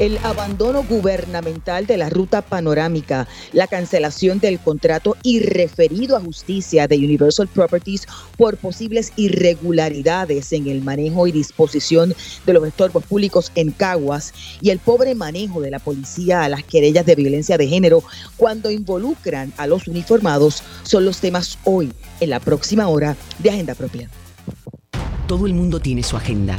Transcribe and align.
El 0.00 0.18
abandono 0.24 0.82
gubernamental 0.82 1.86
de 1.86 1.96
la 1.96 2.10
ruta 2.10 2.42
panorámica, 2.42 3.28
la 3.52 3.68
cancelación 3.68 4.40
del 4.40 4.58
contrato 4.58 5.16
y 5.22 5.38
referido 5.38 6.16
a 6.16 6.20
justicia 6.20 6.88
de 6.88 6.96
Universal 6.96 7.46
Properties 7.46 8.08
por 8.36 8.56
posibles 8.56 9.12
irregularidades 9.14 10.52
en 10.52 10.66
el 10.66 10.82
manejo 10.82 11.28
y 11.28 11.32
disposición 11.32 12.12
de 12.44 12.52
los 12.52 12.66
estorbos 12.66 13.04
públicos 13.04 13.52
en 13.54 13.70
Caguas 13.70 14.34
y 14.60 14.70
el 14.70 14.80
pobre 14.80 15.14
manejo 15.14 15.60
de 15.60 15.70
la 15.70 15.78
policía 15.78 16.42
a 16.42 16.48
las 16.48 16.64
querellas 16.64 17.06
de 17.06 17.14
violencia 17.14 17.56
de 17.56 17.68
género 17.68 18.02
cuando 18.36 18.72
involucran 18.72 19.52
a 19.58 19.68
los 19.68 19.86
uniformados 19.86 20.64
son 20.82 21.04
los 21.04 21.18
temas 21.20 21.56
hoy 21.62 21.92
en 22.18 22.30
la 22.30 22.40
próxima 22.40 22.88
hora 22.88 23.16
de 23.38 23.50
Agenda 23.50 23.76
Propia. 23.76 24.10
Todo 25.28 25.46
el 25.46 25.54
mundo 25.54 25.78
tiene 25.78 26.02
su 26.02 26.16
agenda, 26.16 26.58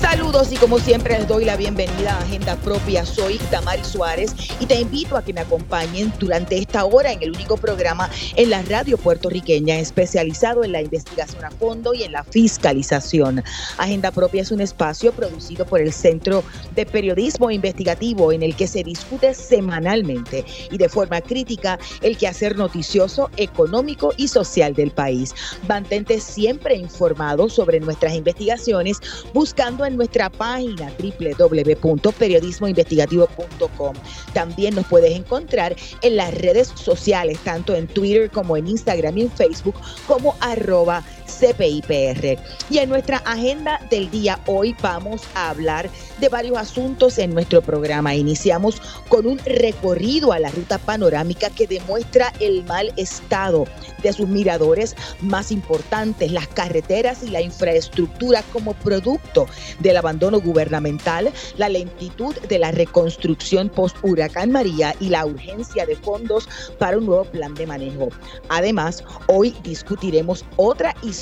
Saludos 0.00 0.52
y 0.52 0.56
como 0.56 0.78
siempre 0.78 1.18
les 1.18 1.26
doy 1.26 1.44
la 1.44 1.56
bienvenida 1.56 2.14
a 2.14 2.20
Agenda 2.20 2.54
Propia. 2.54 3.04
Soy 3.04 3.36
Tamari 3.50 3.82
Suárez 3.82 4.32
y 4.60 4.66
te 4.66 4.80
invito 4.80 5.16
a 5.16 5.24
que 5.24 5.32
me 5.32 5.40
acompañen 5.40 6.12
durante 6.20 6.56
esta 6.56 6.84
hora 6.84 7.10
en 7.10 7.20
el 7.20 7.32
único 7.32 7.56
programa 7.56 8.08
en 8.36 8.50
la 8.50 8.62
radio 8.62 8.96
puertorriqueña 8.96 9.76
especializado 9.80 10.62
en 10.62 10.70
la 10.70 10.82
investigación 10.82 11.44
a 11.44 11.50
fondo 11.50 11.94
y 11.94 12.04
en 12.04 12.12
la 12.12 12.22
fiscalización. 12.22 13.42
Agenda 13.76 14.12
Propia 14.12 14.42
es 14.42 14.52
un 14.52 14.60
espacio 14.60 15.10
producido 15.12 15.66
por 15.66 15.80
el 15.80 15.92
Centro 15.92 16.44
de 16.76 16.86
Periodismo 16.86 17.50
Investigativo 17.50 18.30
en 18.30 18.44
el 18.44 18.54
que 18.54 18.68
se 18.68 18.84
discute 18.84 19.34
semanalmente 19.34 20.44
y 20.70 20.78
de 20.78 20.88
forma 20.88 21.20
crítica 21.20 21.76
el 22.02 22.16
quehacer 22.16 22.56
noticioso, 22.56 23.30
económico 23.36 24.14
y 24.16 24.28
social 24.28 24.74
del 24.74 24.92
país. 24.92 25.34
Mantente 25.68 26.20
siempre 26.20 26.76
informado 26.76 27.48
sobre 27.48 27.80
nuestras 27.80 28.14
investigaciones 28.14 29.00
buscando 29.34 29.87
en 29.88 29.96
nuestra 29.96 30.30
página 30.30 30.92
www.periodismoinvestigativo.com. 30.98 33.96
También 34.32 34.76
nos 34.76 34.86
puedes 34.86 35.16
encontrar 35.16 35.74
en 36.02 36.16
las 36.16 36.32
redes 36.34 36.68
sociales, 36.74 37.40
tanto 37.42 37.74
en 37.74 37.88
Twitter 37.88 38.30
como 38.30 38.56
en 38.56 38.68
Instagram 38.68 39.18
y 39.18 39.22
en 39.22 39.32
Facebook, 39.32 39.74
como 40.06 40.36
arroba 40.40 41.02
CPIPR. 41.28 42.38
Y 42.70 42.78
en 42.78 42.88
nuestra 42.88 43.18
agenda 43.18 43.80
del 43.90 44.10
día 44.10 44.40
hoy 44.46 44.74
vamos 44.82 45.22
a 45.34 45.50
hablar 45.50 45.88
de 46.18 46.28
varios 46.28 46.56
asuntos 46.56 47.18
en 47.18 47.34
nuestro 47.34 47.62
programa. 47.62 48.14
Iniciamos 48.14 48.80
con 49.08 49.26
un 49.26 49.38
recorrido 49.38 50.32
a 50.32 50.38
la 50.38 50.50
ruta 50.50 50.78
panorámica 50.78 51.50
que 51.50 51.66
demuestra 51.66 52.32
el 52.40 52.64
mal 52.64 52.92
estado 52.96 53.66
de 54.02 54.12
sus 54.12 54.28
miradores 54.28 54.96
más 55.20 55.52
importantes, 55.52 56.32
las 56.32 56.48
carreteras 56.48 57.22
y 57.22 57.28
la 57.28 57.40
infraestructura 57.40 58.42
como 58.52 58.74
producto 58.74 59.46
del 59.80 59.96
abandono 59.96 60.40
gubernamental, 60.40 61.32
la 61.56 61.68
lentitud 61.68 62.34
de 62.48 62.58
la 62.58 62.70
reconstrucción 62.70 63.68
post-huracán 63.68 64.50
María 64.50 64.94
y 65.00 65.08
la 65.08 65.26
urgencia 65.26 65.84
de 65.84 65.96
fondos 65.96 66.48
para 66.78 66.98
un 66.98 67.06
nuevo 67.06 67.24
plan 67.24 67.54
de 67.54 67.66
manejo. 67.66 68.08
Además, 68.48 69.04
hoy 69.26 69.54
discutiremos 69.62 70.44
otra 70.56 70.94
historia 71.02 71.17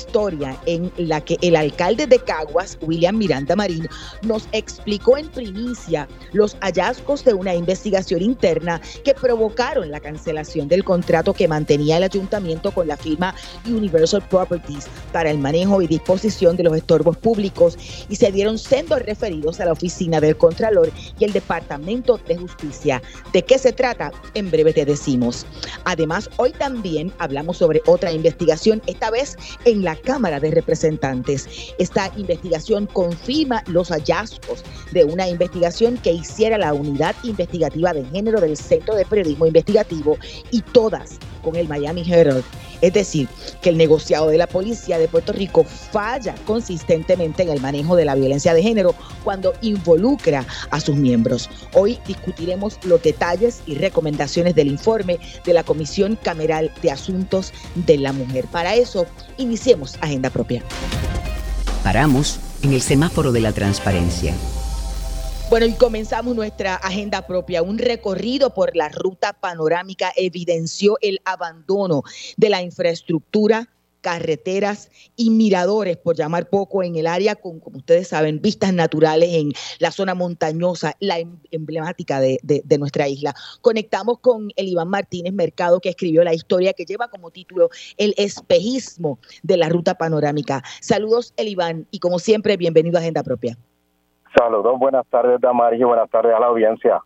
en 0.65 0.91
la 0.97 1.21
que 1.21 1.37
el 1.41 1.55
alcalde 1.55 2.07
de 2.07 2.19
Caguas, 2.19 2.77
William 2.81 3.17
Miranda 3.17 3.55
Marín, 3.55 3.87
nos 4.21 4.47
explicó 4.51 5.17
en 5.17 5.29
primicia 5.29 6.07
los 6.33 6.55
hallazgos 6.61 7.23
de 7.23 7.33
una 7.33 7.55
investigación 7.55 8.21
interna 8.21 8.81
que 9.03 9.13
provocaron 9.13 9.89
la 9.89 9.99
cancelación 9.99 10.67
del 10.67 10.83
contrato 10.83 11.33
que 11.33 11.47
mantenía 11.47 11.97
el 11.97 12.03
ayuntamiento 12.03 12.71
con 12.71 12.87
la 12.87 12.97
firma 12.97 13.33
Universal 13.65 14.23
Properties 14.27 14.87
para 15.11 15.31
el 15.31 15.37
manejo 15.37 15.81
y 15.81 15.87
disposición 15.87 16.57
de 16.57 16.63
los 16.63 16.75
estorbos 16.75 17.17
públicos 17.17 17.77
y 18.09 18.15
se 18.15 18.31
dieron 18.31 18.57
sendos 18.57 19.01
referidos 19.01 19.59
a 19.59 19.65
la 19.65 19.71
oficina 19.71 20.19
del 20.19 20.37
Contralor 20.37 20.91
y 21.19 21.23
el 21.23 21.33
Departamento 21.33 22.19
de 22.27 22.37
Justicia. 22.37 23.01
¿De 23.33 23.43
qué 23.43 23.57
se 23.57 23.71
trata? 23.71 24.11
En 24.33 24.51
breve 24.51 24.73
te 24.73 24.85
decimos. 24.85 25.45
Además, 25.85 26.29
hoy 26.37 26.51
también 26.51 27.11
hablamos 27.19 27.57
sobre 27.57 27.81
otra 27.85 28.11
investigación, 28.11 28.81
esta 28.87 29.09
vez 29.09 29.37
en 29.65 29.83
la 29.83 29.86
Cámara 29.95 30.39
de 30.39 30.51
Representantes. 30.51 31.47
Esta 31.77 32.11
investigación 32.17 32.87
confirma 32.87 33.63
los 33.67 33.89
hallazgos 33.89 34.63
de 34.91 35.03
una 35.03 35.27
investigación 35.27 35.97
que 35.97 36.13
hiciera 36.13 36.57
la 36.57 36.73
Unidad 36.73 37.15
Investigativa 37.23 37.93
de 37.93 38.05
Género 38.05 38.41
del 38.41 38.57
Centro 38.57 38.95
de 38.95 39.05
Periodismo 39.05 39.45
Investigativo 39.45 40.17
y 40.51 40.61
todas 40.61 41.19
con 41.47 41.55
el 41.55 41.69
Miami 41.69 42.03
Herald. 42.05 42.43
Es 42.81 42.91
decir, 42.91 43.29
que 43.61 43.69
el 43.69 43.77
negociado 43.77 44.27
de 44.27 44.37
la 44.37 44.47
policía 44.47 44.99
de 44.99 45.07
Puerto 45.07 45.31
Rico 45.31 45.63
falla 45.63 46.35
consistentemente 46.45 47.43
en 47.43 47.49
el 47.49 47.61
manejo 47.61 47.95
de 47.95 48.03
la 48.03 48.15
violencia 48.15 48.53
de 48.53 48.61
género 48.61 48.93
cuando 49.23 49.53
involucra 49.61 50.45
a 50.71 50.79
sus 50.81 50.97
miembros. 50.97 51.49
Hoy 51.73 51.99
discutiremos 52.05 52.77
los 52.83 53.01
detalles 53.01 53.61
y 53.65 53.75
recomendaciones 53.75 54.55
del 54.55 54.67
informe 54.67 55.19
de 55.45 55.53
la 55.53 55.63
Comisión 55.63 56.19
Cameral 56.21 56.69
de 56.81 56.91
Asuntos 56.91 57.53
de 57.75 57.97
la 57.97 58.11
Mujer. 58.11 58.45
Para 58.47 58.75
eso, 58.75 59.05
iniciemos 59.37 59.95
Agenda 60.01 60.29
Propia. 60.29 60.61
Paramos 61.81 62.39
en 62.61 62.73
el 62.73 62.81
semáforo 62.81 63.31
de 63.31 63.39
la 63.39 63.53
transparencia 63.53 64.33
bueno, 65.49 65.65
y 65.65 65.73
comenzamos 65.73 66.35
nuestra 66.35 66.75
agenda 66.75 67.25
propia. 67.25 67.61
Un 67.61 67.77
recorrido 67.77 68.53
por 68.53 68.75
la 68.75 68.89
ruta 68.89 69.33
panorámica 69.33 70.11
evidenció 70.15 70.97
el 71.01 71.21
abandono 71.23 72.03
de 72.35 72.49
la 72.49 72.61
infraestructura 72.61 73.69
carreteras 74.01 74.89
y 75.15 75.31
miradores, 75.31 75.97
por 75.97 76.15
llamar 76.15 76.49
poco, 76.49 76.83
en 76.83 76.95
el 76.95 77.07
área 77.07 77.35
con, 77.35 77.59
como 77.59 77.79
ustedes 77.79 78.07
saben, 78.07 78.41
vistas 78.41 78.73
naturales 78.73 79.33
en 79.33 79.51
la 79.79 79.91
zona 79.91 80.15
montañosa, 80.15 80.95
la 80.99 81.19
em, 81.19 81.37
emblemática 81.51 82.21
de, 82.21 82.39
de, 82.41 82.77
nuestra 82.77 83.09
isla. 83.09 83.35
Conectamos 83.59 84.19
con 84.19 84.51
el 84.55 84.67
Iván 84.69 84.87
Martínez 84.87 85.33
Mercado, 85.33 85.81
que 85.81 85.89
escribió 85.89 86.23
la 86.23 86.33
historia 86.33 86.71
que 86.71 86.85
lleva 86.85 87.09
como 87.09 87.31
título 87.31 87.69
El 87.97 88.13
espejismo 88.17 89.19
de 89.43 89.57
la 89.57 89.67
ruta 89.67 89.95
panorámica. 89.95 90.63
Saludos, 90.79 91.33
el 91.35 91.49
Iván, 91.49 91.87
y 91.91 91.99
como 91.99 92.19
siempre, 92.19 92.55
bienvenido 92.55 92.97
a 92.97 93.01
Agenda 93.01 93.23
Propia. 93.23 93.57
Saludos, 94.37 94.77
buenas 94.77 95.07
tardes, 95.07 95.41
Damaris, 95.41 95.81
y 95.81 95.83
buenas 95.83 96.09
tardes 96.11 96.35
a 96.35 96.39
la 96.39 96.45
audiencia. 96.45 97.01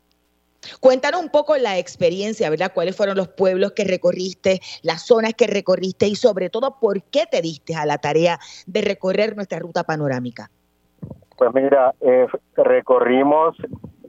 Cuéntanos 0.81 1.21
un 1.21 1.29
poco 1.29 1.55
la 1.57 1.77
experiencia, 1.77 2.49
¿verdad? 2.49 2.71
¿Cuáles 2.73 2.95
fueron 2.95 3.15
los 3.15 3.29
pueblos 3.29 3.71
que 3.71 3.85
recorriste, 3.85 4.59
las 4.83 5.05
zonas 5.05 5.33
que 5.33 5.47
recorriste 5.47 6.07
y 6.07 6.15
sobre 6.15 6.49
todo 6.49 6.77
por 6.79 7.01
qué 7.03 7.23
te 7.31 7.41
diste 7.41 7.73
a 7.75 7.85
la 7.85 7.97
tarea 7.99 8.37
de 8.67 8.81
recorrer 8.81 9.35
nuestra 9.35 9.59
ruta 9.59 9.83
panorámica? 9.83 10.49
Pues 11.37 11.53
mira, 11.53 11.93
eh, 12.01 12.27
recorrimos 12.55 13.55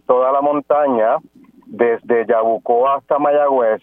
toda 0.06 0.32
la 0.32 0.40
montaña 0.40 1.16
desde 1.66 2.26
Yabucó 2.26 2.88
hasta 2.90 3.18
Mayagüez 3.18 3.82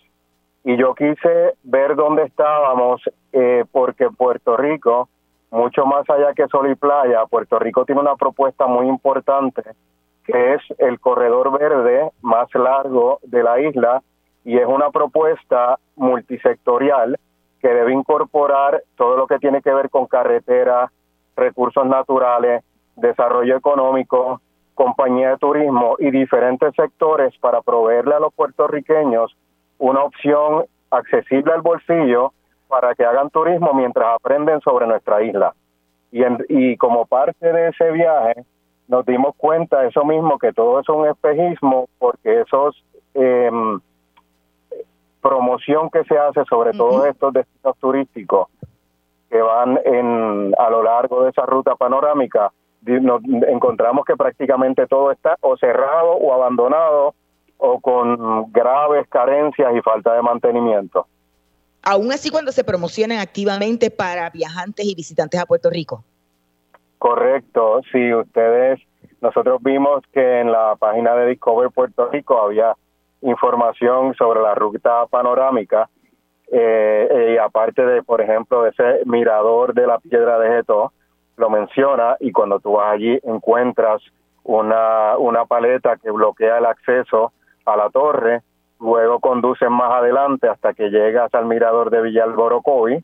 y 0.66 0.78
yo 0.78 0.94
quise 0.94 1.54
ver 1.64 1.96
dónde 1.96 2.24
estábamos 2.24 3.02
eh, 3.32 3.64
porque 3.72 4.10
Puerto 4.10 4.58
Rico 4.58 5.10
mucho 5.52 5.86
más 5.86 6.10
allá 6.10 6.34
que 6.34 6.48
sol 6.48 6.70
y 6.70 6.76
playa, 6.76 7.26
Puerto 7.26 7.58
Rico 7.60 7.86
tiene 7.86 8.02
una 8.02 8.16
propuesta 8.16 8.68
muy 8.68 8.88
importante 8.88 9.64
que 10.24 10.54
es 10.54 10.62
el 10.78 11.00
corredor 11.00 11.58
verde 11.58 12.12
más 12.22 12.54
largo 12.54 13.20
de 13.24 13.42
la 13.42 13.60
isla 13.60 14.04
y 14.46 14.58
es 14.58 14.66
una 14.68 14.92
propuesta 14.92 15.80
multisectorial 15.96 17.18
que 17.60 17.70
debe 17.70 17.94
incorporar 17.94 18.84
todo 18.96 19.18
lo 19.18 19.26
que 19.26 19.40
tiene 19.40 19.62
que 19.62 19.74
ver 19.74 19.90
con 19.90 20.06
carreteras, 20.06 20.92
recursos 21.36 21.86
naturales, 21.86 22.64
desarrollo 22.96 23.58
económico, 23.58 24.40
compañía 24.76 25.32
de 25.32 25.38
turismo 25.38 25.96
y 26.00 26.12
diferentes 26.12 26.74
sectores 26.76 27.36
para 27.40 27.62
proveerle 27.62 28.16
a 28.16 28.20
los 28.20 28.34
puertorriqueños 28.34 29.36
una 29.78 30.04
opción 30.04 30.66
accesible 30.92 31.54
al 31.54 31.62
bolsillo 31.62 32.34
para 32.70 32.96
que 32.96 33.04
hagan 33.04 33.30
turismo 33.32 33.74
mientras 33.74 34.16
aprenden 34.16 34.62
sobre 34.62 34.88
nuestra 34.88 35.22
isla. 35.24 35.54
Y, 36.12 36.22
y 36.48 36.78
como 36.78 37.06
parte 37.06 37.52
de 37.52 37.70
ese 37.70 37.92
viaje 37.92 38.46
nos 38.88 39.06
dimos 39.06 39.36
cuenta 39.36 39.82
de 39.82 39.90
eso 39.90 40.06
mismo, 40.06 40.40
que 40.40 40.54
todo 40.54 40.80
es 40.80 40.90
un 40.90 41.08
espejismo, 41.08 41.88
porque 42.00 42.42
esos 42.42 42.84
eh, 43.14 43.52
promoción 45.22 45.90
que 45.90 46.04
se 46.06 46.18
hace 46.18 46.44
sobre 46.46 46.72
todos 46.72 47.06
estos 47.06 47.34
destinos 47.34 47.78
turísticos 47.80 48.48
que 49.30 49.42
van 49.42 49.80
en 49.86 50.54
a 50.58 50.70
lo 50.70 50.82
largo 50.82 51.24
de 51.24 51.30
esa 51.30 51.46
ruta 51.46 51.76
panorámica, 51.76 52.52
nos 52.82 53.22
encontramos 53.48 54.06
que 54.06 54.16
prácticamente 54.16 54.88
todo 54.88 55.12
está 55.12 55.36
o 55.42 55.58
cerrado 55.58 56.14
o 56.14 56.34
abandonado 56.34 57.14
o 57.58 57.80
con 57.80 58.52
graves 58.52 59.08
carencias 59.10 59.76
y 59.76 59.82
falta 59.82 60.14
de 60.14 60.22
mantenimiento 60.22 61.06
aún 61.82 62.12
así 62.12 62.30
cuando 62.30 62.52
se 62.52 62.64
promocionan 62.64 63.20
activamente 63.20 63.92
para 63.92 64.30
viajantes 64.30 64.86
y 64.86 64.96
visitantes 64.96 65.40
a 65.40 65.46
Puerto 65.46 65.70
Rico. 65.70 66.04
Correcto, 66.98 67.82
sí, 67.92 68.14
ustedes, 68.14 68.80
nosotros 69.22 69.62
vimos 69.64 70.04
que 70.12 70.42
en 70.42 70.52
la 70.52 70.76
página 70.78 71.16
de 71.16 71.28
Discover 71.28 71.72
Puerto 71.72 72.10
Rico 72.10 72.42
había 72.42 72.74
información 73.22 74.14
sobre 74.16 74.42
la 74.42 74.56
ruta 74.56 75.06
panorámica 75.08 75.90
eh, 76.52 77.34
y 77.36 77.38
aparte 77.38 77.86
de, 77.86 78.04
por 78.04 78.22
ejemplo, 78.22 78.66
ese 78.66 79.02
mirador 79.06 79.74
de 79.74 79.88
la 79.88 80.00
piedra 80.00 80.40
de 80.40 80.50
Geto, 80.50 80.92
lo 81.38 81.50
menciona 81.50 82.18
y 82.20 82.32
cuando 82.32 82.60
tú 82.60 82.74
vas 82.74 82.94
allí 82.94 83.18
encuentras 83.24 84.02
una, 84.44 85.18
una 85.18 85.46
paleta 85.46 85.96
que 85.98 86.12
bloquea 86.12 86.58
el 86.58 86.66
acceso 86.66 87.32
a 87.66 87.78
la 87.78 87.90
torre, 87.90 88.42
luego 88.80 89.20
conducen 89.20 89.72
más 89.72 89.92
adelante 89.92 90.48
hasta 90.48 90.74
que 90.74 90.90
llegas 90.90 91.34
al 91.34 91.46
mirador 91.46 91.90
de 91.90 92.02
Villalborocovi, 92.02 93.04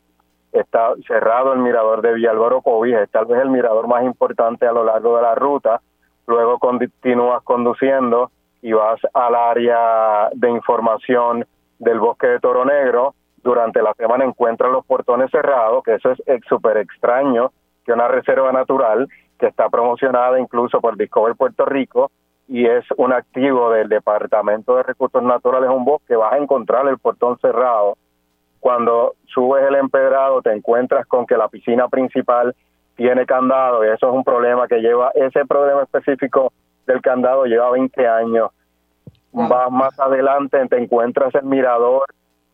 está 0.52 0.94
cerrado 1.06 1.52
el 1.52 1.58
mirador 1.58 2.02
de 2.02 2.14
Villalborocovi, 2.14 2.94
es 2.94 3.10
tal 3.10 3.26
vez 3.26 3.40
el 3.42 3.50
mirador 3.50 3.86
más 3.88 4.04
importante 4.04 4.66
a 4.66 4.72
lo 4.72 4.84
largo 4.84 5.16
de 5.16 5.22
la 5.22 5.34
ruta, 5.34 5.80
luego 6.26 6.58
continúas 6.58 7.42
conduciendo 7.42 8.30
y 8.62 8.72
vas 8.72 9.00
al 9.12 9.34
área 9.34 10.30
de 10.32 10.50
información 10.50 11.46
del 11.78 12.00
bosque 12.00 12.26
de 12.26 12.40
Toro 12.40 12.64
Negro, 12.64 13.14
durante 13.42 13.80
la 13.80 13.94
semana 13.94 14.24
encuentran 14.24 14.72
los 14.72 14.84
portones 14.84 15.30
cerrados, 15.30 15.84
que 15.84 15.94
eso 15.94 16.10
es 16.10 16.40
súper 16.48 16.78
extraño, 16.78 17.52
que 17.84 17.92
una 17.92 18.08
reserva 18.08 18.50
natural 18.50 19.06
que 19.38 19.46
está 19.46 19.68
promocionada 19.68 20.40
incluso 20.40 20.80
por 20.80 20.96
Discover 20.96 21.36
Puerto 21.36 21.64
Rico 21.64 22.10
y 22.48 22.66
es 22.66 22.84
un 22.96 23.12
activo 23.12 23.70
del 23.70 23.88
Departamento 23.88 24.76
de 24.76 24.84
Recursos 24.84 25.22
Naturales 25.22 25.70
un 25.70 25.84
bosque, 25.84 26.14
vas 26.14 26.32
a 26.32 26.38
encontrar 26.38 26.86
el 26.88 26.98
portón 26.98 27.38
cerrado. 27.38 27.96
Cuando 28.60 29.14
subes 29.26 29.64
el 29.66 29.74
empedrado 29.74 30.42
te 30.42 30.52
encuentras 30.52 31.06
con 31.06 31.26
que 31.26 31.36
la 31.36 31.48
piscina 31.48 31.88
principal 31.88 32.54
tiene 32.96 33.26
candado 33.26 33.84
y 33.84 33.88
eso 33.88 34.08
es 34.08 34.14
un 34.14 34.24
problema 34.24 34.66
que 34.68 34.80
lleva, 34.80 35.10
ese 35.14 35.44
problema 35.44 35.82
específico 35.82 36.52
del 36.86 37.00
candado 37.02 37.44
lleva 37.44 37.70
20 37.70 38.08
años. 38.08 38.50
Vas 39.32 39.70
más 39.70 39.98
adelante, 40.00 40.66
te 40.68 40.78
encuentras 40.78 41.34
el 41.34 41.44
mirador 41.44 42.06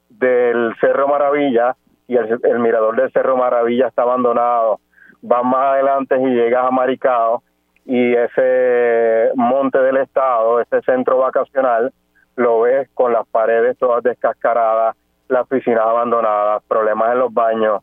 del 0.09 0.75
Cerro 0.81 1.07
Maravilla 1.07 1.77
y 2.09 2.17
el, 2.17 2.59
mirador 2.59 2.97
del 2.97 3.13
Cerro 3.13 3.37
Maravilla 3.37 3.87
está 3.87 4.03
abandonado. 4.03 4.81
Vas 5.21 5.45
más 5.45 5.75
adelante 5.75 6.17
y 6.21 6.27
llegas 6.27 6.67
a 6.67 6.71
Maricao 6.71 7.43
y 7.85 8.15
ese 8.15 9.31
monte 9.35 9.79
del 9.79 9.97
estado, 9.99 10.61
ese 10.61 10.81
centro 10.83 11.19
vacacional, 11.19 11.93
lo 12.37 12.61
ves 12.63 12.89
con 12.95 13.13
las 13.13 13.27
paredes 13.29 13.77
todas 13.79 14.03
descascaradas, 14.03 14.97
las 15.29 15.47
piscinas 15.49 15.85
abandonadas, 15.85 16.63
problemas 16.69 17.13
en 17.13 17.19
los 17.19 17.33
baños. 17.33 17.83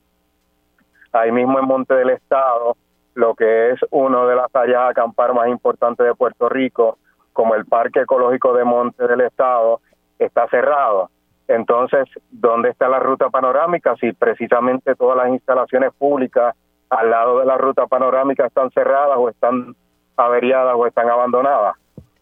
Ahí 1.11 1.31
mismo 1.31 1.59
en 1.59 1.65
Monte 1.65 1.95
del 1.95 2.11
Estado, 2.11 2.77
lo 3.15 3.33
que 3.33 3.71
es 3.71 3.79
uno 3.89 4.27
de 4.27 4.35
las 4.35 4.53
áreas 4.55 4.81
a 4.81 4.89
acampar 4.89 5.33
más 5.33 5.47
importantes 5.47 6.05
de 6.05 6.13
Puerto 6.13 6.47
Rico, 6.49 6.97
como 7.33 7.55
el 7.55 7.65
Parque 7.65 8.01
Ecológico 8.01 8.53
de 8.53 8.63
Monte 8.63 9.07
del 9.07 9.21
Estado, 9.21 9.81
está 10.19 10.47
cerrado. 10.49 11.09
Entonces, 11.47 12.07
¿dónde 12.29 12.69
está 12.69 12.87
la 12.87 12.99
ruta 12.99 13.29
panorámica? 13.29 13.95
Si 13.95 14.11
precisamente 14.13 14.95
todas 14.95 15.17
las 15.17 15.29
instalaciones 15.29 15.91
públicas 15.93 16.55
al 16.89 17.09
lado 17.09 17.39
de 17.39 17.45
la 17.45 17.57
ruta 17.57 17.87
panorámica 17.87 18.45
están 18.45 18.69
cerradas 18.71 19.17
o 19.17 19.29
están 19.29 19.75
averiadas 20.19 20.75
o 20.77 20.85
están 20.85 21.09
abandonadas. 21.09 21.75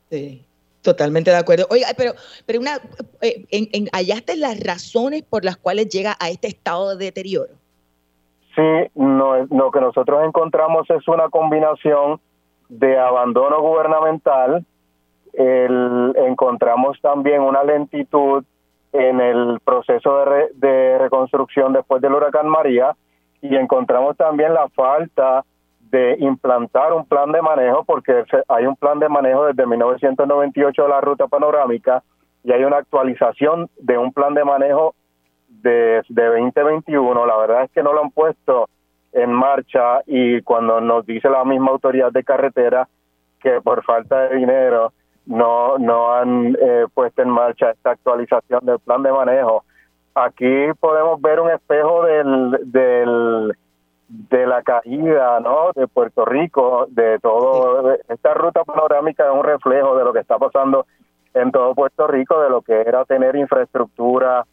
Sí, 0.10 0.46
totalmente 0.82 1.32
de 1.32 1.38
acuerdo. 1.38 1.66
Oiga, 1.70 1.88
pero, 1.98 2.14
pero 2.46 2.60
una, 2.60 2.76
eh, 3.22 3.46
en, 3.52 3.88
¿hallaste 3.92 4.38
las 4.38 4.60
razones 4.60 5.24
por 5.24 5.44
las 5.44 5.58
cuales 5.58 5.90
llega 5.90 6.16
a 6.20 6.30
este 6.30 6.48
estado 6.48 6.96
de 6.96 7.06
deterioro? 7.06 7.54
Sí, 8.56 8.92
no, 8.96 9.46
lo 9.46 9.72
que 9.72 9.82
nosotros 9.82 10.24
encontramos 10.26 10.90
es 10.90 11.08
una 11.08 11.30
combinación 11.30 12.20
de 12.70 12.98
abandono 12.98 13.62
gubernamental, 13.62 14.66
el, 15.34 16.14
encontramos 16.16 17.00
también 17.02 17.42
una 17.42 17.64
lentitud 17.64 18.44
en 18.94 19.22
el 19.22 19.60
proceso 19.60 20.26
de, 20.26 20.50
de 20.56 20.98
reconstrucción 20.98 21.74
después 21.74 22.02
del 22.02 22.14
huracán 22.14 22.48
María 22.48 22.96
y 23.42 23.56
encontramos 23.56 24.18
también 24.18 24.54
la 24.54 24.68
falta 24.70 25.46
de 25.90 26.18
implantar 26.20 26.94
un 26.94 27.06
plan 27.06 27.32
de 27.32 27.42
manejo, 27.42 27.84
porque 27.84 28.24
hay 28.48 28.66
un 28.66 28.76
plan 28.76 29.00
de 29.00 29.10
manejo 29.10 29.46
desde 29.46 29.66
1998 29.66 30.84
de 30.84 30.90
la 30.90 31.02
ruta 31.02 31.28
panorámica 31.28 32.04
y 32.44 32.52
hay 32.52 32.64
una 32.64 32.78
actualización 32.78 33.70
de 33.80 33.98
un 33.98 34.12
plan 34.14 34.34
de 34.34 34.44
manejo 34.44 34.96
de, 35.48 36.02
de 36.10 36.26
2021. 36.26 37.26
La 37.26 37.38
verdad 37.38 37.64
es 37.64 37.72
que 37.72 37.84
no 37.84 37.94
lo 37.94 38.04
han 38.04 38.12
puesto 38.12 38.70
en 39.14 39.32
marcha 39.32 40.02
y 40.06 40.42
cuando 40.42 40.82
nos 40.82 41.06
dice 41.06 41.30
la 41.30 41.44
misma 41.44 41.72
autoridad 41.72 42.12
de 42.12 42.24
carretera 42.24 42.88
que 43.40 43.62
por 43.62 43.84
falta 43.84 44.28
de 44.28 44.38
dinero 44.38 44.92
no, 45.26 45.78
no 45.78 46.14
han 46.14 46.56
eh, 46.60 46.86
puesto 46.94 47.22
en 47.22 47.30
marcha 47.30 47.72
esta 47.72 47.92
actualización 47.92 48.66
del 48.66 48.80
plan 48.80 49.04
de 49.04 49.12
manejo. 49.12 49.64
Aquí 50.16 50.72
podemos 50.80 51.22
ver 51.22 51.40
un 51.40 51.52
espejo 51.52 52.04
del, 52.04 52.58
del 52.72 53.58
de 54.08 54.48
la 54.48 54.62
caída 54.64 55.40
¿no? 55.40 55.72
de 55.76 55.88
Puerto 55.88 56.26
Rico, 56.26 56.88
de 56.90 57.20
todo, 57.20 57.94
esta 58.08 58.34
ruta 58.34 58.64
panorámica 58.64 59.26
es 59.26 59.34
un 59.34 59.44
reflejo 59.44 59.98
de 59.98 60.06
lo 60.06 60.14
que 60.14 60.20
está 60.20 60.38
pasando 60.38 60.86
en 61.34 61.52
todo 61.52 61.76
Puerto 61.76 62.08
Rico, 62.08 62.42
de 62.42 62.50
lo 62.50 62.62
que 62.62 62.82
era 62.82 63.06
tener 63.06 63.36
infraestructura 63.36 64.46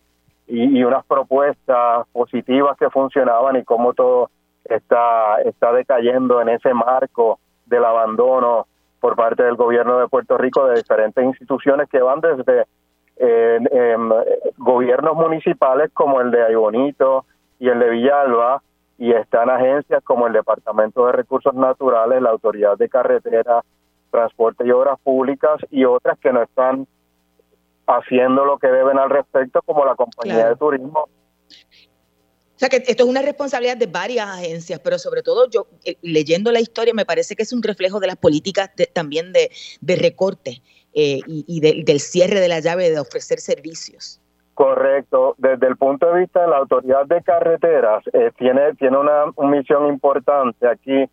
y, 0.46 0.78
y 0.78 0.84
unas 0.84 1.04
propuestas 1.06 2.06
positivas 2.12 2.76
que 2.76 2.90
funcionaban 2.90 3.56
y 3.56 3.64
cómo 3.64 3.94
todo 3.94 4.30
está, 4.64 5.40
está 5.44 5.72
decayendo 5.72 6.40
en 6.40 6.48
ese 6.48 6.74
marco 6.74 7.38
del 7.66 7.84
abandono 7.84 8.66
por 9.00 9.16
parte 9.16 9.42
del 9.42 9.56
gobierno 9.56 9.98
de 9.98 10.08
Puerto 10.08 10.38
Rico 10.38 10.66
de 10.66 10.76
diferentes 10.76 11.24
instituciones 11.24 11.88
que 11.88 12.00
van 12.00 12.20
desde 12.20 12.64
eh, 13.16 13.96
gobiernos 14.56 15.14
municipales 15.14 15.90
como 15.92 16.20
el 16.20 16.30
de 16.30 16.42
Aybonito 16.42 17.24
y 17.58 17.68
el 17.68 17.78
de 17.78 17.90
Villalba, 17.90 18.62
y 18.98 19.12
están 19.12 19.50
agencias 19.50 20.02
como 20.04 20.26
el 20.26 20.32
Departamento 20.32 21.06
de 21.06 21.12
Recursos 21.12 21.54
Naturales, 21.54 22.22
la 22.22 22.30
Autoridad 22.30 22.76
de 22.78 22.88
Carretera, 22.88 23.64
Transporte 24.10 24.64
y 24.66 24.70
Obras 24.70 24.98
Públicas 25.02 25.60
y 25.70 25.84
otras 25.84 26.18
que 26.18 26.32
no 26.32 26.42
están 26.42 26.86
haciendo 27.86 28.44
lo 28.44 28.58
que 28.58 28.68
deben 28.68 28.98
al 28.98 29.10
respecto, 29.10 29.60
como 29.62 29.84
la 29.84 29.94
compañía 29.94 30.48
de 30.48 30.56
turismo. 30.56 31.08
O 32.54 32.58
sea 32.58 32.68
que 32.68 32.76
esto 32.76 33.02
es 33.02 33.08
una 33.08 33.20
responsabilidad 33.20 33.76
de 33.76 33.86
varias 33.86 34.28
agencias, 34.28 34.78
pero 34.78 34.98
sobre 34.98 35.22
todo 35.22 35.50
yo 35.50 35.66
eh, 35.84 35.96
leyendo 36.02 36.52
la 36.52 36.60
historia 36.60 36.94
me 36.94 37.04
parece 37.04 37.34
que 37.34 37.42
es 37.42 37.52
un 37.52 37.62
reflejo 37.62 37.98
de 37.98 38.06
las 38.06 38.16
políticas 38.16 38.70
también 38.92 39.32
de, 39.32 39.50
recorte 39.96 40.62
eh, 40.94 41.20
y, 41.26 41.60
del 41.60 42.00
cierre 42.00 42.38
de 42.38 42.48
la 42.48 42.60
llave 42.60 42.90
de 42.90 43.00
ofrecer 43.00 43.40
servicios. 43.40 44.20
Correcto. 44.54 45.34
Desde 45.38 45.66
el 45.66 45.76
punto 45.76 46.06
de 46.12 46.20
vista 46.20 46.42
de 46.42 46.48
la 46.48 46.58
autoridad 46.58 47.06
de 47.06 47.22
carreteras, 47.22 48.04
eh, 48.12 48.30
tiene, 48.36 48.74
tiene 48.74 48.96
una, 48.96 49.24
misión 49.38 49.86
importante 49.88 50.68
aquí 50.68 51.04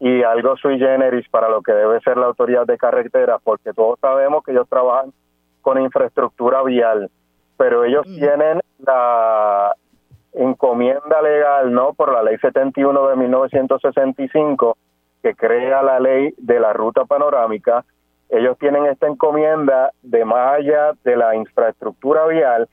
y 0.00 0.22
algo 0.22 0.56
sui 0.56 0.78
generis 0.78 1.28
para 1.28 1.48
lo 1.48 1.60
que 1.60 1.72
debe 1.72 2.00
ser 2.00 2.16
la 2.16 2.26
autoridad 2.26 2.66
de 2.66 2.78
carreteras, 2.78 3.40
porque 3.42 3.72
todos 3.72 3.98
sabemos 4.00 4.42
que 4.42 4.52
ellos 4.52 4.68
trabajan 4.68 5.12
con 5.60 5.80
infraestructura 5.80 6.62
vial, 6.62 7.10
pero 7.56 7.84
ellos 7.84 8.06
mm. 8.06 8.14
tienen 8.14 8.60
la 8.78 9.74
encomienda 10.32 11.20
legal, 11.20 11.72
¿no? 11.72 11.92
Por 11.92 12.12
la 12.12 12.22
ley 12.22 12.38
71 12.38 13.08
de 13.08 13.16
1965, 13.16 14.78
que 15.22 15.34
crea 15.34 15.82
la 15.82 15.98
ley 16.00 16.32
de 16.38 16.60
la 16.60 16.72
ruta 16.72 17.04
panorámica, 17.04 17.84
ellos 18.30 18.56
tienen 18.58 18.86
esta 18.86 19.08
encomienda 19.08 19.90
de 20.02 20.24
más 20.24 20.58
allá 20.58 20.92
de 21.02 21.16
la 21.16 21.34
infraestructura 21.34 22.26
vial, 22.26 22.68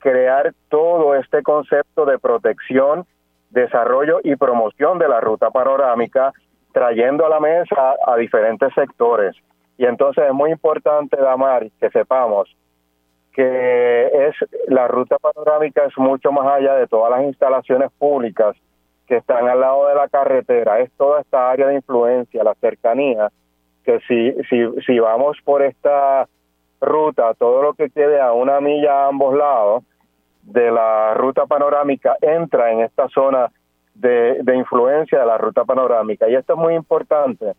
crear 0.00 0.52
todo 0.68 1.14
este 1.14 1.42
concepto 1.42 2.04
de 2.04 2.18
protección, 2.18 3.06
desarrollo 3.50 4.20
y 4.24 4.36
promoción 4.36 4.98
de 4.98 5.08
la 5.08 5.20
ruta 5.20 5.50
panorámica, 5.50 6.32
trayendo 6.72 7.26
a 7.26 7.28
la 7.28 7.40
mesa 7.40 7.94
a 8.06 8.16
diferentes 8.16 8.72
sectores. 8.74 9.36
Y 9.76 9.86
entonces 9.86 10.24
es 10.26 10.34
muy 10.34 10.50
importante, 10.50 11.16
Damar, 11.16 11.68
que 11.80 11.90
sepamos 11.90 12.54
que 13.32 14.28
es 14.28 14.34
la 14.66 14.88
ruta 14.88 15.16
panorámica 15.18 15.84
es 15.84 15.96
mucho 15.96 16.32
más 16.32 16.46
allá 16.46 16.74
de 16.74 16.86
todas 16.86 17.10
las 17.10 17.22
instalaciones 17.22 17.90
públicas 17.92 18.56
que 19.06 19.16
están 19.16 19.48
al 19.48 19.60
lado 19.60 19.88
de 19.88 19.94
la 19.94 20.08
carretera, 20.08 20.80
es 20.80 20.90
toda 20.92 21.20
esta 21.20 21.50
área 21.50 21.68
de 21.68 21.76
influencia, 21.76 22.44
la 22.44 22.54
cercanía, 22.54 23.30
que 23.84 23.98
si, 24.06 24.32
si, 24.48 24.82
si 24.86 24.98
vamos 24.98 25.36
por 25.44 25.62
esta 25.62 26.28
ruta, 26.80 27.34
todo 27.34 27.62
lo 27.62 27.74
que 27.74 27.90
quede 27.90 28.20
a 28.20 28.32
una 28.32 28.60
milla 28.60 29.04
a 29.04 29.08
ambos 29.08 29.36
lados, 29.36 29.84
de 30.42 30.70
la 30.70 31.14
ruta 31.14 31.46
panorámica 31.46 32.16
entra 32.20 32.72
en 32.72 32.80
esta 32.80 33.08
zona 33.08 33.50
de, 33.94 34.42
influencia 34.54 35.20
de 35.20 35.26
la 35.26 35.38
ruta 35.38 35.64
panorámica. 35.64 36.28
Y 36.28 36.34
esto 36.34 36.54
es 36.54 36.58
muy 36.58 36.74
importante 36.74 37.54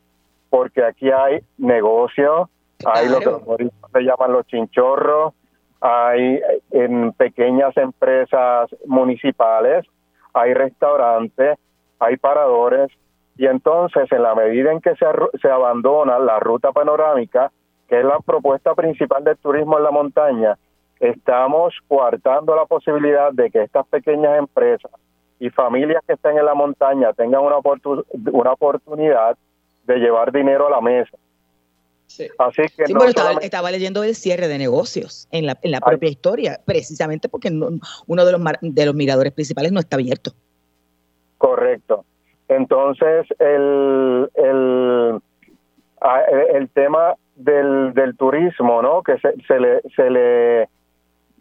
porque 0.49 0.83
aquí 0.83 1.09
hay 1.09 1.41
negocio, 1.57 2.49
hay 2.85 3.07
lo 3.07 3.19
que 3.19 3.69
se 3.93 4.01
llaman 4.01 4.33
los 4.33 4.45
chinchorros, 4.47 5.33
hay 5.79 6.41
en 6.71 7.13
pequeñas 7.13 7.75
empresas 7.77 8.69
municipales, 8.85 9.85
hay 10.33 10.53
restaurantes, 10.53 11.57
hay 11.99 12.17
paradores, 12.17 12.91
y 13.37 13.47
entonces 13.47 14.11
en 14.11 14.23
la 14.23 14.35
medida 14.35 14.71
en 14.71 14.81
que 14.81 14.95
se, 14.95 15.05
se 15.41 15.49
abandona 15.49 16.19
la 16.19 16.39
ruta 16.39 16.71
panorámica, 16.71 17.51
que 17.87 17.99
es 17.99 18.05
la 18.05 18.19
propuesta 18.19 18.75
principal 18.75 19.23
del 19.23 19.37
turismo 19.37 19.77
en 19.77 19.83
la 19.83 19.91
montaña, 19.91 20.57
estamos 21.01 21.73
coartando 21.87 22.55
la 22.55 22.65
posibilidad 22.65 23.33
de 23.33 23.49
que 23.49 23.63
estas 23.63 23.87
pequeñas 23.87 24.37
empresas 24.37 24.91
y 25.39 25.49
familias 25.49 26.03
que 26.05 26.13
estén 26.13 26.37
en 26.37 26.45
la 26.45 26.53
montaña 26.53 27.11
tengan 27.13 27.41
una, 27.41 27.57
una 28.31 28.53
oportunidad 28.53 29.35
de 29.85 29.97
llevar 29.97 30.31
dinero 30.31 30.67
a 30.67 30.69
la 30.69 30.81
mesa. 30.81 31.17
Así 32.37 32.63
que 32.75 32.83
estaba, 33.41 33.71
leyendo 33.71 34.03
el 34.03 34.15
cierre 34.15 34.47
de 34.47 34.57
negocios 34.57 35.27
en 35.31 35.47
la, 35.47 35.57
en 35.63 35.71
la 35.71 35.79
propia 35.79 36.09
historia, 36.09 36.59
precisamente 36.65 37.29
porque 37.29 37.49
uno 37.49 38.25
de 38.25 38.31
los, 38.31 38.41
de 38.61 38.85
los 38.85 38.93
miradores 38.93 39.33
principales 39.33 39.71
no 39.71 39.79
está 39.79 39.95
abierto. 39.95 40.31
Correcto. 41.37 42.05
Entonces, 42.49 43.25
el, 43.39 44.29
el, 44.35 45.21
el 46.53 46.69
tema 46.69 47.15
del, 47.37 47.93
del 47.93 48.15
turismo, 48.17 48.81
¿no? 48.81 49.01
Que 49.01 49.17
se, 49.19 49.33
se, 49.47 49.59
le, 49.59 49.81
se 49.95 50.09
le 50.09 50.69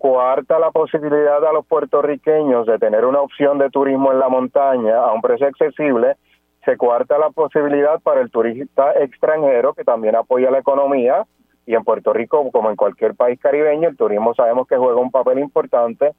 coarta 0.01 0.59
la 0.59 0.71
posibilidad 0.71 1.45
a 1.45 1.53
los 1.53 1.67
puertorriqueños 1.67 2.67
de 2.67 2.79
tener 2.79 3.05
una 3.05 3.21
opción 3.21 3.59
de 3.59 3.69
turismo 3.69 4.11
en 4.11 4.19
la 4.19 4.31
montaña 4.31 4.97
a 4.97 5.13
un 5.13 5.21
precio 5.21 5.47
accesible, 5.47 6.17
se 6.65 6.79
cuarta 6.79 7.19
la 7.19 7.29
posibilidad 7.29 8.01
para 8.01 8.23
el 8.23 8.31
turista 8.31 8.93
extranjero 8.93 9.75
que 9.75 9.85
también 9.85 10.17
apoya 10.17 10.51
la 10.51 10.61
economía. 10.61 11.27
Y 11.67 11.75
en 11.75 11.85
Puerto 11.85 12.15
Rico 12.15 12.51
como 12.51 12.71
en 12.71 12.77
cualquier 12.77 13.15
país 13.15 13.39
caribeño 13.39 13.91
el 13.91 13.97
turismo 13.99 14.35
sabemos 14.35 14.67
que 14.67 14.79
juega 14.79 14.99
un 14.99 15.11
papel 15.11 15.39
importante 15.39 16.13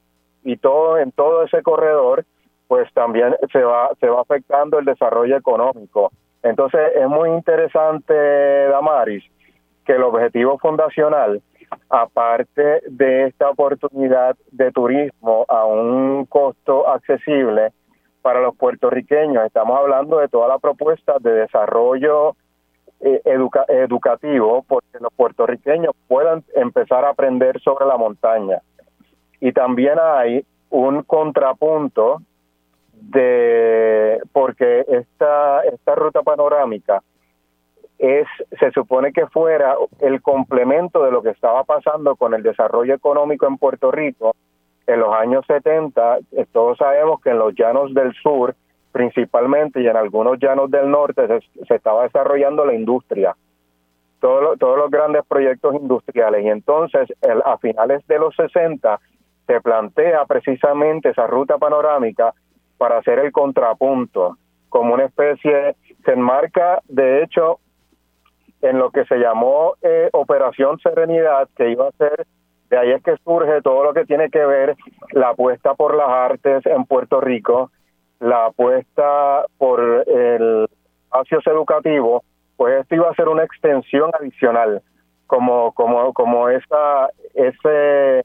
y 0.44 0.56
todo 0.56 0.98
en 0.98 1.10
todo 1.10 1.42
ese 1.42 1.60
corredor 1.62 2.24
pues 2.68 2.90
también 2.94 3.34
se 3.52 3.64
va 3.64 3.90
se 4.00 4.08
va 4.08 4.20
afectando 4.20 4.78
el 4.78 4.84
desarrollo 4.84 5.36
económico. 5.36 6.12
Entonces 6.44 6.80
es 6.94 7.08
muy 7.08 7.30
interesante 7.30 8.14
Damaris 8.68 9.24
que 9.84 9.94
el 9.94 10.04
objetivo 10.04 10.56
fundacional 10.58 11.42
aparte 11.88 12.82
de 12.88 13.26
esta 13.26 13.50
oportunidad 13.50 14.36
de 14.50 14.70
turismo 14.72 15.44
a 15.48 15.64
un 15.64 16.26
costo 16.26 16.88
accesible 16.88 17.72
para 18.22 18.40
los 18.40 18.56
puertorriqueños. 18.56 19.44
Estamos 19.44 19.78
hablando 19.78 20.18
de 20.18 20.28
toda 20.28 20.48
la 20.48 20.58
propuesta 20.58 21.14
de 21.20 21.32
desarrollo 21.32 22.36
eh, 23.00 23.20
educativo 23.68 24.64
porque 24.68 24.98
los 25.00 25.12
puertorriqueños 25.14 25.94
puedan 26.06 26.44
empezar 26.54 27.04
a 27.04 27.10
aprender 27.10 27.60
sobre 27.60 27.86
la 27.86 27.96
montaña. 27.96 28.58
Y 29.40 29.52
también 29.52 29.98
hay 30.00 30.44
un 30.70 31.02
contrapunto 31.02 32.22
de 32.92 34.20
porque 34.32 34.84
esta 34.88 35.62
esta 35.64 35.94
ruta 35.96 36.22
panorámica 36.22 37.02
es 38.02 38.26
se 38.58 38.72
supone 38.72 39.12
que 39.12 39.28
fuera 39.28 39.76
el 40.00 40.20
complemento 40.22 41.04
de 41.04 41.12
lo 41.12 41.22
que 41.22 41.30
estaba 41.30 41.62
pasando 41.62 42.16
con 42.16 42.34
el 42.34 42.42
desarrollo 42.42 42.94
económico 42.94 43.46
en 43.46 43.58
Puerto 43.58 43.92
Rico 43.92 44.34
en 44.88 44.98
los 44.98 45.14
años 45.14 45.44
70, 45.46 46.18
eh, 46.32 46.46
todos 46.52 46.78
sabemos 46.78 47.20
que 47.20 47.30
en 47.30 47.38
los 47.38 47.54
llanos 47.54 47.94
del 47.94 48.12
sur, 48.14 48.56
principalmente, 48.90 49.80
y 49.80 49.86
en 49.86 49.96
algunos 49.96 50.40
llanos 50.40 50.68
del 50.68 50.90
norte, 50.90 51.28
se, 51.28 51.74
estaba 51.74 52.02
desarrollando 52.02 52.64
la 52.64 52.74
industria, 52.74 53.36
todos, 54.20 54.58
todos 54.58 54.76
los 54.76 54.90
grandes 54.90 55.22
proyectos 55.26 55.76
industriales. 55.76 56.44
Y 56.44 56.48
entonces, 56.48 57.08
el, 57.22 57.40
a 57.44 57.56
finales 57.58 58.04
de 58.08 58.18
los 58.18 58.34
60, 58.34 58.98
se 59.46 59.60
plantea 59.60 60.24
precisamente 60.24 61.10
esa 61.10 61.28
ruta 61.28 61.56
panorámica 61.56 62.34
para 62.76 62.98
hacer 62.98 63.20
el 63.20 63.30
contrapunto, 63.30 64.36
como 64.68 64.94
una 64.94 65.04
especie, 65.04 65.76
se 66.04 66.12
enmarca, 66.12 66.80
de 66.88 67.22
hecho, 67.22 67.60
en 68.62 68.78
lo 68.78 68.90
que 68.90 69.04
se 69.04 69.18
llamó 69.18 69.74
eh, 69.82 70.08
Operación 70.12 70.78
Serenidad, 70.78 71.48
que 71.56 71.70
iba 71.70 71.88
a 71.88 71.92
ser 71.92 72.26
de 72.70 72.78
ahí 72.78 72.90
es 72.90 73.02
que 73.02 73.18
surge 73.18 73.60
todo 73.60 73.84
lo 73.84 73.92
que 73.92 74.06
tiene 74.06 74.30
que 74.30 74.46
ver 74.46 74.76
la 75.10 75.28
apuesta 75.30 75.74
por 75.74 75.94
las 75.94 76.08
artes 76.08 76.64
en 76.64 76.86
Puerto 76.86 77.20
Rico, 77.20 77.70
la 78.18 78.46
apuesta 78.46 79.44
por 79.58 80.04
el 80.06 80.66
espacios 81.04 81.46
educativos, 81.46 82.22
pues 82.56 82.80
esto 82.80 82.94
iba 82.94 83.10
a 83.10 83.14
ser 83.14 83.28
una 83.28 83.44
extensión 83.44 84.10
adicional, 84.18 84.80
como 85.26 85.72
como 85.72 86.14
como 86.14 86.48
esa 86.48 87.10
ese 87.34 88.24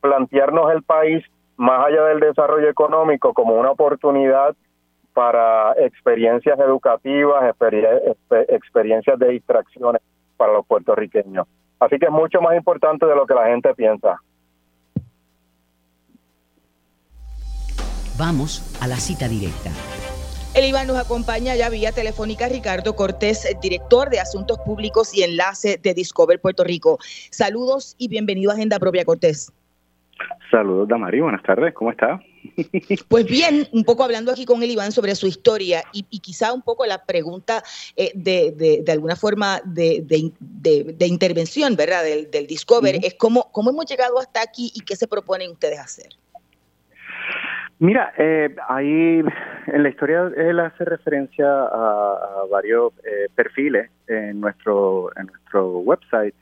plantearnos 0.00 0.72
el 0.72 0.82
país 0.82 1.22
más 1.56 1.86
allá 1.86 2.04
del 2.04 2.20
desarrollo 2.20 2.70
económico 2.70 3.34
como 3.34 3.54
una 3.54 3.72
oportunidad 3.72 4.56
para 5.14 5.72
experiencias 5.78 6.58
educativas, 6.58 7.54
experiencias 8.48 9.18
de 9.18 9.28
distracciones 9.28 10.02
para 10.36 10.52
los 10.52 10.66
puertorriqueños. 10.66 11.46
Así 11.80 11.98
que 11.98 12.06
es 12.06 12.12
mucho 12.12 12.40
más 12.40 12.56
importante 12.56 13.06
de 13.06 13.14
lo 13.14 13.24
que 13.26 13.34
la 13.34 13.46
gente 13.46 13.72
piensa. 13.74 14.20
Vamos 18.18 18.78
a 18.82 18.86
la 18.86 18.96
cita 18.96 19.28
directa. 19.28 19.70
El 20.54 20.64
Iván 20.66 20.86
nos 20.86 20.96
acompaña 20.98 21.56
ya 21.56 21.68
vía 21.68 21.90
telefónica 21.90 22.48
Ricardo 22.48 22.94
Cortés, 22.94 23.44
director 23.60 24.08
de 24.08 24.20
Asuntos 24.20 24.58
Públicos 24.60 25.12
y 25.12 25.24
Enlace 25.24 25.78
de 25.82 25.94
Discover 25.94 26.40
Puerto 26.40 26.62
Rico. 26.62 26.98
Saludos 27.30 27.96
y 27.98 28.08
bienvenido 28.08 28.52
a 28.52 28.54
Agenda 28.54 28.78
Propia 28.78 29.04
Cortés. 29.04 29.52
Saludos, 30.52 30.86
Damari. 30.86 31.20
Buenas 31.20 31.42
tardes. 31.42 31.74
¿Cómo 31.74 31.90
está? 31.90 32.20
Pues 33.08 33.26
bien, 33.26 33.66
un 33.72 33.84
poco 33.84 34.04
hablando 34.04 34.30
aquí 34.30 34.44
con 34.44 34.62
el 34.62 34.70
Iván 34.70 34.92
sobre 34.92 35.14
su 35.14 35.26
historia 35.26 35.82
y, 35.92 36.02
quizá 36.20 36.52
un 36.52 36.62
poco 36.62 36.86
la 36.86 37.04
pregunta 37.04 37.62
eh, 37.96 38.12
de, 38.14 38.82
de, 38.84 38.92
alguna 38.92 39.16
forma 39.16 39.60
de, 39.64 40.02
de 40.02 41.06
intervención, 41.06 41.76
¿verdad? 41.76 42.04
Del, 42.04 42.30
del 42.30 42.46
Discover, 42.46 42.96
es 43.02 43.14
cómo, 43.14 43.50
cómo 43.52 43.70
hemos 43.70 43.86
llegado 43.86 44.18
hasta 44.18 44.42
aquí 44.42 44.72
y 44.74 44.80
qué 44.80 44.96
se 44.96 45.08
proponen 45.08 45.50
ustedes 45.50 45.78
hacer. 45.78 46.08
Mira, 47.80 48.12
eh, 48.18 48.54
ahí 48.68 49.22
en 49.66 49.82
la 49.82 49.88
historia 49.88 50.30
él 50.36 50.60
hace 50.60 50.84
referencia 50.84 51.46
a, 51.46 52.44
varios 52.50 52.92
eh, 53.04 53.28
perfiles 53.34 53.90
en 54.06 54.40
nuestro, 54.40 55.10
en 55.16 55.26
nuestro 55.26 55.78
website 55.80 56.34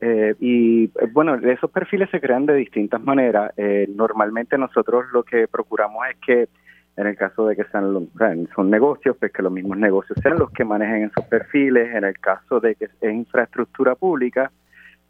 eh, 0.00 0.34
y 0.40 0.84
eh, 0.84 0.90
bueno, 1.12 1.34
esos 1.34 1.70
perfiles 1.70 2.08
se 2.10 2.20
crean 2.20 2.46
de 2.46 2.54
distintas 2.54 3.02
maneras. 3.02 3.52
Eh, 3.56 3.88
normalmente 3.94 4.56
nosotros 4.56 5.06
lo 5.12 5.22
que 5.22 5.48
procuramos 5.48 6.06
es 6.10 6.16
que 6.24 6.48
en 6.96 7.06
el 7.06 7.16
caso 7.16 7.46
de 7.46 7.54
que 7.54 7.64
sean 7.64 8.08
son 8.54 8.70
negocios, 8.70 9.16
pues 9.18 9.32
que 9.32 9.42
los 9.42 9.52
mismos 9.52 9.78
negocios 9.78 10.18
sean 10.20 10.38
los 10.38 10.50
que 10.50 10.64
manejen 10.64 11.04
esos 11.04 11.24
perfiles. 11.26 11.94
En 11.94 12.04
el 12.04 12.18
caso 12.18 12.60
de 12.60 12.74
que 12.74 12.86
es 12.86 13.12
infraestructura 13.12 13.94
pública, 13.94 14.50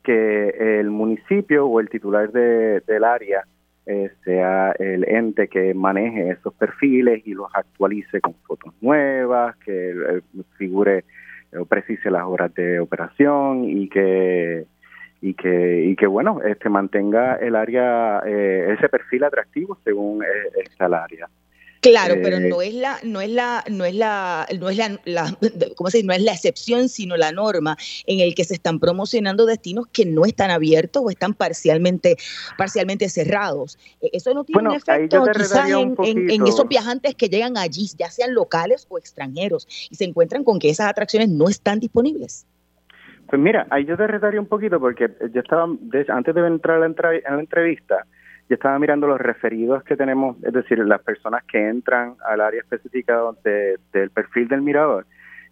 que 0.03 0.81
el 0.81 0.91
municipio 0.91 1.67
o 1.67 1.81
el 1.81 1.89
titular 1.89 2.31
de, 2.31 2.81
del 2.87 3.05
área 3.05 3.45
sea 4.23 4.73
el 4.73 5.09
ente 5.09 5.49
que 5.49 5.73
maneje 5.73 6.33
esos 6.33 6.53
perfiles 6.53 7.27
y 7.27 7.33
los 7.33 7.49
actualice 7.55 8.21
con 8.21 8.35
fotos 8.47 8.75
nuevas, 8.83 9.57
que 9.57 10.21
figure 10.59 11.05
o 11.59 11.65
precise 11.65 12.11
las 12.11 12.25
horas 12.25 12.53
de 12.55 12.81
operación 12.81 13.65
y 13.65 13.89
que 13.89 14.67
y 15.21 15.35
que 15.35 15.85
y 15.85 15.97
que 15.97 16.07
bueno 16.07 16.41
este 16.45 16.69
mantenga 16.69 17.37
el 17.37 17.57
área 17.57 18.23
eh, 18.27 18.75
ese 18.77 18.89
perfil 18.89 19.25
atractivo 19.25 19.79
según 19.85 20.23
eh, 20.23 20.27
está 20.65 20.87
el 20.87 20.95
área. 20.95 21.29
Claro 21.81 22.17
pero 22.23 22.39
eh, 22.39 22.49
no 22.49 22.61
es 22.61 22.75
la 22.75 22.99
no 23.05 23.21
es 23.21 23.31
la 23.31 23.65
no 23.71 23.85
es 23.85 23.95
la 23.95 24.47
no 24.59 24.69
es 24.69 24.77
la, 24.77 25.37
¿cómo 25.77 25.91
se 25.91 25.99
dice? 25.99 26.07
no 26.07 26.13
es 26.13 26.23
la 26.23 26.33
excepción 26.33 26.89
sino 26.89 27.17
la 27.17 27.31
norma 27.31 27.77
en 28.07 28.21
el 28.21 28.35
que 28.35 28.45
se 28.45 28.55
están 28.55 28.81
promocionando 28.81 29.47
destinos 29.47 29.87
que 29.93 30.05
no 30.05 30.25
están 30.25 30.51
abiertos 30.51 31.03
o 31.05 31.11
están 31.11 31.35
parcialmente 31.35 32.17
parcialmente 32.57 33.09
cerrados. 33.09 33.79
E, 34.01 34.11
eso 34.13 34.35
no 34.35 34.45
tiene 34.45 34.69
un 34.69 34.75
efecto 34.75 35.25
quizás 35.33 35.71
en, 35.71 36.31
en 36.31 36.47
esos 36.47 36.67
viajantes 36.69 37.15
que 37.15 37.29
llegan 37.29 37.57
allí 37.57 37.89
ya 37.97 38.11
sean 38.11 38.35
locales 38.35 38.87
o 38.89 38.99
extranjeros 38.99 39.67
y 39.91 39.95
se 39.95 40.05
encuentran 40.05 40.45
con 40.45 40.59
que 40.59 40.71
esas 40.71 40.89
atracciones 40.89 41.29
no 41.29 41.49
están 41.49 41.79
disponibles 41.79 42.47
pues 43.29 43.41
mira, 43.43 43.67
ahí 43.71 43.85
yo 43.85 43.97
te 43.97 44.07
retaría 44.07 44.41
un 44.41 44.47
poquito 44.47 44.81
porque 44.81 45.11
yo 45.33 45.41
estaba, 45.41 45.65
antes 45.65 46.35
de 46.35 46.47
entrar 46.47 46.77
a 46.77 46.81
la, 46.81 46.87
en 46.87 47.35
la 47.37 47.41
entrevista, 47.41 48.05
yo 48.49 48.55
estaba 48.55 48.79
mirando 48.79 49.07
los 49.07 49.21
referidos 49.21 49.83
que 49.85 49.97
tenemos, 49.97 50.43
es 50.43 50.53
decir, 50.53 50.79
las 50.79 51.03
personas 51.03 51.45
que 51.45 51.69
entran 51.69 52.15
al 52.27 52.41
área 52.41 52.61
específica 52.61 53.21
del 53.45 54.11
perfil 54.11 54.49
del 54.49 54.63
mirador. 54.63 55.05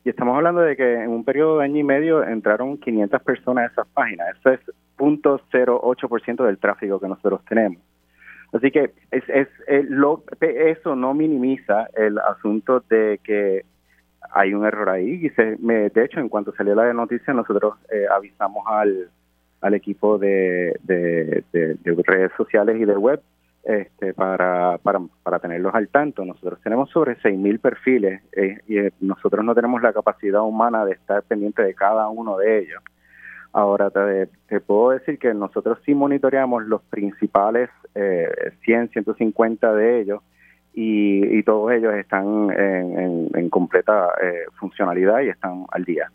Y 0.05 0.09
estamos 0.09 0.37
hablando 0.37 0.63
de 0.63 0.77
que 0.77 1.03
en 1.03 1.11
un 1.11 1.25
periodo 1.25 1.59
de 1.59 1.65
año 1.65 1.79
y 1.79 1.85
medio 1.85 2.25
entraron 2.25 2.79
500 2.79 3.23
personas 3.23 3.65
a 3.65 3.73
esas 3.73 3.89
páginas. 3.89 4.37
Eso 4.39 4.51
es 4.51 4.61
0.08% 4.97 6.47
del 6.47 6.59
tráfico 6.59 6.99
que 6.99 7.09
nosotros 7.09 7.45
tenemos. 7.47 7.83
Así 8.53 8.71
que 8.71 8.93
es, 9.11 9.29
es, 9.29 9.49
eh, 9.67 9.85
lo, 9.89 10.23
eso 10.41 10.97
no 10.97 11.13
minimiza 11.13 11.89
el 11.95 12.19
asunto 12.19 12.83
de 12.89 13.21
que 13.23 13.65
hay 14.33 14.55
un 14.55 14.67
error 14.67 14.89
ahí 14.91 15.27
y 15.27 15.31
se, 15.31 15.57
me, 15.61 15.89
de 15.89 16.05
hecho 16.05 16.21
en 16.21 16.29
cuanto 16.29 16.53
salió 16.55 16.75
la 16.75 16.93
noticia 16.93 17.33
nosotros 17.33 17.75
eh, 17.91 18.07
avisamos 18.11 18.65
al, 18.67 19.11
al 19.61 19.75
equipo 19.75 20.19
de, 20.19 20.79
de, 20.83 21.45
redes 22.05 22.33
sociales 22.37 22.77
y 22.81 22.85
de 22.85 22.97
web 22.97 23.21
este, 23.65 24.15
para, 24.15 24.79
para, 24.79 25.01
para 25.23 25.39
tenerlos 25.41 25.75
al 25.75 25.89
tanto. 25.89 26.25
Nosotros 26.25 26.61
tenemos 26.63 26.89
sobre 26.91 27.17
6.000 27.17 27.61
perfiles 27.61 28.23
eh, 28.33 28.61
y 28.69 28.79
eh, 28.79 28.93
nosotros 29.01 29.45
no 29.45 29.55
tenemos 29.55 29.83
la 29.83 29.93
capacidad 29.93 30.43
humana 30.43 30.85
de 30.85 30.93
estar 30.93 31.23
pendiente 31.25 31.63
de 31.63 31.75
cada 31.75 32.09
uno 32.09 32.37
de 32.39 32.61
ellos. 32.61 32.83
Ahora 33.53 33.91
te, 33.91 34.29
te, 34.49 34.61
puedo 34.61 34.91
decir 34.91 35.19
que 35.19 35.33
nosotros 35.33 35.79
sí 35.85 35.95
monitoreamos 35.95 36.65
los 36.65 36.83
principales 36.83 37.71
eh, 37.95 38.29
100, 38.65 38.91
150 38.91 39.73
de 39.75 40.01
ellos 40.01 40.23
y, 40.79 41.43
todos 41.45 41.73
ellos 41.73 41.95
están 41.95 42.51
en, 42.51 43.49
completa 43.49 44.11
eh, 44.23 44.45
funcionalidad 44.61 45.21
y 45.23 45.29
están 45.29 45.65
al 45.71 45.85
día. 45.85 46.11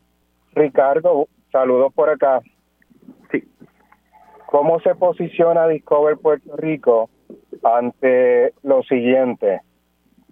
Ricardo, 0.53 1.27
saludos 1.51 1.91
por 1.94 2.10
acá. 2.10 2.41
Sí. 3.32 3.44
¿Cómo 4.46 4.80
se 4.82 4.94
posiciona 4.94 5.68
Discover 5.68 6.18
Puerto 6.18 6.56
Rico 6.58 7.10
ante 7.63 8.53
lo 8.62 8.84
siguiente? 8.84 9.62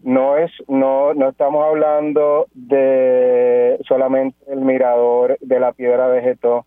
No 0.03 0.37
es, 0.37 0.51
no, 0.67 1.13
no 1.15 1.29
estamos 1.29 1.65
hablando 1.65 2.45
de 2.53 3.79
solamente 3.87 4.37
el 4.47 4.61
mirador 4.61 5.37
de 5.41 5.59
la 5.59 5.73
piedra 5.73 6.07
vegetal 6.07 6.61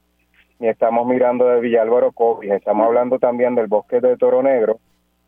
ni 0.63 0.69
estamos 0.69 1.09
mirando 1.09 1.49
de 1.49 1.61
Villalboro 1.61 2.13
Cobis, 2.13 2.53
estamos 2.53 2.87
hablando 2.87 3.19
también 3.19 3.57
del 3.57 3.67
bosque 3.67 4.01
de 4.01 4.17
Toro 4.17 4.45
Negro, 4.45 4.79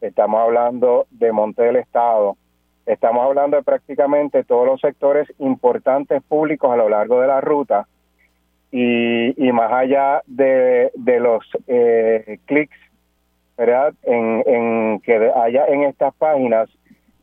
estamos 0.06 0.40
hablando 0.40 1.06
de 1.10 1.32
Monte 1.32 1.62
del 1.62 1.76
Estado, 1.76 2.36
estamos 2.84 3.24
hablando 3.24 3.56
de 3.56 3.62
prácticamente 3.62 4.44
todos 4.44 4.66
los 4.66 4.80
sectores 4.80 5.32
importantes 5.38 6.22
públicos 6.22 6.70
a 6.70 6.76
lo 6.76 6.88
largo 6.88 7.20
de 7.20 7.26
la 7.26 7.40
ruta 7.40 7.86
y, 8.70 9.32
más 9.52 9.72
allá 9.72 10.22
de, 10.26 10.90
los 11.20 11.44
eh, 11.68 12.38
clics, 12.44 12.76
¿verdad? 13.56 13.94
En, 14.02 14.42
en 14.46 15.00
que 15.00 15.30
haya 15.34 15.66
en 15.66 15.84
estas 15.84 16.12
páginas 16.16 16.68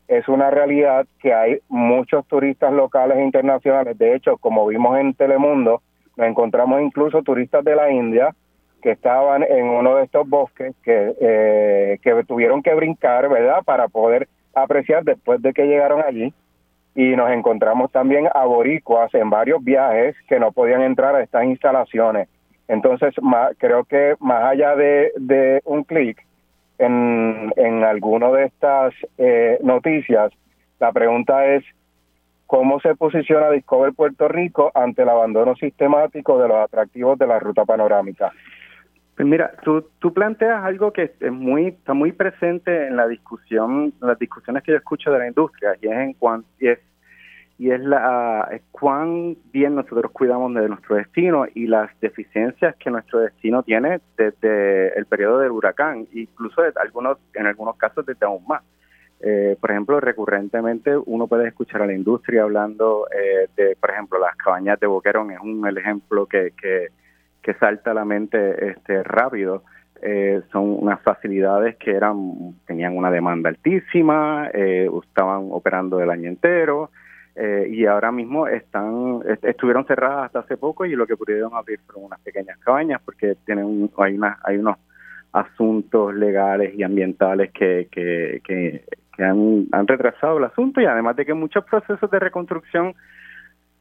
es 0.08 0.26
una 0.28 0.50
realidad 0.50 1.06
que 1.20 1.32
hay 1.32 1.58
muchos 1.68 2.26
turistas 2.26 2.72
locales 2.72 3.18
e 3.18 3.22
internacionales. 3.22 3.96
De 3.98 4.14
hecho, 4.14 4.38
como 4.38 4.66
vimos 4.66 4.98
en 4.98 5.14
Telemundo, 5.14 5.82
nos 6.16 6.26
encontramos 6.26 6.80
incluso 6.82 7.22
turistas 7.22 7.64
de 7.64 7.76
la 7.76 7.90
India 7.90 8.34
que 8.82 8.90
estaban 8.90 9.42
en 9.42 9.66
uno 9.66 9.96
de 9.96 10.04
estos 10.04 10.28
bosques 10.28 10.74
que, 10.82 11.14
eh, 11.20 11.98
que 12.02 12.24
tuvieron 12.24 12.62
que 12.62 12.74
brincar, 12.74 13.28
¿verdad?, 13.28 13.62
para 13.64 13.88
poder 13.88 14.28
apreciar 14.54 15.04
después 15.04 15.40
de 15.40 15.52
que 15.52 15.66
llegaron 15.66 16.02
allí. 16.04 16.34
Y 16.94 17.16
nos 17.16 17.30
encontramos 17.30 17.90
también 17.90 18.28
a 18.34 18.44
boricuas 18.44 19.14
en 19.14 19.30
varios 19.30 19.64
viajes 19.64 20.14
que 20.28 20.38
no 20.38 20.52
podían 20.52 20.82
entrar 20.82 21.14
a 21.14 21.22
estas 21.22 21.44
instalaciones. 21.44 22.28
Entonces, 22.68 23.14
creo 23.58 23.84
que 23.84 24.14
más 24.20 24.44
allá 24.44 24.76
de, 24.76 25.12
de 25.16 25.62
un 25.64 25.84
clic 25.84 26.22
en, 26.78 27.52
en 27.56 27.84
alguno 27.84 28.32
de 28.32 28.44
estas 28.44 28.92
eh, 29.16 29.58
noticias, 29.62 30.32
la 30.78 30.92
pregunta 30.92 31.46
es, 31.46 31.64
¿Cómo 32.52 32.80
se 32.80 32.94
posiciona 32.96 33.50
Discover 33.50 33.94
Puerto 33.94 34.28
Rico 34.28 34.70
ante 34.74 35.00
el 35.00 35.08
abandono 35.08 35.56
sistemático 35.56 36.38
de 36.38 36.48
los 36.48 36.58
atractivos 36.58 37.18
de 37.18 37.26
la 37.26 37.38
ruta 37.38 37.64
panorámica? 37.64 38.30
Pues 39.16 39.28
mira, 39.28 39.52
tú, 39.62 39.84
tú 39.98 40.12
planteas 40.12 40.64
algo 40.64 40.92
que 40.92 41.12
es 41.20 41.32
muy, 41.32 41.68
está 41.68 41.92
muy 41.92 42.12
presente 42.12 42.86
en 42.86 42.96
la 42.96 43.06
discusión, 43.06 43.92
las 44.00 44.18
discusiones 44.18 44.62
que 44.62 44.72
yo 44.72 44.78
escucho 44.78 45.10
de 45.12 45.18
la 45.18 45.28
industria, 45.28 45.76
y 45.82 45.88
es 45.88 45.92
en 45.92 46.14
cuanto, 46.14 46.48
y 46.58 46.68
es, 46.68 46.78
y 47.58 47.70
es 47.70 47.80
la 47.80 48.48
cuán 48.70 49.36
bien 49.52 49.74
nosotros 49.74 50.10
cuidamos 50.12 50.52
de 50.54 50.68
nuestro 50.68 50.96
destino 50.96 51.46
y 51.54 51.66
las 51.66 51.90
deficiencias 52.00 52.74
que 52.76 52.90
nuestro 52.90 53.20
destino 53.20 53.62
tiene 53.62 54.00
desde 54.16 54.98
el 54.98 55.06
periodo 55.06 55.40
del 55.40 55.52
huracán, 55.52 56.08
incluso 56.12 56.62
de 56.62 56.72
algunos, 56.80 57.18
en 57.34 57.46
algunos 57.46 57.76
casos 57.76 58.04
desde 58.06 58.26
aún 58.26 58.44
más. 58.48 58.62
Eh, 59.20 59.56
por 59.60 59.70
ejemplo, 59.70 60.00
recurrentemente 60.00 60.96
uno 60.96 61.28
puede 61.28 61.46
escuchar 61.46 61.82
a 61.82 61.86
la 61.86 61.92
industria 61.92 62.42
hablando 62.42 63.06
eh, 63.14 63.46
de, 63.54 63.76
por 63.76 63.90
ejemplo, 63.90 64.18
las 64.18 64.34
cabañas 64.34 64.80
de 64.80 64.88
Boquerón 64.88 65.30
es 65.30 65.38
un 65.38 65.64
el 65.64 65.78
ejemplo 65.78 66.26
que, 66.26 66.52
que, 66.60 66.88
salta 67.58 67.90
a 67.90 67.94
la 67.94 68.04
mente 68.04 68.70
este 68.70 69.02
rápido. 69.02 69.64
Eh, 70.00 70.42
son 70.50 70.82
unas 70.82 71.00
facilidades 71.02 71.76
que 71.76 71.92
eran 71.92 72.54
tenían 72.66 72.96
una 72.96 73.10
demanda 73.10 73.48
altísima, 73.48 74.48
estaban 74.48 75.48
operando 75.50 76.00
el 76.00 76.10
año 76.10 76.28
entero 76.28 76.90
y 77.68 77.86
ahora 77.86 78.10
mismo 78.10 78.46
están 78.46 79.20
estuvieron 79.42 79.86
cerradas 79.86 80.26
hasta 80.26 80.40
hace 80.40 80.56
poco 80.56 80.84
y 80.84 80.96
lo 80.96 81.06
que 81.06 81.16
pudieron 81.16 81.54
abrir 81.54 81.78
fueron 81.86 82.04
unas 82.04 82.20
pequeñas 82.20 82.58
cabañas 82.58 83.00
porque 83.04 83.36
tienen 83.46 83.88
hay 83.96 84.16
una, 84.16 84.38
hay 84.44 84.58
unos 84.58 84.76
asuntos 85.32 86.14
legales 86.14 86.74
y 86.74 86.82
ambientales 86.82 87.50
que, 87.52 87.88
que, 87.90 88.40
que, 88.44 88.84
que 89.16 89.24
han, 89.24 89.66
han 89.72 89.86
retrasado 89.86 90.38
el 90.38 90.44
asunto 90.44 90.80
y 90.80 90.84
además 90.84 91.16
de 91.16 91.26
que 91.26 91.34
muchos 91.34 91.64
procesos 91.64 92.10
de 92.10 92.18
reconstrucción, 92.18 92.94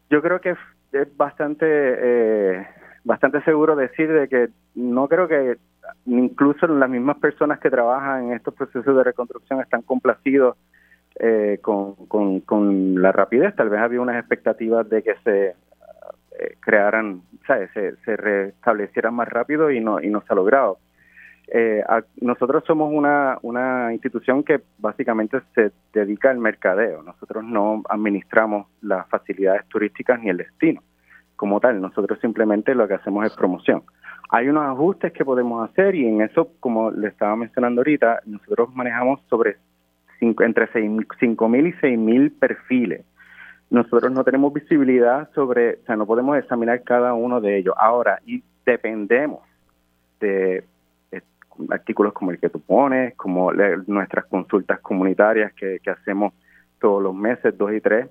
yo 0.09 0.21
creo 0.21 0.39
que 0.39 0.51
es, 0.51 1.17
bastante 1.17 1.65
eh, 1.67 2.67
bastante 3.03 3.41
seguro 3.43 3.75
decir 3.75 4.11
de 4.11 4.27
que 4.27 4.49
no 4.75 5.07
creo 5.07 5.27
que 5.27 5.57
incluso 6.05 6.67
las 6.67 6.89
mismas 6.89 7.17
personas 7.17 7.59
que 7.59 7.69
trabajan 7.69 8.25
en 8.25 8.33
estos 8.33 8.53
procesos 8.53 8.95
de 8.95 9.03
reconstrucción 9.03 9.61
están 9.61 9.81
complacidos 9.81 10.57
eh, 11.19 11.59
con, 11.61 11.95
con, 12.41 13.01
la 13.01 13.11
rapidez. 13.11 13.55
Tal 13.55 13.69
vez 13.69 13.81
había 13.81 14.01
unas 14.01 14.17
expectativas 14.17 14.87
de 14.89 15.03
que 15.03 15.15
se 15.23 15.47
eh, 15.47 16.55
crearan, 16.59 17.21
¿sabes? 17.45 17.69
Se, 17.73 17.95
se 17.97 18.15
restablecieran 18.15 19.13
más 19.13 19.27
rápido 19.27 19.71
y 19.71 19.79
no, 19.79 19.99
y 19.99 20.09
no 20.09 20.21
se 20.21 20.27
ha 20.29 20.35
logrado. 20.35 20.77
Eh, 21.53 21.83
nosotros 22.21 22.63
somos 22.65 22.93
una, 22.93 23.37
una 23.41 23.91
institución 23.91 24.41
que 24.43 24.61
básicamente 24.77 25.41
se 25.53 25.71
dedica 25.91 26.29
al 26.29 26.37
mercadeo. 26.37 27.03
Nosotros 27.03 27.43
no 27.43 27.83
administramos 27.89 28.67
las 28.81 29.07
facilidades 29.09 29.67
turísticas 29.67 30.19
ni 30.21 30.29
el 30.29 30.37
destino 30.37 30.81
como 31.41 31.59
tal. 31.59 31.81
Nosotros 31.81 32.19
simplemente 32.19 32.75
lo 32.75 32.87
que 32.87 32.93
hacemos 32.93 33.25
es 33.25 33.35
promoción. 33.35 33.81
Hay 34.29 34.47
unos 34.47 34.63
ajustes 34.63 35.11
que 35.11 35.25
podemos 35.25 35.67
hacer 35.67 35.95
y 35.95 36.07
en 36.07 36.21
eso, 36.21 36.51
como 36.59 36.91
le 36.91 37.07
estaba 37.07 37.35
mencionando 37.35 37.81
ahorita, 37.81 38.21
nosotros 38.27 38.69
manejamos 38.75 39.21
sobre 39.27 39.57
cinco, 40.19 40.43
entre 40.43 40.71
5.000 40.71 41.67
y 41.67 41.73
6.000 41.73 42.39
perfiles. 42.39 43.05
Nosotros 43.71 44.11
no 44.11 44.23
tenemos 44.23 44.53
visibilidad 44.53 45.31
sobre, 45.33 45.79
o 45.81 45.85
sea, 45.87 45.95
no 45.95 46.05
podemos 46.05 46.37
examinar 46.37 46.83
cada 46.83 47.15
uno 47.15 47.41
de 47.41 47.57
ellos. 47.57 47.73
Ahora, 47.75 48.19
y 48.23 48.43
dependemos 48.63 49.39
de 50.19 50.63
artículos 51.71 52.13
como 52.13 52.29
el 52.29 52.39
que 52.39 52.49
tú 52.49 52.61
pones, 52.61 53.15
como 53.15 53.51
nuestras 53.51 54.25
consultas 54.25 54.79
comunitarias 54.81 55.53
que, 55.53 55.79
que, 55.79 55.89
hacemos 55.89 56.33
todos 56.79 57.01
los 57.01 57.15
meses, 57.15 57.57
dos 57.57 57.73
y 57.73 57.81
tres, 57.81 58.09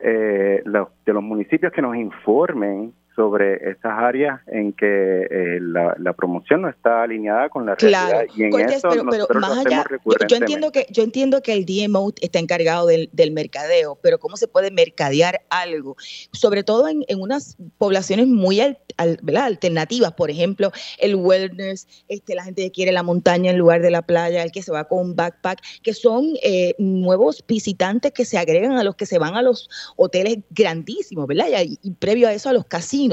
eh, 0.00 0.62
de 0.64 1.12
los 1.12 1.22
municipios 1.22 1.72
que 1.72 1.82
nos 1.82 1.96
informen 1.96 2.92
sobre 3.18 3.56
esas 3.68 3.98
áreas 3.98 4.40
en 4.46 4.72
que 4.72 4.86
eh, 4.86 5.58
la, 5.60 6.12
promoción 6.12 6.62
no 6.62 6.68
está 6.68 7.02
alineada 7.02 7.48
con 7.48 7.66
la 7.66 7.74
realidad. 7.74 8.26
Y 8.36 8.44
en 8.44 8.70
eso 8.70 8.94
nosotros 8.94 9.40
más 9.42 9.66
allá, 9.66 9.84
yo, 10.28 10.36
entiendo 10.36 10.70
que 10.70 10.86
yo 10.88 11.02
entiendo 11.02 11.42
que 11.42 11.52
el 11.52 11.66
DMO 11.66 12.12
está 12.20 12.38
encargado 12.38 12.86
del, 12.86 13.32
mercadeo, 13.32 13.98
pero 14.02 14.20
cómo 14.20 14.36
se 14.36 14.46
puede 14.46 14.70
mercadear 14.70 15.40
algo, 15.50 15.96
sobre 16.32 16.62
todo 16.62 16.86
en, 16.86 17.02
unas 17.18 17.56
poblaciones 17.76 18.28
muy 18.28 18.60
alternativas, 18.96 20.12
por 20.12 20.30
ejemplo, 20.30 20.70
el 20.98 21.16
wellness, 21.16 21.88
este 22.06 22.36
la 22.36 22.44
gente 22.44 22.62
que 22.62 22.70
quiere 22.70 22.92
la 22.92 23.02
montaña 23.02 23.50
en 23.50 23.58
lugar 23.58 23.82
de 23.82 23.90
la 23.90 24.02
playa, 24.02 24.44
el 24.44 24.52
que 24.52 24.62
se 24.62 24.70
va 24.70 24.84
con 24.84 25.00
un 25.00 25.16
backpack, 25.16 25.60
que 25.82 25.92
son 25.92 26.34
eh, 26.44 26.76
nuevos 26.78 27.44
visitantes 27.48 28.12
que 28.12 28.24
se 28.24 28.38
agregan 28.38 28.78
a 28.78 28.84
los 28.84 28.94
que 28.94 29.06
se 29.06 29.18
van 29.18 29.34
a 29.34 29.42
los 29.42 29.68
hoteles 29.96 30.38
grandísimos, 30.50 31.26
¿verdad? 31.26 31.46
y 31.64 31.90
previo 31.92 32.28
a 32.28 32.32
eso 32.32 32.48
a 32.48 32.52
los 32.52 32.64
casinos 32.66 33.07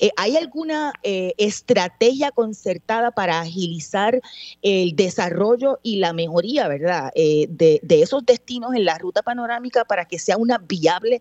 eh, 0.00 0.10
¿Hay 0.16 0.36
alguna 0.36 0.92
eh, 1.02 1.32
estrategia 1.38 2.30
concertada 2.30 3.10
para 3.10 3.40
agilizar 3.40 4.20
el 4.62 4.96
desarrollo 4.96 5.78
y 5.82 5.98
la 5.98 6.12
mejoría, 6.12 6.68
verdad, 6.68 7.10
eh, 7.14 7.46
de, 7.48 7.80
esos 8.02 8.24
destinos 8.24 8.74
en 8.74 8.84
la 8.84 8.98
ruta 8.98 9.22
panorámica 9.22 9.84
para 9.84 10.04
que 10.04 10.18
sea 10.18 10.36
una 10.36 10.58
viable 10.58 11.20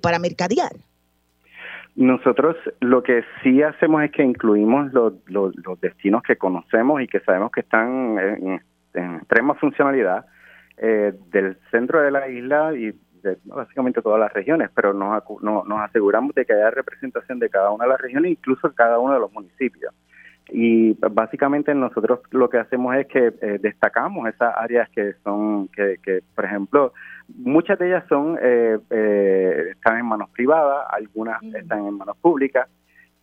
para 0.00 0.18
mercadear? 0.18 0.72
Nosotros 1.96 2.56
lo 2.80 3.02
que 3.02 3.22
sí 3.42 3.62
hacemos 3.62 4.02
es 4.02 4.10
que 4.10 4.22
incluimos 4.22 4.92
los, 4.92 5.80
destinos 5.80 6.22
que 6.22 6.36
conocemos 6.36 7.02
y 7.02 7.06
que 7.06 7.20
sabemos 7.20 7.52
que 7.52 7.60
están 7.60 8.18
en, 8.18 8.60
en 8.94 9.16
extrema 9.16 9.54
funcionalidad 9.54 10.24
del 10.76 11.56
centro 11.70 12.00
de 12.00 12.10
la 12.10 12.28
isla 12.28 12.74
y 12.74 12.92
de 13.24 13.38
básicamente 13.44 14.02
todas 14.02 14.20
las 14.20 14.32
regiones, 14.32 14.70
pero 14.74 14.92
nos, 14.94 15.24
nos 15.42 15.80
aseguramos 15.80 16.34
de 16.34 16.44
que 16.44 16.52
haya 16.52 16.70
representación 16.70 17.40
de 17.40 17.50
cada 17.50 17.70
una 17.70 17.84
de 17.84 17.90
las 17.90 18.00
regiones, 18.00 18.30
incluso 18.30 18.72
cada 18.74 18.98
uno 19.00 19.14
de 19.14 19.20
los 19.20 19.32
municipios. 19.32 19.92
Y 20.50 20.92
básicamente 20.92 21.74
nosotros 21.74 22.20
lo 22.30 22.50
que 22.50 22.58
hacemos 22.58 22.94
es 22.96 23.06
que 23.06 23.32
eh, 23.40 23.58
destacamos 23.60 24.28
esas 24.28 24.54
áreas 24.56 24.88
que 24.90 25.14
son, 25.24 25.68
que, 25.68 25.96
que, 26.02 26.20
por 26.34 26.44
ejemplo, 26.44 26.92
muchas 27.28 27.78
de 27.78 27.88
ellas 27.88 28.04
son 28.08 28.38
eh, 28.40 28.78
eh, 28.90 29.68
están 29.70 29.98
en 29.98 30.06
manos 30.06 30.28
privadas, 30.30 30.86
algunas 30.90 31.42
están 31.42 31.86
en 31.86 31.96
manos 31.96 32.16
públicas, 32.18 32.68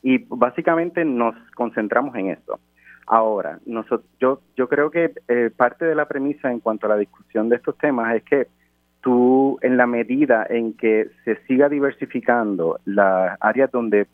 y 0.01 0.17
básicamente 0.29 1.05
nos 1.05 1.35
concentramos 1.53 2.15
en 2.15 2.31
eso. 2.31 2.59
Ahora, 3.05 3.59
nosotros, 3.65 4.09
yo, 4.19 4.41
yo 4.55 4.67
creo 4.67 4.89
que 4.89 5.11
parte 5.57 5.85
de 5.85 5.95
la 5.95 6.07
premisa 6.07 6.51
en 6.51 6.59
cuanto 6.59 6.85
a 6.85 6.89
la 6.89 6.97
discusión 6.97 7.49
de 7.49 7.57
estos 7.57 7.77
temas 7.77 8.15
es 8.15 8.23
que 8.23 8.47
tú 9.01 9.57
en 9.61 9.77
la 9.77 9.87
medida 9.87 10.45
en 10.49 10.73
que 10.73 11.09
se 11.25 11.35
siga 11.47 11.69
diversificando 11.69 12.79
las 12.85 13.37
áreas 13.41 13.71
donde 13.71 14.07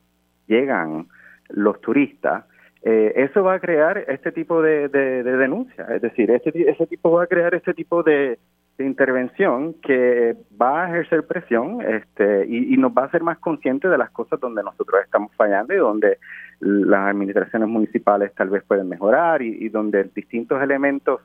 llegan 0.47 1.07
los 1.49 1.79
turistas, 1.81 2.45
eh, 2.83 3.13
eso 3.15 3.43
va 3.43 3.55
a 3.55 3.59
crear 3.59 3.97
este 4.07 4.31
tipo 4.31 4.61
de, 4.61 4.87
de, 4.87 5.23
denuncia, 5.23 5.85
es 5.93 6.01
decir, 6.01 6.31
este, 6.31 6.69
ese 6.69 6.87
tipo 6.87 7.11
va 7.11 7.23
a 7.23 7.27
crear 7.27 7.53
este 7.53 7.73
tipo 7.73 8.03
de, 8.03 8.39
intervención 8.79 9.73
que 9.81 10.37
va 10.61 10.83
a 10.83 10.89
ejercer 10.89 11.25
presión 11.25 11.81
este, 11.81 12.45
y, 12.45 12.77
nos 12.77 12.91
va 12.91 13.01
a 13.01 13.05
hacer 13.05 13.23
más 13.23 13.39
conscientes 13.39 13.89
de 13.89 13.97
las 13.97 14.11
cosas 14.11 14.39
donde 14.39 14.61
nosotros 14.61 15.01
estamos 15.03 15.31
fallando 15.35 15.73
y 15.73 15.77
donde 15.77 16.19
las 16.59 17.09
administraciones 17.09 17.67
municipales 17.67 18.35
tal 18.35 18.49
vez 18.51 18.63
pueden 18.65 18.87
mejorar 18.87 19.41
y 19.41 19.67
donde 19.69 20.03
distintos 20.13 20.61
elementos 20.61 21.21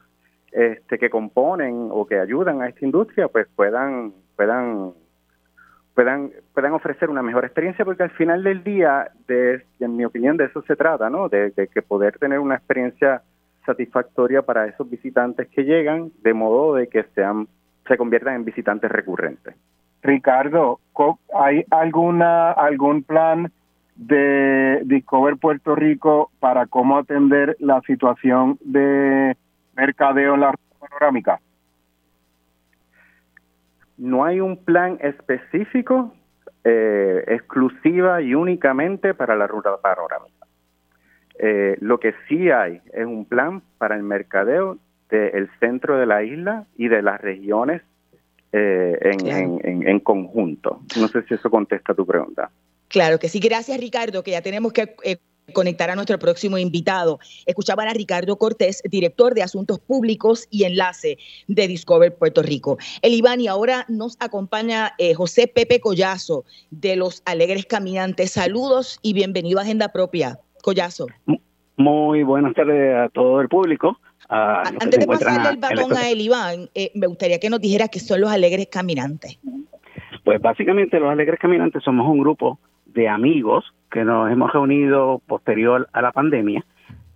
este, 0.52 0.98
que 0.98 1.08
componen 1.08 1.88
o 1.90 2.06
que 2.06 2.18
ayudan 2.18 2.60
a 2.60 2.68
esta 2.68 2.84
industria 2.84 3.28
pues 3.28 3.48
puedan 3.56 4.12
puedan 4.36 4.92
puedan 5.94 6.30
puedan 6.52 6.72
ofrecer 6.72 7.08
una 7.08 7.22
mejor 7.22 7.46
experiencia 7.46 7.86
porque 7.86 8.02
al 8.02 8.10
final 8.10 8.44
del 8.44 8.62
día 8.62 9.10
de, 9.26 9.64
en 9.80 9.96
mi 9.96 10.04
opinión 10.04 10.36
de 10.36 10.44
eso 10.44 10.62
se 10.62 10.76
trata 10.76 11.08
no 11.08 11.30
de, 11.30 11.52
que 11.72 11.80
poder 11.80 12.18
tener 12.18 12.38
una 12.38 12.56
experiencia 12.56 13.22
satisfactoria 13.64 14.42
para 14.42 14.66
esos 14.66 14.90
visitantes 14.90 15.48
que 15.48 15.64
llegan 15.64 16.12
de 16.22 16.34
modo 16.34 16.74
de 16.74 16.86
que 16.88 17.04
sean 17.14 17.48
se 17.88 17.96
conviertan 17.96 18.34
en 18.34 18.44
visitantes 18.44 18.90
recurrentes. 18.90 19.54
Ricardo 20.02 20.80
hay 21.34 21.64
alguna 21.70 22.52
algún 22.52 23.04
plan 23.04 23.50
de 23.96 24.82
Discover 24.84 25.36
Puerto 25.38 25.74
Rico 25.74 26.30
para 26.40 26.66
cómo 26.66 26.98
atender 26.98 27.56
la 27.58 27.80
situación 27.82 28.58
de 28.60 29.34
mercadeo 29.74 30.34
en 30.34 30.40
la 30.40 30.54
panorámica 30.78 31.40
no 34.02 34.24
hay 34.24 34.40
un 34.40 34.56
plan 34.56 34.98
específico 35.00 36.12
eh, 36.64 37.24
exclusiva 37.28 38.20
y 38.20 38.34
únicamente 38.34 39.14
para 39.14 39.36
la 39.36 39.46
ruta 39.46 39.76
panorámica. 39.80 40.46
Eh, 41.38 41.76
lo 41.80 42.00
que 42.00 42.14
sí 42.28 42.50
hay 42.50 42.80
es 42.92 43.06
un 43.06 43.24
plan 43.24 43.62
para 43.78 43.94
el 43.94 44.02
mercadeo 44.02 44.78
del 45.08 45.48
centro 45.60 45.98
de 45.98 46.06
la 46.06 46.24
isla 46.24 46.66
y 46.76 46.88
de 46.88 47.00
las 47.00 47.20
regiones 47.20 47.82
eh, 48.52 48.98
en, 49.02 49.86
en, 49.86 50.00
conjunto. 50.00 50.80
No 50.98 51.06
sé 51.06 51.22
si 51.22 51.34
eso 51.34 51.48
contesta 51.48 51.94
tu 51.94 52.04
pregunta. 52.04 52.50
Claro 52.88 53.18
que 53.18 53.28
sí. 53.28 53.38
Gracias, 53.38 53.78
Ricardo, 53.78 54.22
que 54.22 54.32
ya 54.32 54.42
tenemos 54.42 54.72
que 54.72 54.94
conectar 55.52 55.90
a 55.90 55.94
nuestro 55.94 56.18
próximo 56.18 56.58
invitado. 56.58 57.18
Escuchaban 57.46 57.88
a 57.88 57.92
Ricardo 57.92 58.36
Cortés, 58.36 58.82
director 58.84 59.34
de 59.34 59.42
Asuntos 59.42 59.78
Públicos 59.78 60.46
y 60.50 60.64
Enlace 60.64 61.18
de 61.48 61.68
Discover 61.68 62.14
Puerto 62.14 62.42
Rico. 62.42 62.78
El 63.02 63.14
Iván, 63.14 63.40
y 63.40 63.48
ahora 63.48 63.84
nos 63.88 64.16
acompaña 64.20 64.92
eh, 64.98 65.14
José 65.14 65.48
Pepe 65.48 65.80
Collazo 65.80 66.44
de 66.70 66.96
Los 66.96 67.22
Alegres 67.24 67.66
Caminantes. 67.66 68.32
Saludos 68.32 68.98
y 69.02 69.12
bienvenido 69.12 69.58
a 69.58 69.62
Agenda 69.62 69.88
Propia. 69.88 70.38
Collazo. 70.62 71.06
Muy 71.76 72.22
buenas 72.22 72.54
tardes 72.54 72.94
a 72.96 73.08
todo 73.08 73.40
el 73.40 73.48
público. 73.48 73.98
Antes 74.28 75.00
de 75.00 75.06
pasarle 75.06 75.50
el 75.50 75.56
batón 75.56 75.96
a 75.96 76.08
el 76.08 76.20
Iván, 76.20 76.70
eh, 76.74 76.90
me 76.94 77.06
gustaría 77.06 77.38
que 77.38 77.50
nos 77.50 77.60
dijera 77.60 77.88
qué 77.88 78.00
son 78.00 78.20
los 78.20 78.30
Alegres 78.30 78.68
Caminantes. 78.68 79.38
Pues 80.24 80.40
básicamente 80.40 80.98
los 81.00 81.10
Alegres 81.10 81.40
Caminantes 81.40 81.82
somos 81.82 82.08
un 82.08 82.20
grupo 82.20 82.58
de 82.94 83.08
amigos 83.08 83.72
que 83.90 84.04
nos 84.04 84.30
hemos 84.30 84.52
reunido 84.52 85.20
posterior 85.26 85.88
a 85.92 86.02
la 86.02 86.12
pandemia 86.12 86.64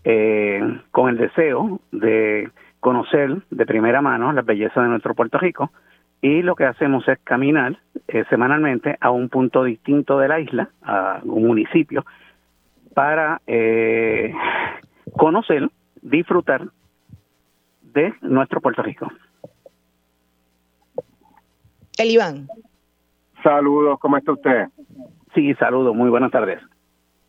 eh, 0.05 0.61
con 0.91 1.09
el 1.09 1.17
deseo 1.17 1.81
de 1.91 2.51
conocer 2.81 3.43
de 3.51 3.67
primera 3.67 4.01
mano 4.01 4.33
la 4.33 4.43
belleza 4.43 4.83
de 4.83 4.89
nuestro 4.89 5.15
Puerto 5.15 5.39
Rico 5.39 5.71
y 6.21 6.43
lo 6.43 6.55
que 6.55 6.65
hacemos 6.65 7.07
es 7.09 7.19
caminar 7.25 7.79
eh, 8.09 8.25
semanalmente 8.31 8.97
a 9.01 9.11
un 9.11 9.29
punto 9.29 9.65
distinto 9.65 10.19
de 10.19 10.29
la 10.29 10.41
isla, 10.41 10.71
a 10.83 11.21
un 11.25 11.47
municipio, 11.47 12.05
para 12.95 13.41
eh, 13.47 14.33
conocer, 15.13 15.69
disfrutar 16.01 16.69
de 17.83 18.15
nuestro 18.23 18.61
Puerto 18.61 18.83
Rico. 18.83 19.11
El. 21.99 22.47
Saludos, 23.47 24.01
¿cómo 24.01 24.17
está 24.17 24.33
usted? 24.33 24.67
Sí, 25.33 25.55
saludos, 25.55 25.95
muy 25.95 26.11
buenas 26.11 26.33
tardes. 26.33 26.61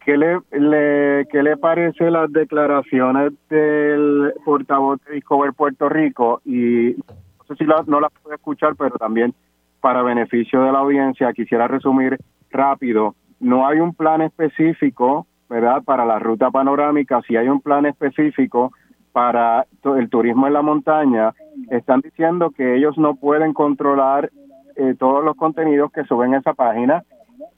¿Qué 0.04 0.18
le, 0.18 0.40
le, 0.52 1.28
¿Qué 1.28 1.44
le 1.44 1.58
parece 1.58 2.10
las 2.10 2.34
declaraciones 2.34 3.34
del 3.52 4.34
portavoz 4.44 5.00
de 5.06 5.14
Discover 5.14 5.54
Puerto 5.54 5.88
Rico? 5.90 6.42
Y 6.44 6.96
no 6.98 7.46
sé 7.48 7.56
si 7.56 7.66
no 7.66 8.00
las 8.00 8.12
puede 8.24 8.38
escuchar, 8.38 8.76
pero 8.76 8.98
también 8.98 9.36
para 9.80 10.02
beneficio 10.02 10.64
de 10.64 10.72
la 10.72 10.80
audiencia, 10.80 11.32
quisiera 11.34 11.68
resumir 11.68 12.18
rápido. 12.50 13.14
No 13.40 13.68
hay 13.68 13.80
un 13.80 13.94
plan 13.94 14.24
específico, 14.24 15.28
¿verdad?, 15.48 15.84
para 15.84 16.04
la 16.04 16.18
ruta 16.18 16.50
panorámica. 16.50 17.22
Si 17.28 17.36
hay 17.36 17.48
un 17.48 17.62
plan 17.62 17.86
específico 17.86 18.72
para 19.12 19.68
el 19.84 20.10
turismo 20.10 20.48
en 20.48 20.54
la 20.54 20.64
montaña, 20.64 21.34
están 21.70 22.02
diciendo 22.02 22.50
que 22.50 22.76
ellos 22.76 22.98
no 22.98 23.18
pueden 23.18 23.54
controlar 23.54 24.32
eh, 24.78 24.96
todos 24.98 25.24
los 25.24 25.36
contenidos 25.36 25.92
que 25.92 26.04
suben 26.06 26.34
a 26.34 26.40
esa 26.40 26.54
página 26.54 27.04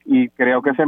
y 0.05 0.29
creo 0.29 0.62
que 0.62 0.73
se 0.73 0.84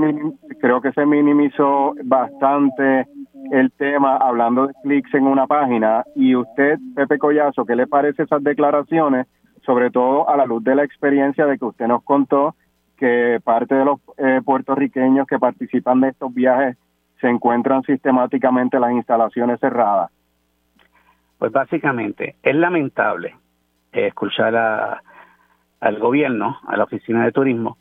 creo 0.59 0.81
que 0.81 0.91
se 0.93 1.05
minimizó 1.05 1.93
bastante 2.03 3.07
el 3.51 3.71
tema 3.71 4.17
hablando 4.17 4.67
de 4.67 4.73
clics 4.83 5.13
en 5.13 5.27
una 5.27 5.47
página. 5.47 6.03
Y 6.15 6.35
usted 6.35 6.79
Pepe 6.95 7.17
Collazo 7.17 7.65
qué 7.65 7.75
le 7.75 7.87
parece 7.87 8.23
esas 8.23 8.43
declaraciones 8.43 9.27
sobre 9.65 9.91
todo 9.91 10.27
a 10.27 10.37
la 10.37 10.45
luz 10.45 10.63
de 10.63 10.75
la 10.75 10.83
experiencia 10.83 11.45
de 11.45 11.57
que 11.57 11.65
usted 11.65 11.87
nos 11.87 12.03
contó 12.03 12.55
que 12.97 13.39
parte 13.43 13.75
de 13.75 13.85
los 13.85 13.99
eh, 14.17 14.41
puertorriqueños 14.43 15.27
que 15.27 15.39
participan 15.39 16.01
de 16.01 16.09
estos 16.09 16.33
viajes 16.33 16.77
se 17.19 17.27
encuentran 17.27 17.83
sistemáticamente 17.83 18.79
las 18.79 18.91
instalaciones 18.91 19.59
cerradas 19.59 20.11
pues 21.37 21.51
básicamente 21.51 22.35
es 22.43 22.55
lamentable 22.55 23.35
escuchar 23.91 24.55
a, 24.55 25.01
al 25.81 25.99
gobierno 25.99 26.59
a 26.65 26.77
la 26.77 26.85
oficina 26.85 27.25
de 27.25 27.33
turismo 27.33 27.77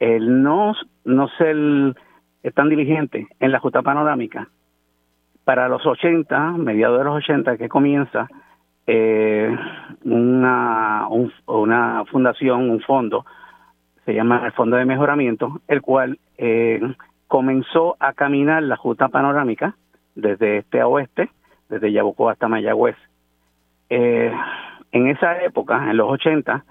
el 0.00 0.42
no, 0.42 0.74
no 1.04 1.28
ser 1.38 1.94
tan 2.54 2.68
diligente 2.68 3.28
en 3.38 3.52
la 3.52 3.60
justa 3.60 3.82
panorámica, 3.82 4.48
para 5.44 5.68
los 5.68 5.86
80, 5.86 6.52
mediados 6.52 6.98
de 6.98 7.04
los 7.04 7.16
80, 7.16 7.56
que 7.56 7.68
comienza 7.68 8.28
eh, 8.86 9.56
una, 10.04 11.06
una 11.46 12.04
fundación, 12.10 12.70
un 12.70 12.80
fondo, 12.80 13.24
se 14.04 14.14
llama 14.14 14.44
el 14.44 14.52
Fondo 14.52 14.76
de 14.76 14.84
Mejoramiento, 14.84 15.60
el 15.68 15.82
cual 15.82 16.18
eh, 16.36 16.80
comenzó 17.28 17.96
a 18.00 18.12
caminar 18.12 18.62
la 18.64 18.76
justa 18.76 19.08
panorámica 19.08 19.76
desde 20.14 20.58
este 20.58 20.80
a 20.80 20.88
oeste, 20.88 21.30
desde 21.68 21.92
Yabucó 21.92 22.28
hasta 22.28 22.48
Mayagüez. 22.48 22.96
Eh, 23.88 24.32
en 24.90 25.06
esa 25.08 25.42
época, 25.42 25.90
en 25.90 25.96
los 25.96 26.10
80, 26.10 26.64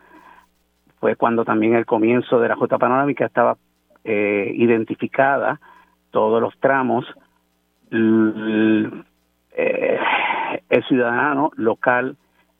fue 1.01 1.15
cuando 1.15 1.43
también 1.43 1.73
el 1.73 1.87
comienzo 1.87 2.39
de 2.39 2.47
la 2.47 2.55
Junta 2.55 2.77
Panorámica 2.77 3.25
estaba 3.25 3.57
eh, 4.03 4.53
identificada 4.55 5.59
todos 6.11 6.39
los 6.39 6.55
tramos, 6.59 7.05
el, 7.89 9.03
eh, 9.53 9.99
el 10.69 10.83
ciudadano 10.85 11.51
local 11.55 12.17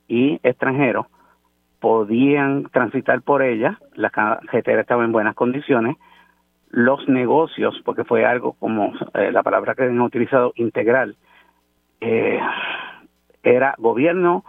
y 0.08 0.40
extranjero 0.42 1.08
podían 1.80 2.64
transitar 2.64 3.22
por 3.22 3.44
ella, 3.44 3.78
la 3.94 4.10
carretera 4.10 4.82
estaba 4.82 5.06
en 5.06 5.12
buenas 5.12 5.36
condiciones, 5.36 5.98
los 6.72 7.08
negocios, 7.08 7.80
porque 7.86 8.06
fue 8.06 8.26
algo 8.26 8.54
como 8.54 8.94
eh, 9.14 9.32
la 9.32 9.44
palabra 9.44 9.76
que 9.76 9.84
han 9.84 10.02
utilizado, 10.02 10.52
integral, 10.56 11.16
era 13.44 13.76
gobierno 13.78 14.44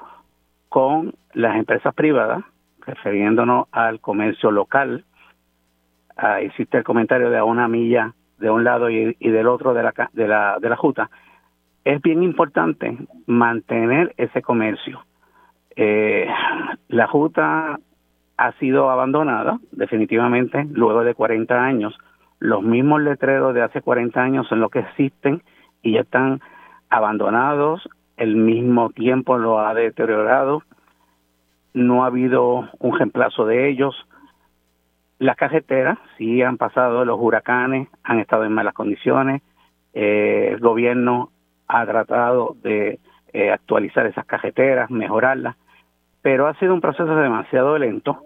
con 0.70 1.14
las 1.34 1.56
empresas 1.56 1.94
privadas, 1.94 2.42
refiriéndonos 2.86 3.68
al 3.72 4.00
comercio 4.00 4.50
local. 4.50 5.04
Ah, 6.16 6.40
existe 6.40 6.78
el 6.78 6.84
comentario 6.84 7.30
de 7.30 7.38
a 7.38 7.44
una 7.44 7.68
milla 7.68 8.14
de 8.38 8.50
un 8.50 8.64
lado 8.64 8.90
y, 8.90 9.14
del 9.14 9.46
otro 9.46 9.72
de 9.72 9.82
la, 9.82 9.94
de 10.12 10.28
la, 10.28 10.58
de 10.60 10.68
la 10.68 10.76
Juta. 10.76 11.10
Es 11.84 12.00
bien 12.02 12.22
importante 12.22 12.96
mantener 13.26 14.14
ese 14.16 14.42
comercio. 14.42 15.04
Eh, 15.76 16.28
la 16.88 17.06
Juta 17.06 17.78
ha 18.36 18.52
sido 18.58 18.90
abandonada 18.90 19.58
definitivamente 19.70 20.66
luego 20.72 21.04
de 21.04 21.14
40 21.14 21.64
años. 21.64 21.96
Los 22.38 22.62
mismos 22.62 23.00
letreros 23.02 23.54
de 23.54 23.62
hace 23.62 23.80
40 23.80 24.20
años 24.20 24.48
son 24.48 24.60
los 24.60 24.70
que 24.70 24.80
existen 24.80 25.42
y 25.82 25.92
ya 25.92 26.00
están 26.00 26.40
abandonados. 26.90 27.88
El 28.16 28.36
mismo 28.36 28.90
tiempo 28.90 29.38
lo 29.38 29.60
ha 29.60 29.74
deteriorado 29.74 30.62
no 31.74 32.04
ha 32.04 32.06
habido 32.06 32.68
un 32.78 32.98
reemplazo 32.98 33.46
de 33.46 33.68
ellos. 33.68 33.94
Las 35.18 35.36
carreteras 35.36 35.98
sí 36.18 36.42
han 36.42 36.56
pasado 36.56 37.04
los 37.04 37.18
huracanes, 37.20 37.88
han 38.02 38.18
estado 38.18 38.44
en 38.44 38.52
malas 38.52 38.74
condiciones. 38.74 39.42
Eh, 39.94 40.50
el 40.52 40.60
gobierno 40.60 41.30
ha 41.68 41.86
tratado 41.86 42.56
de 42.62 42.98
eh, 43.32 43.50
actualizar 43.50 44.06
esas 44.06 44.26
carreteras, 44.26 44.90
mejorarlas, 44.90 45.56
pero 46.20 46.46
ha 46.46 46.54
sido 46.54 46.74
un 46.74 46.80
proceso 46.80 47.14
demasiado 47.16 47.78
lento. 47.78 48.20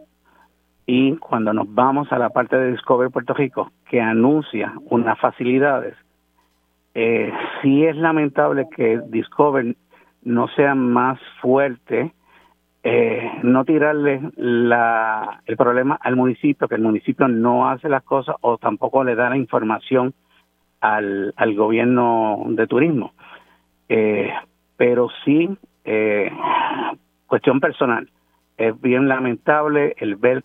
Y 0.86 1.16
cuando 1.16 1.52
nos 1.52 1.72
vamos 1.74 2.12
a 2.12 2.18
la 2.18 2.30
parte 2.30 2.56
de 2.56 2.70
Discover 2.70 3.10
Puerto 3.10 3.34
Rico, 3.34 3.72
que 3.88 4.00
anuncia 4.00 4.72
unas 4.86 5.18
facilidades, 5.18 5.96
eh, 6.94 7.32
sí 7.60 7.84
es 7.84 7.96
lamentable 7.96 8.66
que 8.74 9.00
Discover 9.08 9.76
no 10.22 10.48
sea 10.48 10.74
más 10.74 11.20
fuerte, 11.40 12.12
eh, 12.82 13.40
no 13.42 13.64
tirarle 13.64 14.20
la, 14.36 15.42
el 15.46 15.56
problema 15.56 15.98
al 16.00 16.16
municipio, 16.16 16.68
que 16.68 16.76
el 16.76 16.82
municipio 16.82 17.26
no 17.26 17.68
hace 17.68 17.88
las 17.88 18.02
cosas 18.04 18.36
o 18.40 18.58
tampoco 18.58 19.02
le 19.02 19.14
da 19.14 19.30
la 19.30 19.36
información 19.36 20.14
al, 20.80 21.54
gobierno 21.56 22.44
de 22.48 22.66
turismo. 22.66 23.12
Eh, 23.88 24.32
pero 24.76 25.08
sí, 25.24 25.48
eh, 25.84 26.30
cuestión 27.26 27.60
personal, 27.60 28.08
es 28.56 28.80
bien 28.80 29.08
lamentable 29.08 29.94
el 29.98 30.16
ver, 30.16 30.44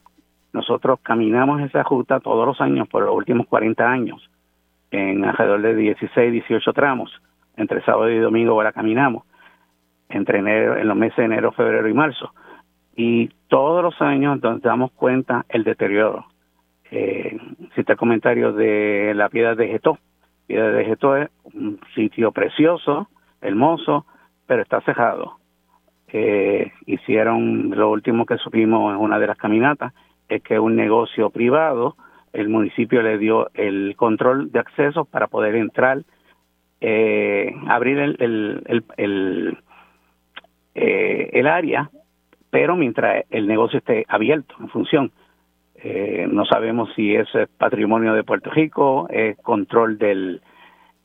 nosotros 0.53 0.99
caminamos 1.01 1.61
esa 1.61 1.83
ruta 1.83 2.19
todos 2.19 2.45
los 2.45 2.59
años 2.59 2.87
por 2.87 3.03
los 3.03 3.15
últimos 3.15 3.47
40 3.47 3.89
años, 3.89 4.29
en 4.91 5.23
alrededor 5.23 5.61
de 5.61 5.75
16, 5.75 6.31
18 6.31 6.73
tramos, 6.73 7.11
entre 7.55 7.83
sábado 7.83 8.09
y 8.09 8.17
domingo 8.19 8.61
la 8.61 8.73
caminamos, 8.73 9.23
entre 10.13 10.39
enero, 10.39 10.77
en 10.77 10.87
los 10.87 10.97
meses 10.97 11.17
de 11.17 11.25
enero, 11.25 11.51
febrero 11.51 11.87
y 11.87 11.93
marzo. 11.93 12.33
Y 12.95 13.29
todos 13.47 13.83
los 13.83 14.01
años 14.01 14.41
nos 14.41 14.61
damos 14.61 14.91
cuenta 14.91 15.45
el 15.49 15.63
deterioro. 15.63 16.25
Eh, 16.91 17.37
el 17.75 17.97
comentario 17.97 18.53
de 18.53 19.13
la 19.15 19.29
piedra 19.29 19.55
de 19.55 19.67
Getó. 19.67 19.97
Piedra 20.47 20.71
de 20.71 20.85
Getó 20.85 21.15
es 21.15 21.29
un 21.53 21.79
sitio 21.95 22.31
precioso, 22.31 23.07
hermoso, 23.41 24.05
pero 24.45 24.61
está 24.61 24.81
cejado. 24.81 25.37
Eh, 26.13 26.71
hicieron 26.85 27.71
lo 27.71 27.89
último 27.89 28.25
que 28.25 28.37
supimos 28.37 28.93
en 28.93 28.99
una 28.99 29.17
de 29.17 29.27
las 29.27 29.37
caminatas, 29.37 29.93
es 30.27 30.43
que 30.43 30.59
un 30.59 30.75
negocio 30.75 31.29
privado, 31.29 31.95
el 32.33 32.49
municipio 32.49 33.01
le 33.01 33.17
dio 33.17 33.49
el 33.53 33.95
control 33.95 34.51
de 34.51 34.59
acceso 34.59 35.05
para 35.05 35.27
poder 35.27 35.55
entrar, 35.55 36.03
eh, 36.81 37.53
abrir 37.67 37.97
el, 37.97 38.15
el, 38.19 38.83
el, 38.97 39.57
eh, 40.75 41.29
el, 41.33 41.47
área, 41.47 41.89
pero 42.49 42.75
mientras 42.75 43.25
el 43.29 43.47
negocio 43.47 43.79
esté 43.79 44.05
abierto, 44.07 44.55
en 44.59 44.69
función. 44.69 45.11
Eh, 45.75 46.27
no 46.31 46.45
sabemos 46.45 46.89
si 46.95 47.15
es 47.15 47.27
patrimonio 47.57 48.13
de 48.13 48.23
Puerto 48.23 48.51
Rico, 48.51 49.07
es 49.09 49.37
control 49.37 49.97
del 49.97 50.41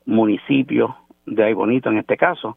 municipio 0.04 0.96
de 1.24 1.44
Ay 1.44 1.54
Bonito 1.54 1.90
en 1.90 1.98
este 1.98 2.16
caso, 2.16 2.56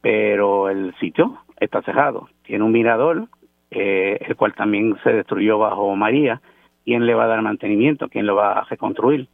pero 0.00 0.68
el 0.68 0.94
sitio 1.00 1.38
está 1.58 1.82
cerrado. 1.82 2.28
Tiene 2.42 2.64
un 2.64 2.72
mirador, 2.72 3.28
eh, 3.70 4.18
el 4.20 4.36
cual 4.36 4.54
también 4.54 4.96
se 5.02 5.12
destruyó 5.12 5.58
bajo 5.58 5.94
María. 5.96 6.40
¿Quién 6.84 7.06
le 7.06 7.14
va 7.14 7.24
a 7.24 7.28
dar 7.28 7.42
mantenimiento? 7.42 8.08
¿Quién 8.08 8.26
lo 8.26 8.36
va 8.36 8.52
a 8.52 8.64
reconstruir? 8.64 9.28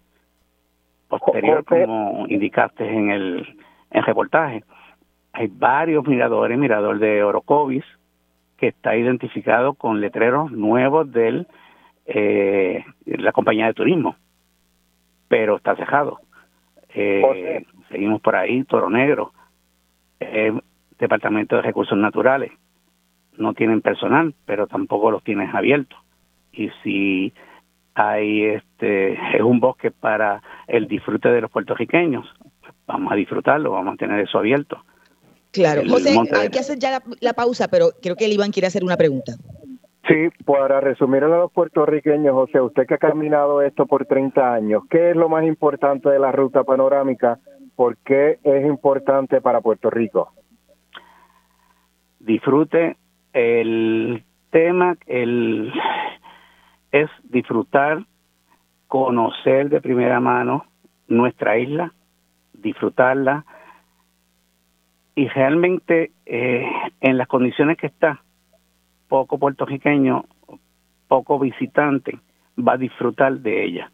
Posterior, 1.08 1.64
como 1.64 2.24
indicaste 2.28 2.88
en 2.88 3.10
el, 3.10 3.56
en 3.90 4.02
reportaje, 4.02 4.64
hay 5.32 5.48
varios 5.48 6.06
miradores, 6.06 6.58
mirador 6.58 6.98
de 6.98 7.22
Orocovis, 7.22 7.84
que 8.58 8.68
está 8.68 8.96
identificado 8.96 9.74
con 9.74 10.00
letreros 10.00 10.52
nuevos 10.52 11.10
de 11.10 11.46
eh, 12.06 12.84
la 13.06 13.32
compañía 13.32 13.66
de 13.66 13.74
turismo, 13.74 14.16
pero 15.28 15.56
está 15.56 15.74
cerrado. 15.74 16.20
Eh, 16.94 17.64
seguimos 17.90 18.20
por 18.20 18.36
ahí, 18.36 18.62
Toro 18.64 18.90
Negro, 18.90 19.32
eh, 20.20 20.52
Departamento 20.98 21.56
de 21.56 21.62
Recursos 21.62 21.96
Naturales, 21.96 22.52
no 23.38 23.54
tienen 23.54 23.80
personal, 23.80 24.34
pero 24.44 24.66
tampoco 24.66 25.10
los 25.10 25.24
tienes 25.24 25.52
abiertos. 25.54 25.98
Y 26.52 26.70
si 26.82 27.32
hay 27.94 28.44
este 28.44 29.14
es 29.36 29.42
un 29.42 29.58
bosque 29.60 29.90
para 29.90 30.42
el 30.66 30.86
disfrute 30.86 31.30
de 31.30 31.40
los 31.40 31.50
puertorriqueños, 31.50 32.32
vamos 32.86 33.12
a 33.12 33.16
disfrutarlo, 33.16 33.72
vamos 33.72 33.94
a 33.94 33.96
tener 33.96 34.20
eso 34.20 34.38
abierto. 34.38 34.84
Claro, 35.52 35.82
José, 35.88 36.16
hay 36.34 36.48
que 36.48 36.58
hacer 36.58 36.78
ya 36.78 37.02
la, 37.20 37.32
pausa, 37.34 37.68
pero 37.68 37.90
creo 38.00 38.16
que 38.16 38.24
el 38.24 38.32
Iván 38.32 38.50
quiere 38.50 38.66
hacer 38.66 38.84
una 38.84 38.96
pregunta. 38.96 39.32
Sí, 40.08 40.28
para 40.44 40.80
resumir 40.80 41.22
a 41.24 41.28
los 41.28 41.52
puertorriqueños, 41.52 42.32
José, 42.32 42.60
usted 42.60 42.86
que 42.86 42.94
ha 42.94 42.98
caminado 42.98 43.62
esto 43.62 43.86
por 43.86 44.06
30 44.06 44.54
años, 44.54 44.82
¿qué 44.90 45.10
es 45.10 45.16
lo 45.16 45.28
más 45.28 45.44
importante 45.44 46.08
de 46.08 46.18
la 46.18 46.32
ruta 46.32 46.64
panorámica 46.64 47.38
¿por 47.76 47.96
qué 47.98 48.38
es 48.42 48.66
importante 48.66 49.40
para 49.40 49.60
Puerto 49.60 49.90
Rico? 49.90 50.32
Disfrute 52.20 52.96
el 53.32 54.24
tema, 54.50 54.96
el 55.06 55.72
es 56.92 57.10
disfrutar, 57.24 58.04
conocer 58.86 59.70
de 59.70 59.80
primera 59.80 60.20
mano 60.20 60.66
nuestra 61.08 61.58
isla, 61.58 61.92
disfrutarla 62.52 63.44
y 65.14 65.28
realmente 65.28 66.12
eh, 66.26 66.70
en 67.00 67.18
las 67.18 67.28
condiciones 67.28 67.76
que 67.76 67.86
está, 67.86 68.22
poco 69.08 69.38
puertorriqueño, 69.38 70.24
poco 71.08 71.38
visitante 71.38 72.18
va 72.56 72.74
a 72.74 72.78
disfrutar 72.78 73.38
de 73.38 73.64
ella. 73.64 73.90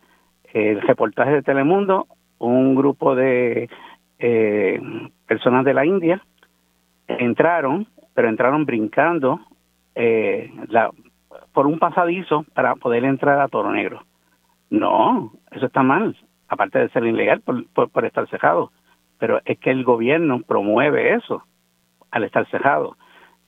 El 0.53 0.81
reportaje 0.81 1.33
de 1.33 1.43
Telemundo 1.43 2.07
un 2.39 2.75
grupo 2.75 3.15
de 3.15 3.69
eh, 4.19 4.81
personas 5.27 5.65
de 5.65 5.75
la 5.75 5.85
India 5.85 6.23
entraron, 7.07 7.87
pero 8.15 8.29
entraron 8.29 8.65
brincando 8.65 9.41
eh, 9.95 10.53
la, 10.69 10.91
por 11.53 11.67
un 11.67 11.79
pasadizo 11.79 12.45
para 12.55 12.75
poder 12.77 13.05
entrar 13.05 13.41
a 13.41 13.49
Toro 13.49 13.73
Negro. 13.73 14.05
No, 14.71 15.33
eso 15.51 15.67
está 15.67 15.83
mal, 15.83 16.17
aparte 16.49 16.79
de 16.79 16.89
ser 16.91 17.05
ilegal 17.05 17.41
por, 17.41 17.67
por, 17.89 18.05
estar 18.05 18.29
cejado. 18.29 18.71
Pero 19.19 19.41
es 19.45 19.59
que 19.59 19.71
el 19.71 19.85
gobierno 19.85 20.43
promueve 20.43 21.15
eso 21.15 21.43
al 22.11 22.25
estar 22.25 22.49
cejado. 22.51 22.97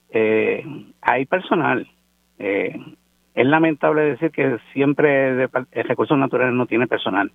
Eh, 0.09 0.65
hay 1.01 1.25
personal. 1.25 1.87
Eh, 2.39 2.77
es 3.33 3.45
lamentable 3.45 4.01
decir 4.01 4.31
que 4.31 4.57
siempre 4.73 5.43
el 5.43 5.49
recursos 5.87 6.17
naturales 6.17 6.53
no 6.53 6.65
tiene 6.65 6.87
personal 6.87 7.31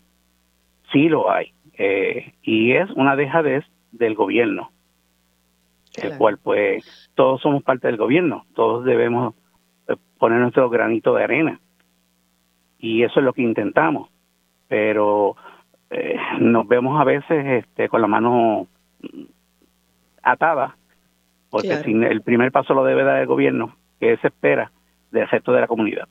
sí 0.93 1.09
lo 1.09 1.31
hay. 1.31 1.53
Eh, 1.79 2.33
y 2.43 2.73
es 2.73 2.91
una 2.93 3.17
dejadez 3.17 3.65
del 3.93 4.15
gobierno, 4.15 4.71
el 6.03 6.17
cual 6.17 6.39
pues 6.43 7.11
todos 7.15 7.41
somos 7.41 7.63
parte 7.63 7.87
del 7.87 7.97
gobierno, 7.97 8.47
todos 8.55 8.85
debemos 8.85 9.35
eh, 9.89 9.97
poner 10.19 10.41
nuestro 10.41 10.71
granito 10.71 11.15
de 11.15 11.25
arena. 11.25 11.61
Y 12.79 13.03
eso 13.03 13.21
es 13.21 13.25
lo 13.25 13.33
que 13.33 13.43
intentamos. 13.43 14.11
Pero 14.69 15.37
eh, 15.91 16.17
nos 16.41 16.67
vemos 16.67 17.01
a 17.01 17.05
veces 17.05 17.65
este, 17.65 17.89
con 17.89 18.01
la 18.01 18.07
mano 18.07 18.67
atada, 20.23 20.77
porque 21.51 21.73
el 21.73 22.23
primer 22.23 22.51
paso 22.53 22.75
lo 22.75 22.85
debe 22.85 23.05
dar 23.05 23.21
el 23.21 23.27
gobierno, 23.27 23.77
que 24.01 24.17
se 24.19 24.29
espera 24.29 24.73
del 25.11 25.29
resto 25.29 25.53
de 25.53 25.61
la 25.61 25.67
comunidad. 25.67 26.09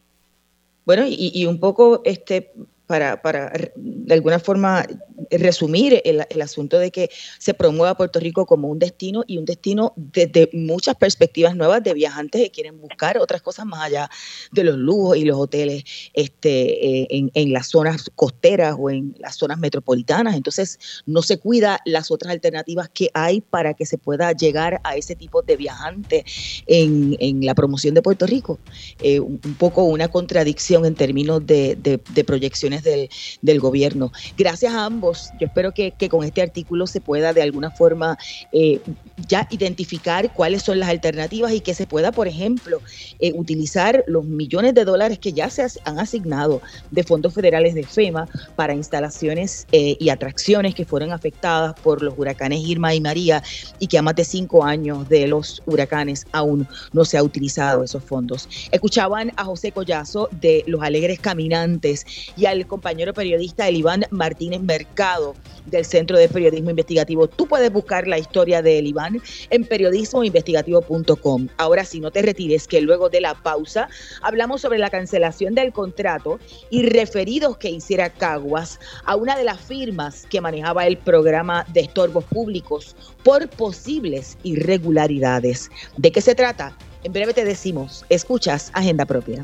Bueno, 0.85 1.03
y, 1.05 1.31
y, 1.33 1.45
un 1.45 1.59
poco 1.59 2.01
este 2.05 2.51
para, 2.87 3.21
para 3.21 3.51
de 3.75 4.13
alguna 4.13 4.39
forma 4.39 4.85
resumir 5.31 6.01
el, 6.03 6.41
asunto 6.41 6.77
de 6.77 6.91
que 6.91 7.09
se 7.39 7.53
promueva 7.53 7.95
Puerto 7.95 8.19
Rico 8.19 8.45
como 8.45 8.67
un 8.67 8.79
destino 8.79 9.23
y 9.25 9.37
un 9.37 9.45
destino 9.45 9.93
desde 9.95 10.49
muchas 10.53 10.95
perspectivas 10.95 11.55
nuevas 11.55 11.83
de 11.83 11.93
viajantes 11.93 12.41
que 12.41 12.51
quieren 12.51 12.79
buscar 12.79 13.17
otras 13.17 13.41
cosas 13.41 13.65
más 13.65 13.81
allá 13.81 14.09
de 14.51 14.63
los 14.63 14.77
lujos 14.77 15.17
y 15.17 15.25
los 15.25 15.37
hoteles 15.37 15.83
este, 16.13 17.01
eh, 17.01 17.07
en, 17.09 17.31
en, 17.33 17.53
las 17.53 17.67
zonas 17.67 18.11
costeras 18.15 18.75
o 18.77 18.89
en 18.89 19.15
las 19.19 19.35
zonas 19.35 19.57
metropolitanas. 19.57 20.35
Entonces, 20.35 20.79
no 21.05 21.21
se 21.21 21.37
cuida 21.37 21.79
las 21.85 22.11
otras 22.11 22.31
alternativas 22.31 22.89
que 22.89 23.09
hay 23.13 23.41
para 23.41 23.73
que 23.73 23.85
se 23.85 23.97
pueda 23.97 24.31
llegar 24.33 24.81
a 24.83 24.95
ese 24.95 25.15
tipo 25.15 25.41
de 25.41 25.55
viajante 25.55 26.25
en, 26.67 27.15
en 27.19 27.45
la 27.45 27.55
promoción 27.55 27.95
de 27.95 28.01
Puerto 28.01 28.27
Rico. 28.27 28.59
Eh, 29.01 29.19
un, 29.19 29.39
poco 29.57 29.83
una 29.83 30.09
contradicción 30.09 30.85
en 30.85 30.95
términos 30.95 31.45
de, 31.45 31.75
de 31.75 32.23
proyecciones 32.23 32.74
del, 32.83 33.59
gobierno. 33.59 34.11
Gracias 34.37 34.73
a 34.73 34.85
ambos. 34.85 35.29
Yo 35.39 35.47
espero 35.47 35.71
que, 35.71 35.91
que, 35.91 36.09
con 36.09 36.23
este 36.23 36.41
artículo 36.41 36.87
se 36.87 36.99
pueda 37.01 37.33
de 37.33 37.41
alguna 37.41 37.71
forma 37.71 38.17
eh, 38.51 38.81
ya 39.27 39.47
identificar 39.49 40.33
cuáles 40.33 40.63
son 40.63 40.79
las 40.79 40.89
alternativas 40.89 41.53
y 41.53 41.61
que 41.61 41.73
se 41.73 41.87
pueda, 41.87 42.11
por 42.11 42.27
ejemplo, 42.27 42.81
eh, 43.19 43.31
utilizar 43.33 44.03
los 44.07 44.25
millones 44.25 44.73
de 44.73 44.85
dólares 44.85 45.19
que 45.19 45.33
ya 45.33 45.49
se 45.49 45.65
han 45.85 45.99
asignado 45.99 46.61
de 46.91 47.03
fondos 47.03 47.33
federales 47.33 47.73
de 47.75 47.83
FEMA 47.83 48.27
para 48.55 48.73
instalaciones 48.73 49.67
eh, 49.71 49.97
y 49.99 50.09
atracciones 50.09 50.75
que 50.75 50.85
fueron 50.85 51.11
afectadas 51.11 51.73
por 51.81 52.01
los 52.01 52.13
huracanes 52.17 52.59
Irma 52.59 52.93
y 52.93 53.01
María 53.01 53.43
y 53.79 53.87
que 53.87 53.97
a 53.97 54.01
más 54.01 54.15
de 54.15 54.25
cinco 54.25 54.63
años 54.63 55.07
de 55.09 55.27
los 55.27 55.61
huracanes 55.65 56.25
aún 56.31 56.67
no 56.93 57.05
se 57.05 57.17
ha 57.17 57.23
utilizado 57.23 57.83
esos 57.83 58.03
fondos. 58.03 58.47
Escuchaban 58.71 59.31
a 59.35 59.45
José 59.45 59.71
Collazo 59.71 60.29
de 60.41 60.63
Los 60.67 60.81
Alegres 60.81 61.19
Caminantes 61.19 62.05
y 62.35 62.45
al 62.45 62.64
compañero 62.67 63.13
periodista 63.13 63.67
Eliván 63.67 64.05
Martínez 64.09 64.61
Mercado 64.61 65.35
del 65.65 65.85
Centro 65.85 66.17
de 66.17 66.29
Periodismo 66.29 66.69
Investigativo. 66.69 67.27
Tú 67.27 67.47
puedes 67.47 67.71
buscar 67.71 68.07
la 68.07 68.17
historia 68.17 68.61
de 68.61 68.79
Eliván 68.79 69.21
en 69.49 69.63
periodismoinvestigativo.com. 69.63 71.47
Ahora 71.57 71.85
sí, 71.85 71.99
no 71.99 72.11
te 72.11 72.21
retires, 72.21 72.67
que 72.67 72.81
luego 72.81 73.09
de 73.09 73.21
la 73.21 73.33
pausa 73.35 73.89
hablamos 74.21 74.61
sobre 74.61 74.79
la 74.79 74.89
cancelación 74.89 75.55
del 75.55 75.73
contrato 75.73 76.39
y 76.69 76.83
referidos 76.83 77.57
que 77.57 77.69
hiciera 77.69 78.09
Caguas 78.09 78.79
a 79.05 79.15
una 79.15 79.35
de 79.37 79.43
las 79.43 79.59
firmas 79.59 80.25
que 80.29 80.41
manejaba 80.41 80.85
el 80.87 80.97
programa 80.97 81.65
de 81.73 81.81
estorbos 81.81 82.23
públicos 82.25 82.95
por 83.23 83.49
posibles 83.49 84.37
irregularidades. 84.43 85.69
¿De 85.97 86.11
qué 86.11 86.21
se 86.21 86.35
trata? 86.35 86.77
En 87.03 87.13
breve 87.13 87.33
te 87.33 87.45
decimos, 87.45 88.03
escuchas 88.09 88.71
Agenda 88.73 89.05
Propia. 89.05 89.43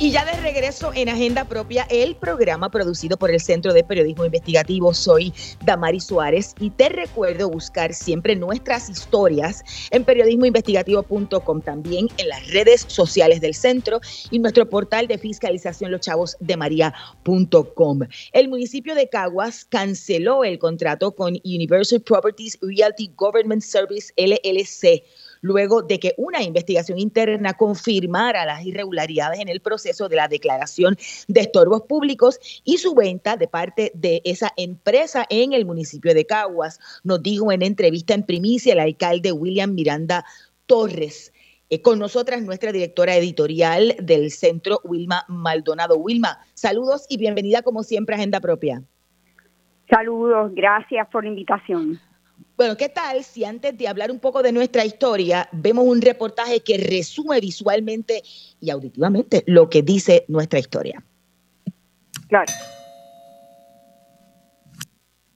Y 0.00 0.12
ya 0.12 0.24
de 0.24 0.40
regreso 0.40 0.92
en 0.94 1.08
Agenda 1.08 1.44
Propia, 1.44 1.84
el 1.90 2.14
programa 2.14 2.70
producido 2.70 3.16
por 3.16 3.32
el 3.32 3.40
Centro 3.40 3.72
de 3.72 3.82
Periodismo 3.82 4.24
Investigativo. 4.24 4.94
Soy 4.94 5.34
Damari 5.64 5.98
Suárez 5.98 6.54
y 6.60 6.70
te 6.70 6.88
recuerdo 6.88 7.50
buscar 7.50 7.92
siempre 7.92 8.36
nuestras 8.36 8.88
historias 8.88 9.64
en 9.90 10.04
periodismoinvestigativo.com, 10.04 11.62
también 11.62 12.06
en 12.16 12.28
las 12.28 12.46
redes 12.52 12.84
sociales 12.86 13.40
del 13.40 13.54
centro 13.54 14.00
y 14.30 14.38
nuestro 14.38 14.68
portal 14.68 15.08
de 15.08 15.18
fiscalización 15.18 15.90
loschavosdemaria.com. 15.90 18.00
El 18.32 18.48
municipio 18.48 18.94
de 18.94 19.08
Caguas 19.08 19.64
canceló 19.64 20.44
el 20.44 20.60
contrato 20.60 21.10
con 21.10 21.40
Universal 21.44 22.02
Properties 22.02 22.56
Realty 22.62 23.10
Government 23.16 23.62
Service 23.62 24.12
LLC 24.16 25.02
luego 25.40 25.82
de 25.82 25.98
que 25.98 26.14
una 26.16 26.42
investigación 26.42 26.98
interna 26.98 27.54
confirmara 27.54 28.44
las 28.44 28.64
irregularidades 28.64 29.40
en 29.40 29.48
el 29.48 29.60
proceso 29.60 30.08
de 30.08 30.16
la 30.16 30.28
declaración 30.28 30.96
de 31.28 31.40
estorbos 31.40 31.82
públicos 31.82 32.38
y 32.64 32.78
su 32.78 32.94
venta 32.94 33.36
de 33.36 33.48
parte 33.48 33.92
de 33.94 34.22
esa 34.24 34.52
empresa 34.56 35.26
en 35.30 35.52
el 35.52 35.64
municipio 35.64 36.14
de 36.14 36.26
Caguas, 36.26 36.80
nos 37.04 37.22
dijo 37.22 37.52
en 37.52 37.62
entrevista 37.62 38.14
en 38.14 38.22
primicia 38.22 38.72
el 38.72 38.80
alcalde 38.80 39.32
William 39.32 39.74
Miranda 39.74 40.24
Torres. 40.66 41.32
Eh, 41.70 41.82
con 41.82 41.98
nosotras 41.98 42.40
nuestra 42.42 42.72
directora 42.72 43.14
editorial 43.16 43.94
del 44.00 44.30
centro, 44.30 44.80
Wilma 44.84 45.24
Maldonado. 45.28 45.98
Wilma, 45.98 46.38
saludos 46.54 47.04
y 47.10 47.18
bienvenida 47.18 47.60
como 47.60 47.82
siempre 47.82 48.14
a 48.14 48.18
Agenda 48.18 48.40
Propia. 48.40 48.82
Saludos, 49.90 50.52
gracias 50.54 51.06
por 51.08 51.24
la 51.24 51.30
invitación. 51.30 52.00
Bueno, 52.56 52.76
¿qué 52.76 52.88
tal 52.88 53.22
si 53.22 53.44
antes 53.44 53.78
de 53.78 53.86
hablar 53.86 54.10
un 54.10 54.18
poco 54.18 54.42
de 54.42 54.50
nuestra 54.50 54.84
historia, 54.84 55.48
vemos 55.52 55.86
un 55.86 56.00
reportaje 56.00 56.60
que 56.60 56.76
resume 56.76 57.40
visualmente 57.40 58.22
y 58.60 58.70
auditivamente 58.70 59.44
lo 59.46 59.70
que 59.70 59.82
dice 59.82 60.24
nuestra 60.28 60.58
historia? 60.58 61.04
Claro. 62.28 62.52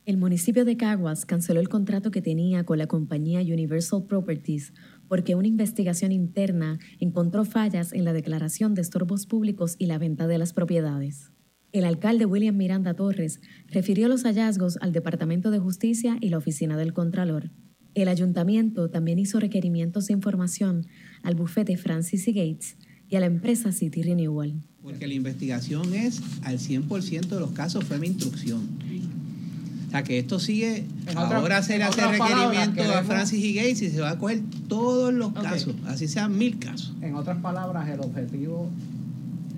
El 0.04 0.16
municipio 0.16 0.64
de 0.64 0.76
Caguas 0.76 1.24
canceló 1.24 1.60
el 1.60 1.68
contrato 1.68 2.10
que 2.10 2.20
tenía 2.20 2.64
con 2.64 2.76
la 2.76 2.88
compañía 2.88 3.40
Universal 3.40 4.02
Properties 4.02 4.72
porque 5.06 5.36
una 5.36 5.46
investigación 5.46 6.10
interna 6.10 6.80
encontró 6.98 7.44
fallas 7.44 7.92
en 7.92 8.04
la 8.04 8.12
declaración 8.12 8.74
de 8.74 8.82
estorbos 8.82 9.26
públicos 9.26 9.76
y 9.78 9.86
la 9.86 9.98
venta 9.98 10.26
de 10.26 10.38
las 10.38 10.52
propiedades. 10.52 11.30
El 11.72 11.86
alcalde 11.86 12.26
William 12.26 12.54
Miranda 12.54 12.92
Torres 12.92 13.40
refirió 13.68 14.06
los 14.06 14.24
hallazgos 14.24 14.76
al 14.82 14.92
Departamento 14.92 15.50
de 15.50 15.58
Justicia 15.58 16.18
y 16.20 16.28
la 16.28 16.36
Oficina 16.36 16.76
del 16.76 16.92
Contralor. 16.92 17.50
El 17.94 18.08
ayuntamiento 18.08 18.90
también 18.90 19.18
hizo 19.18 19.40
requerimientos 19.40 20.06
de 20.06 20.12
información 20.12 20.86
al 21.22 21.34
bufete 21.34 21.78
Francis 21.78 22.28
y 22.28 22.34
Gates 22.34 22.76
y 23.08 23.16
a 23.16 23.20
la 23.20 23.26
empresa 23.26 23.72
City 23.72 24.02
Renewal. 24.02 24.60
Porque 24.82 25.06
la 25.06 25.14
investigación 25.14 25.94
es 25.94 26.20
al 26.42 26.58
100% 26.58 27.28
de 27.28 27.40
los 27.40 27.52
casos 27.52 27.84
fue 27.84 27.98
mi 27.98 28.08
instrucción. 28.08 28.68
O 29.88 29.90
sea 29.90 30.02
que 30.02 30.18
esto 30.18 30.40
sigue, 30.40 30.84
ahora 31.14 31.62
se 31.62 31.78
le 31.78 31.84
hace 31.84 32.06
requerimiento 32.06 32.82
a 32.82 33.02
Francis 33.02 33.42
y 33.42 33.54
Gates 33.54 33.80
y 33.80 33.90
se 33.90 34.00
va 34.00 34.10
a 34.10 34.18
coger 34.18 34.42
todos 34.68 35.12
los 35.12 35.32
casos, 35.32 35.74
así 35.86 36.06
sean 36.06 36.36
mil 36.36 36.58
casos. 36.58 36.94
En 37.00 37.14
otras 37.14 37.38
palabras, 37.38 37.88
el 37.88 38.00
objetivo 38.00 38.68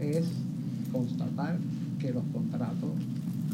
es 0.00 0.26
constatar 0.92 1.58
que 2.04 2.12
los 2.12 2.24
contratos 2.34 2.90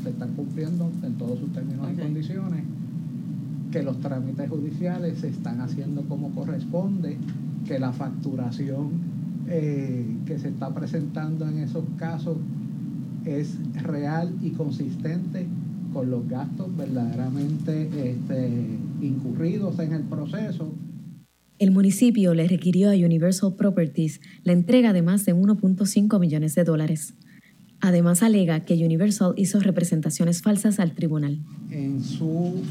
se 0.03 0.11
están 0.11 0.35
cumpliendo 0.35 0.91
en 1.05 1.15
todos 1.15 1.39
sus 1.39 1.53
términos 1.53 1.89
y 1.93 2.01
condiciones, 2.01 2.65
que 3.71 3.83
los 3.85 4.01
trámites 4.01 4.51
judiciales 4.51 5.19
se 5.21 5.29
están 5.29 5.61
haciendo 5.61 6.03
como 6.03 6.31
corresponde, 6.31 7.17
que 7.69 7.79
la 7.79 7.93
facturación 7.93 8.91
eh, 9.49 10.05
que 10.27 10.39
se 10.41 10.49
está 10.49 10.75
presentando 10.75 11.47
en 11.49 11.59
esos 11.59 11.85
casos 11.97 12.39
es 13.25 13.57
real 13.83 14.35
y 14.43 14.51
consistente 14.51 15.47
con 15.93 16.11
los 16.11 16.29
gastos 16.29 16.77
verdaderamente 16.77 17.89
este, 18.11 18.51
incurridos 19.01 19.79
en 19.79 19.93
el 19.93 20.03
proceso. 20.03 20.73
El 21.61 21.71
municipio 21.71 22.35
le 22.35 22.49
requirió 22.49 22.91
a 22.91 22.95
Universal 22.95 23.55
Properties 23.55 24.21
la 24.43 24.53
entrega 24.53 24.93
de 24.93 25.03
más 25.03 25.25
de 25.25 25.37
1.5 25.37 26.19
millones 26.19 26.57
de 26.57 26.65
dólares. 26.65 27.15
Además 27.81 28.23
alega 28.23 28.61
que 28.61 28.75
Universal 28.85 29.33
hizo 29.37 29.61
representaciones 29.61 30.43
falsas 30.43 30.79
al 30.81 30.93
tribunal. 30.93 31.39
En 31.71 32.03
su 32.03 32.63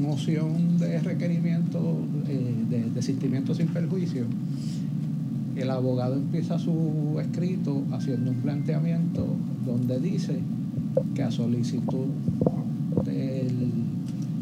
moción 0.00 0.78
de 0.78 1.00
requerimiento 1.00 1.98
eh, 2.28 2.54
de 2.68 2.90
desistimiento 2.90 3.54
sin 3.54 3.68
perjuicio, 3.68 4.26
el 5.56 5.70
abogado 5.70 6.14
empieza 6.14 6.58
su 6.58 7.18
escrito 7.20 7.82
haciendo 7.92 8.30
un 8.30 8.36
planteamiento 8.36 9.26
donde 9.66 9.98
dice 9.98 10.38
que 11.14 11.22
a 11.22 11.30
solicitud 11.30 12.06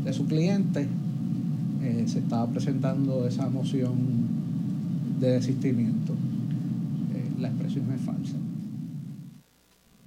de 0.05 0.12
su 0.12 0.25
cliente 0.27 0.87
eh, 1.83 2.05
se 2.07 2.20
estaba 2.20 2.46
presentando 2.49 3.27
esa 3.27 3.49
moción 3.49 3.96
de 5.20 5.33
desistimiento. 5.33 6.12
Eh, 7.14 7.40
la 7.40 7.49
expresión 7.49 7.85
es 7.92 8.01
falsa. 8.03 8.37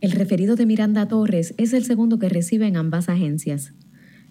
El 0.01 0.11
referido 0.11 0.55
de 0.55 0.65
Miranda 0.65 1.09
Torres 1.09 1.53
es 1.57 1.73
el 1.73 1.83
segundo 1.83 2.19
que 2.19 2.29
recibe 2.29 2.65
en 2.67 2.77
ambas 2.77 3.09
agencias. 3.09 3.73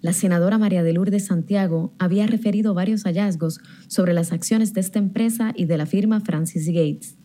La 0.00 0.14
senadora 0.14 0.56
María 0.56 0.82
de 0.82 0.94
Lourdes 0.94 1.26
Santiago 1.26 1.94
había 1.98 2.26
referido 2.26 2.72
varios 2.72 3.02
hallazgos 3.02 3.60
sobre 3.86 4.14
las 4.14 4.32
acciones 4.32 4.72
de 4.72 4.80
esta 4.80 4.98
empresa 4.98 5.52
y 5.54 5.66
de 5.66 5.76
la 5.76 5.84
firma 5.84 6.20
Francis 6.20 6.68
Gates. 6.68 7.18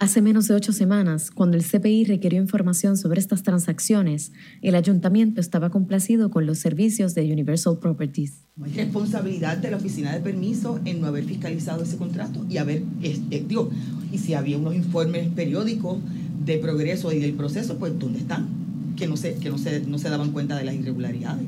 Hace 0.00 0.22
menos 0.22 0.48
de 0.48 0.54
ocho 0.54 0.72
semanas, 0.72 1.30
cuando 1.30 1.56
el 1.56 1.64
CPI 1.64 2.04
requirió 2.04 2.40
información 2.40 2.96
sobre 2.96 3.20
estas 3.20 3.42
transacciones, 3.42 4.32
el 4.62 4.74
ayuntamiento 4.74 5.40
estaba 5.40 5.70
complacido 5.70 6.30
con 6.30 6.46
los 6.46 6.58
servicios 6.58 7.14
de 7.14 7.32
Universal 7.32 7.78
Properties. 7.80 8.44
Hay 8.60 8.72
responsabilidad 8.72 9.56
de 9.58 9.70
la 9.70 9.76
oficina 9.76 10.12
de 10.12 10.20
permiso 10.20 10.80
en 10.84 11.00
no 11.00 11.08
haber 11.08 11.24
fiscalizado 11.24 11.82
ese 11.82 11.96
contrato 11.96 12.44
y 12.48 12.58
haber, 12.58 12.82
este, 13.02 13.44
y 14.12 14.18
si 14.18 14.34
había 14.34 14.58
unos 14.58 14.74
informes 14.74 15.28
periódicos 15.32 15.98
de 16.44 16.58
progreso 16.58 17.12
y 17.12 17.18
del 17.18 17.34
proceso, 17.34 17.76
pues 17.78 17.98
¿dónde 17.98 18.20
están? 18.20 18.46
Que 18.96 19.06
no 19.06 19.16
se, 19.16 19.34
que 19.34 19.50
no 19.50 19.58
se, 19.58 19.80
no 19.80 19.98
se 19.98 20.08
daban 20.08 20.32
cuenta 20.32 20.56
de 20.56 20.64
las 20.64 20.74
irregularidades. 20.74 21.44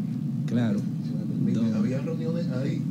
Claro. 0.47 0.81
había 1.75 2.01
reuniones 2.01 2.47
ahí, 2.49 2.83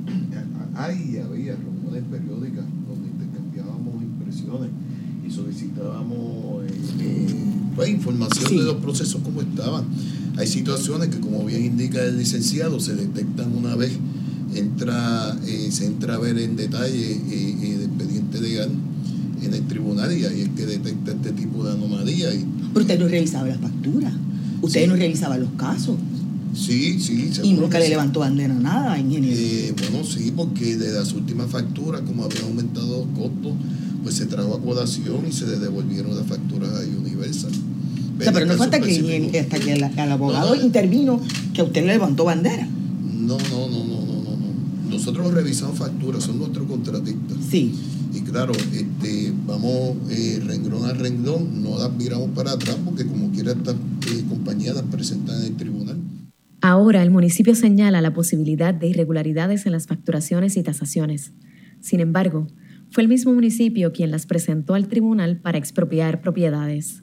hay 0.76 1.18
había 1.18 1.56
reuniones 1.56 2.04
periódicas 2.10 2.66
donde 2.88 3.10
intercambiábamos 3.10 4.02
impresiones 4.04 4.70
y 5.28 5.32
solicitábamos 5.32 6.64
eh, 6.66 6.70
eh, 7.02 7.28
pues, 7.76 7.90
información 7.90 8.58
de 8.58 8.64
los 8.64 8.76
procesos 8.76 9.22
como 9.22 9.42
estaban. 9.42 9.86
Hay 10.38 10.48
situaciones 10.48 11.10
que, 11.10 11.20
como 11.20 11.44
bien 11.46 11.66
indica 11.66 12.02
el 12.02 12.18
licenciado, 12.18 12.80
se 12.80 12.96
detectan 12.96 13.56
una 13.56 13.76
vez 13.76 13.92
entra, 14.56 15.38
eh, 15.46 15.70
se 15.72 15.86
entra 15.86 16.16
a 16.16 16.18
ver 16.18 16.38
en 16.40 16.56
detalle 16.56 17.14
el 17.14 17.84
expediente 17.84 18.42
legal 18.42 18.70
en 19.46 19.54
el 19.54 19.66
tribunal 19.68 20.12
y 20.12 20.26
ahí 20.26 20.42
es 20.42 20.50
que 20.50 20.66
detecta 20.66 21.12
este 21.12 21.32
tipo 21.32 21.64
de 21.64 21.74
anomalía. 21.74 22.34
Y, 22.34 22.46
Pero 22.74 22.82
usted 22.82 23.00
no 23.00 23.08
revisaba 23.08 23.48
las 23.48 23.58
facturas, 23.58 24.14
usted 24.62 24.88
no 24.88 24.96
revisaba 24.96 25.38
los 25.38 25.52
casos. 25.52 25.96
Sí, 26.54 27.00
sí. 27.00 27.32
Y 27.44 27.54
nunca 27.54 27.80
le 27.80 27.90
levantó 27.90 28.22
bandera 28.22 28.54
nada, 28.54 29.00
ingeniero. 29.00 29.38
Eh, 29.40 29.74
bueno, 29.78 30.04
sí, 30.04 30.34
porque 30.36 30.78
de 30.78 30.92
las 30.92 31.14
últimas 31.14 31.50
facturas, 31.50 32.02
como 32.02 32.24
habían 32.24 32.46
aumentado 32.46 33.06
los 33.06 33.18
costos, 33.18 33.54
pues 34.04 34.16
se 34.16 34.26
trajo 34.26 34.56
acodación 34.56 35.26
y 35.28 35.32
se 35.32 35.46
le 35.46 35.60
devolvieron 35.60 36.16
las 36.16 36.26
facturas 36.26 36.72
a 36.72 37.00
Universal. 37.00 37.52
pero 38.18 38.46
no 38.46 38.56
falta 38.56 38.80
que, 38.80 39.40
hasta 39.40 39.60
que 39.60 39.74
el, 39.74 40.12
abogado 40.12 40.56
intervino 40.56 41.22
que 41.54 41.62
usted 41.62 41.82
le 41.82 41.94
levantó 41.94 42.26
bandera. 42.26 42.68
No, 42.68 43.38
no, 43.38 43.70
no, 43.70 43.84
no, 43.86 44.06
no, 44.06 44.38
no. 44.38 44.90
Nosotros 44.90 45.32
revisamos 45.34 45.78
facturas, 45.78 46.24
son 46.24 46.40
nuestros 46.40 46.68
contratistas. 46.68 47.38
Sí. 47.50 47.74
Claro, 48.32 48.54
este, 48.54 49.34
vamos 49.46 49.98
eh, 50.12 50.40
renglón 50.46 50.86
a 50.86 50.94
renglón, 50.94 51.64
no 51.64 51.80
las 51.80 51.92
miramos 51.92 52.30
para 52.30 52.52
atrás 52.52 52.78
porque 52.86 53.06
como 53.06 53.32
quiera 53.32 53.54
estas 53.54 53.76
eh, 53.76 54.24
compañías 54.30 54.76
las 54.76 54.84
presentan 54.84 55.40
en 55.42 55.48
el 55.48 55.58
tribunal. 55.58 55.98
Ahora 56.62 57.02
el 57.02 57.10
municipio 57.10 57.56
señala 57.56 58.02
la 58.02 58.14
posibilidad 58.14 58.74
de 58.74 58.88
irregularidades 58.88 59.66
en 59.66 59.72
las 59.72 59.88
facturaciones 59.88 60.58
y 60.58 60.64
tasaciones. 60.64 61.32
Sin 61.80 62.02
embargo, 62.02 62.48
fue 62.92 63.04
el 63.04 63.10
mismo 63.10 63.34
municipio 63.34 63.94
quien 63.94 64.12
las 64.12 64.26
presentó 64.26 64.76
al 64.76 64.88
tribunal 64.88 65.38
para 65.38 65.58
expropiar 65.58 66.22
propiedades. 66.22 67.02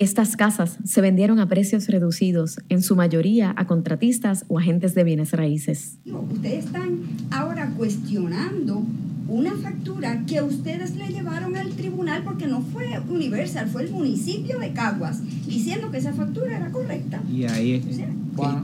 Estas 0.00 0.36
casas 0.36 0.78
se 0.84 1.00
vendieron 1.00 1.40
a 1.40 1.48
precios 1.48 1.88
reducidos, 1.88 2.60
en 2.68 2.82
su 2.82 2.94
mayoría 2.94 3.52
a 3.56 3.66
contratistas 3.66 4.44
o 4.46 4.60
agentes 4.60 4.94
de 4.94 5.02
bienes 5.02 5.32
raíces. 5.32 5.98
Ustedes 6.06 6.66
están 6.66 7.00
ahora 7.32 7.72
cuestionando 7.76 8.84
una 9.26 9.56
factura 9.56 10.22
que 10.24 10.40
ustedes 10.40 10.94
le 10.94 11.08
llevaron 11.08 11.56
al 11.56 11.70
tribunal 11.70 12.22
porque 12.22 12.46
no 12.46 12.60
fue 12.60 13.00
Universal, 13.08 13.68
fue 13.68 13.82
el 13.82 13.90
municipio 13.90 14.60
de 14.60 14.72
Caguas, 14.72 15.20
diciendo 15.48 15.90
que 15.90 15.98
esa 15.98 16.12
factura 16.12 16.56
era 16.56 16.70
correcta. 16.70 17.20
Y 17.28 17.44
ahí 17.46 17.72
es, 17.72 17.84
que, 17.84 18.06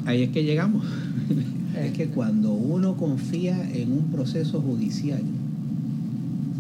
ahí 0.07 0.23
es 0.23 0.31
que 0.31 0.45
llegamos. 0.45 0.87
es 1.85 1.93
que 1.95 2.07
cuando 2.11 2.53
uno 2.53 2.97
confía 2.97 3.57
en 3.73 3.91
un 3.91 4.13
proceso 4.13 4.61
judicial, 4.61 5.23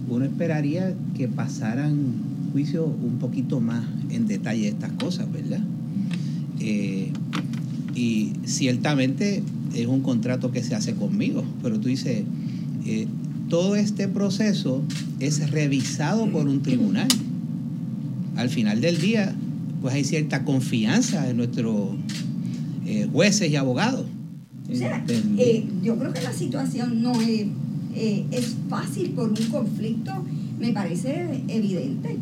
uno 0.08 0.24
esperaría 0.24 0.94
que 1.16 1.28
pasaran 1.28 2.33
juicio 2.54 2.84
un 2.84 3.18
poquito 3.18 3.60
más 3.60 3.84
en 4.10 4.28
detalle 4.28 4.68
estas 4.68 4.92
cosas, 4.92 5.26
¿verdad? 5.32 5.58
Eh, 6.60 7.10
y 7.96 8.30
ciertamente 8.44 9.42
es 9.74 9.88
un 9.88 10.02
contrato 10.02 10.52
que 10.52 10.62
se 10.62 10.76
hace 10.76 10.94
conmigo, 10.94 11.42
pero 11.64 11.80
tú 11.80 11.88
dices, 11.88 12.22
eh, 12.86 13.08
todo 13.48 13.74
este 13.74 14.06
proceso 14.06 14.84
es 15.18 15.50
revisado 15.50 16.30
por 16.30 16.46
un 16.46 16.62
tribunal. 16.62 17.08
Al 18.36 18.48
final 18.50 18.80
del 18.80 19.00
día, 19.00 19.34
pues 19.82 19.92
hay 19.92 20.04
cierta 20.04 20.44
confianza 20.44 21.28
en 21.28 21.38
nuestros 21.38 21.88
eh, 22.86 23.08
jueces 23.12 23.50
y 23.50 23.56
abogados. 23.56 24.06
O 24.70 24.76
sea, 24.76 25.04
yo 25.82 25.98
creo 25.98 26.12
que 26.12 26.22
la 26.22 26.32
situación 26.32 27.02
no 27.02 27.20
es, 27.20 27.46
es 27.96 28.54
fácil 28.68 29.10
por 29.10 29.30
un 29.30 29.46
conflicto, 29.50 30.12
me 30.60 30.72
parece 30.72 31.42
evidente. 31.48 32.16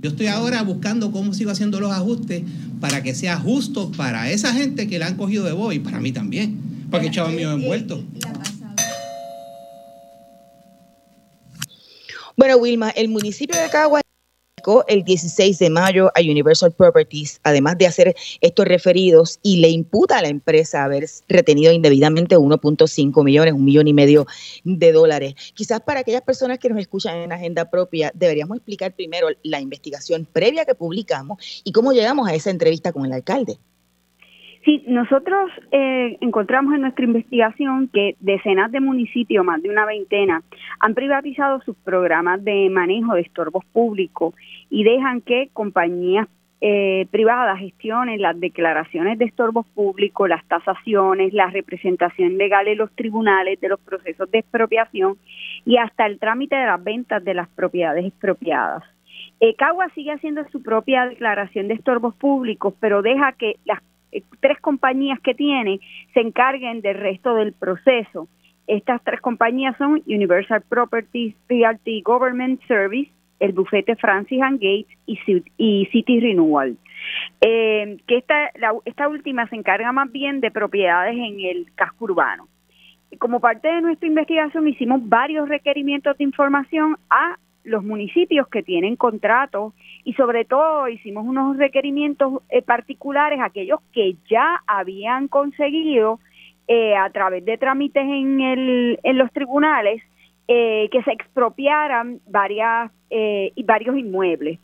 Yo 0.00 0.10
estoy 0.10 0.28
ahora 0.28 0.62
buscando 0.62 1.10
cómo 1.10 1.34
sigo 1.34 1.50
haciendo 1.50 1.80
los 1.80 1.90
ajustes 1.90 2.44
para 2.80 3.02
que 3.02 3.14
sea 3.14 3.36
justo 3.36 3.90
para 3.96 4.30
esa 4.30 4.52
gente 4.52 4.86
que 4.86 4.98
la 4.98 5.08
han 5.08 5.16
cogido 5.16 5.44
de 5.44 5.52
voz 5.52 5.74
y 5.74 5.80
para 5.80 5.98
mí 5.98 6.12
también, 6.12 6.86
porque 6.90 7.10
chavos 7.10 7.32
mío 7.32 7.50
envuelto. 7.50 8.04
Bueno, 12.36 12.56
Wilma, 12.58 12.90
el 12.90 13.08
municipio 13.08 13.60
de 13.60 13.68
Cagua 13.68 14.00
el 14.88 15.04
16 15.04 15.58
de 15.58 15.70
mayo 15.70 16.10
a 16.14 16.20
Universal 16.20 16.72
Properties, 16.72 17.40
además 17.42 17.78
de 17.78 17.86
hacer 17.86 18.14
estos 18.40 18.66
referidos, 18.66 19.38
y 19.42 19.58
le 19.58 19.68
imputa 19.68 20.18
a 20.18 20.22
la 20.22 20.28
empresa 20.28 20.84
haber 20.84 21.06
retenido 21.28 21.72
indebidamente 21.72 22.36
1.5 22.36 23.24
millones, 23.24 23.54
un 23.54 23.64
millón 23.64 23.88
y 23.88 23.92
medio 23.92 24.26
de 24.64 24.92
dólares. 24.92 25.34
Quizás 25.54 25.80
para 25.80 26.00
aquellas 26.00 26.22
personas 26.22 26.58
que 26.58 26.68
nos 26.68 26.78
escuchan 26.78 27.16
en 27.16 27.32
agenda 27.32 27.70
propia, 27.70 28.12
deberíamos 28.14 28.56
explicar 28.56 28.94
primero 28.94 29.28
la 29.42 29.60
investigación 29.60 30.26
previa 30.32 30.64
que 30.64 30.74
publicamos 30.74 31.62
y 31.64 31.72
cómo 31.72 31.92
llegamos 31.92 32.28
a 32.28 32.34
esa 32.34 32.50
entrevista 32.50 32.92
con 32.92 33.06
el 33.06 33.12
alcalde. 33.12 33.58
Sí, 34.64 34.84
nosotros 34.86 35.50
eh, 35.70 36.18
encontramos 36.20 36.74
en 36.74 36.82
nuestra 36.82 37.04
investigación 37.04 37.88
que 37.88 38.16
decenas 38.20 38.72
de 38.72 38.80
municipios, 38.80 39.44
más 39.44 39.62
de 39.62 39.70
una 39.70 39.86
veintena, 39.86 40.42
han 40.80 40.94
privatizado 40.94 41.60
sus 41.62 41.76
programas 41.76 42.44
de 42.44 42.68
manejo 42.68 43.14
de 43.14 43.22
estorbos 43.22 43.64
públicos 43.66 44.34
y 44.68 44.84
dejan 44.84 45.20
que 45.20 45.48
compañías 45.52 46.26
eh, 46.60 47.06
privadas 47.12 47.60
gestionen 47.60 48.20
las 48.20 48.38
declaraciones 48.40 49.16
de 49.18 49.26
estorbos 49.26 49.64
públicos, 49.74 50.28
las 50.28 50.44
tasaciones, 50.48 51.32
la 51.32 51.50
representación 51.50 52.36
legal 52.36 52.66
en 52.66 52.78
los 52.78 52.90
tribunales 52.96 53.60
de 53.60 53.68
los 53.68 53.78
procesos 53.78 54.28
de 54.32 54.40
expropiación 54.40 55.16
y 55.64 55.76
hasta 55.76 56.04
el 56.06 56.18
trámite 56.18 56.56
de 56.56 56.66
las 56.66 56.82
ventas 56.82 57.22
de 57.22 57.34
las 57.34 57.48
propiedades 57.50 58.06
expropiadas. 58.06 58.82
Eh, 59.40 59.54
Cagua 59.54 59.88
sigue 59.94 60.10
haciendo 60.10 60.44
su 60.50 60.60
propia 60.60 61.06
declaración 61.06 61.68
de 61.68 61.74
estorbos 61.74 62.16
públicos, 62.16 62.74
pero 62.80 63.02
deja 63.02 63.32
que 63.32 63.54
las 63.64 63.80
eh, 64.12 64.22
tres 64.40 64.58
compañías 64.60 65.20
que 65.20 65.34
tiene 65.34 65.80
se 66.14 66.20
encarguen 66.20 66.80
del 66.80 66.96
resto 66.96 67.34
del 67.34 67.52
proceso. 67.52 68.28
Estas 68.66 69.02
tres 69.02 69.20
compañías 69.20 69.76
son 69.78 70.02
Universal 70.06 70.62
Properties 70.68 71.34
Realty 71.48 72.02
Government 72.02 72.60
Service, 72.66 73.10
el 73.40 73.52
bufete 73.52 73.96
Francis 73.96 74.42
and 74.42 74.60
Gates 74.60 74.94
y, 75.56 75.86
City 75.86 76.20
Renewal. 76.20 76.76
Eh, 77.40 77.98
que 78.06 78.18
esta, 78.18 78.50
esta 78.84 79.08
última 79.08 79.48
se 79.48 79.56
encarga 79.56 79.92
más 79.92 80.10
bien 80.12 80.40
de 80.40 80.50
propiedades 80.50 81.16
en 81.16 81.40
el 81.40 81.68
casco 81.74 82.04
urbano. 82.04 82.48
Como 83.18 83.40
parte 83.40 83.68
de 83.68 83.80
nuestra 83.80 84.06
investigación 84.06 84.68
hicimos 84.68 85.00
varios 85.08 85.48
requerimientos 85.48 86.18
de 86.18 86.24
información 86.24 86.98
a 87.08 87.38
los 87.64 87.84
municipios 87.84 88.48
que 88.48 88.62
tienen 88.62 88.96
contratos 88.96 89.72
y 90.08 90.14
sobre 90.14 90.46
todo 90.46 90.88
hicimos 90.88 91.26
unos 91.26 91.58
requerimientos 91.58 92.40
eh, 92.48 92.62
particulares, 92.62 93.40
aquellos 93.42 93.80
que 93.92 94.16
ya 94.30 94.62
habían 94.66 95.28
conseguido 95.28 96.18
eh, 96.66 96.96
a 96.96 97.10
través 97.10 97.44
de 97.44 97.58
trámites 97.58 98.04
en, 98.04 98.40
el, 98.40 98.98
en 99.02 99.18
los 99.18 99.30
tribunales 99.32 100.02
eh, 100.48 100.88
que 100.90 101.02
se 101.02 101.12
expropiaran 101.12 102.20
varias 102.26 102.90
y 103.10 103.62
varios 103.64 103.98
inmuebles. 103.98 104.58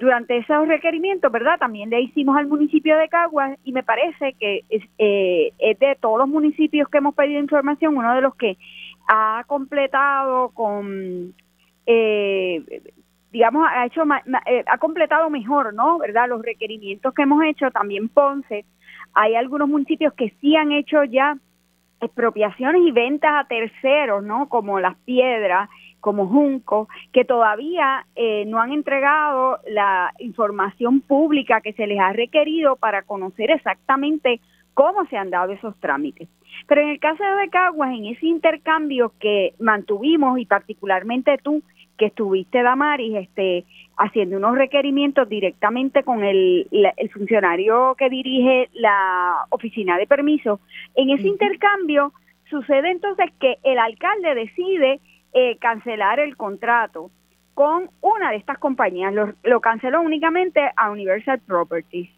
durante 0.00 0.38
esos 0.38 0.66
requerimientos, 0.66 1.30
¿verdad? 1.30 1.58
También 1.58 1.90
le 1.90 2.00
hicimos 2.00 2.34
al 2.36 2.46
municipio 2.46 2.96
de 2.96 3.08
Caguas 3.08 3.58
y 3.64 3.72
me 3.72 3.82
parece 3.82 4.32
que 4.40 4.64
es, 4.70 4.82
es 4.98 5.78
de 5.78 5.96
todos 6.00 6.18
los 6.18 6.28
municipios 6.28 6.88
que 6.88 6.98
hemos 6.98 7.14
pedido 7.14 7.38
información, 7.38 7.98
uno 7.98 8.14
de 8.14 8.22
los 8.22 8.34
que 8.36 8.56
ha 9.08 9.44
completado 9.46 10.50
con 10.54 11.34
eh, 11.86 12.82
digamos, 13.32 13.66
ha 13.68 13.86
hecho, 13.86 14.02
eh, 14.46 14.62
ha 14.66 14.78
completado 14.78 15.30
mejor, 15.30 15.72
¿no? 15.74 15.98
¿Verdad? 15.98 16.28
Los 16.28 16.42
requerimientos 16.42 17.14
que 17.14 17.22
hemos 17.22 17.42
hecho, 17.44 17.70
también 17.70 18.08
Ponce, 18.08 18.64
hay 19.14 19.34
algunos 19.34 19.68
municipios 19.68 20.12
que 20.14 20.34
sí 20.40 20.54
han 20.54 20.70
hecho 20.72 21.02
ya 21.04 21.36
expropiaciones 22.00 22.82
y 22.82 22.90
ventas 22.90 23.32
a 23.32 23.48
terceros, 23.48 24.22
¿no? 24.22 24.48
Como 24.48 24.80
Las 24.80 24.96
Piedras, 24.98 25.70
como 26.00 26.26
Junco, 26.26 26.88
que 27.12 27.24
todavía 27.24 28.06
eh, 28.16 28.44
no 28.46 28.60
han 28.60 28.72
entregado 28.72 29.60
la 29.68 30.12
información 30.18 31.00
pública 31.00 31.60
que 31.60 31.72
se 31.72 31.86
les 31.86 32.00
ha 32.00 32.12
requerido 32.12 32.76
para 32.76 33.02
conocer 33.02 33.50
exactamente 33.50 34.40
cómo 34.74 35.06
se 35.06 35.16
han 35.16 35.30
dado 35.30 35.52
esos 35.52 35.78
trámites. 35.78 36.28
Pero 36.66 36.82
en 36.82 36.88
el 36.88 36.98
caso 36.98 37.22
de 37.22 37.48
Caguas, 37.50 37.94
en 37.94 38.06
ese 38.06 38.26
intercambio 38.26 39.12
que 39.20 39.54
mantuvimos 39.58 40.38
y 40.38 40.46
particularmente 40.46 41.38
tú, 41.38 41.62
que 42.02 42.06
estuviste, 42.06 42.64
Damaris, 42.64 43.14
este, 43.14 43.64
haciendo 43.96 44.36
unos 44.36 44.56
requerimientos 44.56 45.28
directamente 45.28 46.02
con 46.02 46.24
el, 46.24 46.66
el 46.72 47.10
funcionario 47.10 47.94
que 47.96 48.10
dirige 48.10 48.68
la 48.72 49.46
oficina 49.50 49.96
de 49.98 50.08
permiso, 50.08 50.58
en 50.96 51.10
ese 51.10 51.28
intercambio 51.28 52.12
sucede 52.50 52.90
entonces 52.90 53.30
que 53.38 53.58
el 53.62 53.78
alcalde 53.78 54.34
decide 54.34 54.98
eh, 55.32 55.56
cancelar 55.58 56.18
el 56.18 56.36
contrato 56.36 57.12
con 57.54 57.88
una 58.00 58.32
de 58.32 58.38
estas 58.38 58.58
compañías, 58.58 59.14
lo, 59.14 59.34
lo 59.44 59.60
canceló 59.60 60.00
únicamente 60.00 60.60
a 60.74 60.90
Universal 60.90 61.40
Properties, 61.46 62.10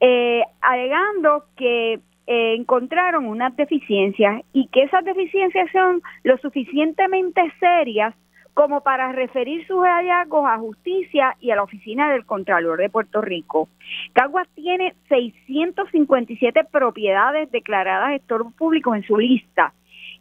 eh, 0.00 0.42
alegando 0.60 1.46
que 1.56 1.94
eh, 2.26 2.54
encontraron 2.54 3.24
unas 3.24 3.56
deficiencias 3.56 4.42
y 4.52 4.66
que 4.66 4.82
esas 4.82 5.06
deficiencias 5.06 5.70
son 5.72 6.02
lo 6.22 6.36
suficientemente 6.36 7.40
serias 7.58 8.14
como 8.54 8.82
para 8.82 9.12
referir 9.12 9.66
sus 9.66 9.84
hallazgos 9.84 10.44
a 10.46 10.58
justicia 10.58 11.36
y 11.40 11.50
a 11.50 11.56
la 11.56 11.62
oficina 11.62 12.10
del 12.10 12.26
Contralor 12.26 12.78
de 12.78 12.90
Puerto 12.90 13.20
Rico. 13.20 13.68
Caguas 14.12 14.48
tiene 14.54 14.94
657 15.08 16.64
propiedades 16.70 17.50
declaradas 17.50 18.10
de 18.10 18.16
estorbo 18.16 18.50
público 18.50 18.94
en 18.94 19.02
su 19.04 19.16
lista 19.16 19.72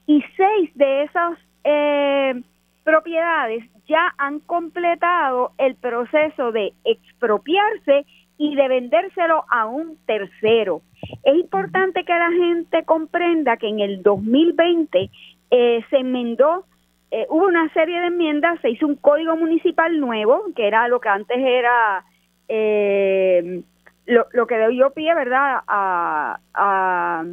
y 0.07 0.23
seis 0.37 0.71
de 0.75 1.03
esas 1.03 1.37
eh, 1.63 2.41
propiedades 2.83 3.63
ya 3.87 4.13
han 4.17 4.39
completado 4.39 5.51
el 5.57 5.75
proceso 5.75 6.51
de 6.51 6.73
expropiarse 6.85 8.05
y 8.37 8.55
de 8.55 8.67
vendérselo 8.67 9.43
a 9.49 9.67
un 9.67 9.97
tercero. 10.05 10.81
Es 11.23 11.35
importante 11.35 12.03
que 12.03 12.13
la 12.13 12.31
gente 12.31 12.83
comprenda 12.85 13.57
que 13.57 13.67
en 13.67 13.79
el 13.79 14.01
2020 14.01 15.09
eh, 15.51 15.85
se 15.89 15.97
enmendó, 15.97 16.65
eh, 17.11 17.27
hubo 17.29 17.45
una 17.45 17.71
serie 17.73 17.99
de 17.99 18.07
enmiendas, 18.07 18.59
se 18.61 18.69
hizo 18.69 18.87
un 18.87 18.95
código 18.95 19.35
municipal 19.35 19.99
nuevo, 19.99 20.45
que 20.55 20.67
era 20.67 20.87
lo 20.87 20.99
que 20.99 21.09
antes 21.09 21.37
era 21.37 22.05
eh, 22.47 23.61
lo, 24.05 24.25
lo, 24.31 24.47
que 24.47 24.67
dio 24.69 24.91
pie, 24.91 25.13
¿verdad?, 25.13 25.61
a, 25.67 26.39
a, 26.53 27.23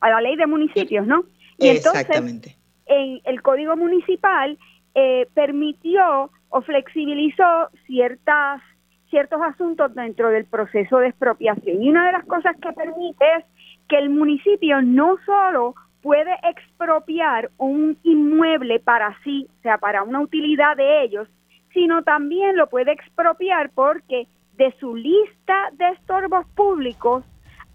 la 0.00 0.20
ley 0.20 0.36
de 0.36 0.46
municipios, 0.46 1.06
¿no? 1.06 1.24
Y 1.58 1.68
entonces, 1.68 2.08
en 2.86 3.20
el 3.24 3.42
código 3.42 3.76
municipal 3.76 4.58
permitió 5.34 6.30
o 6.48 6.62
flexibilizó 6.62 7.68
ciertas 7.86 8.62
ciertos 9.10 9.40
asuntos 9.40 9.94
dentro 9.94 10.30
del 10.30 10.44
proceso 10.46 10.98
de 10.98 11.08
expropiación. 11.08 11.82
Y 11.82 11.90
una 11.90 12.06
de 12.06 12.12
las 12.12 12.24
cosas 12.26 12.56
que 12.60 12.72
permite 12.72 13.24
es 13.38 13.44
que 13.88 13.98
el 13.98 14.10
municipio 14.10 14.82
no 14.82 15.16
solo 15.24 15.74
puede 16.06 16.38
expropiar 16.44 17.50
un 17.58 17.98
inmueble 18.04 18.78
para 18.78 19.18
sí, 19.24 19.48
o 19.58 19.62
sea, 19.62 19.78
para 19.78 20.04
una 20.04 20.20
utilidad 20.20 20.76
de 20.76 21.02
ellos, 21.02 21.26
sino 21.74 22.04
también 22.04 22.56
lo 22.56 22.68
puede 22.68 22.92
expropiar 22.92 23.70
porque 23.74 24.28
de 24.52 24.72
su 24.78 24.94
lista 24.94 25.54
de 25.72 25.88
estorbos 25.88 26.46
públicos 26.54 27.24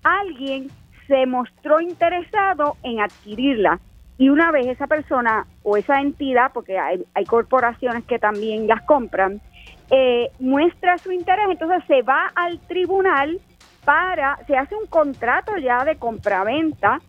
alguien 0.01 0.69
se 1.07 1.25
mostró 1.25 1.81
interesado 1.81 2.77
en 2.83 3.01
adquirirla. 3.01 3.81
Y 4.17 4.29
una 4.29 4.49
vez 4.49 4.65
esa 4.67 4.87
persona 4.87 5.45
o 5.63 5.75
esa 5.75 5.99
entidad, 5.99 6.53
porque 6.53 6.79
hay, 6.79 7.03
corporaciones 7.27 8.05
que 8.05 8.17
también 8.17 8.65
las 8.65 8.81
compran, 8.83 9.41
eh, 9.89 10.29
muestra 10.39 10.97
su 10.99 11.11
interés, 11.11 11.47
entonces 11.49 11.83
se 11.85 12.01
va 12.01 12.31
al 12.33 12.59
tribunal 12.61 13.41
para, 13.83 14.39
se 14.47 14.55
hace 14.55 14.73
un 14.73 14.87
contrato 14.87 15.57
ya 15.57 15.83
de 15.83 15.97
compraventa 15.97 17.01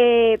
eh, 0.00 0.38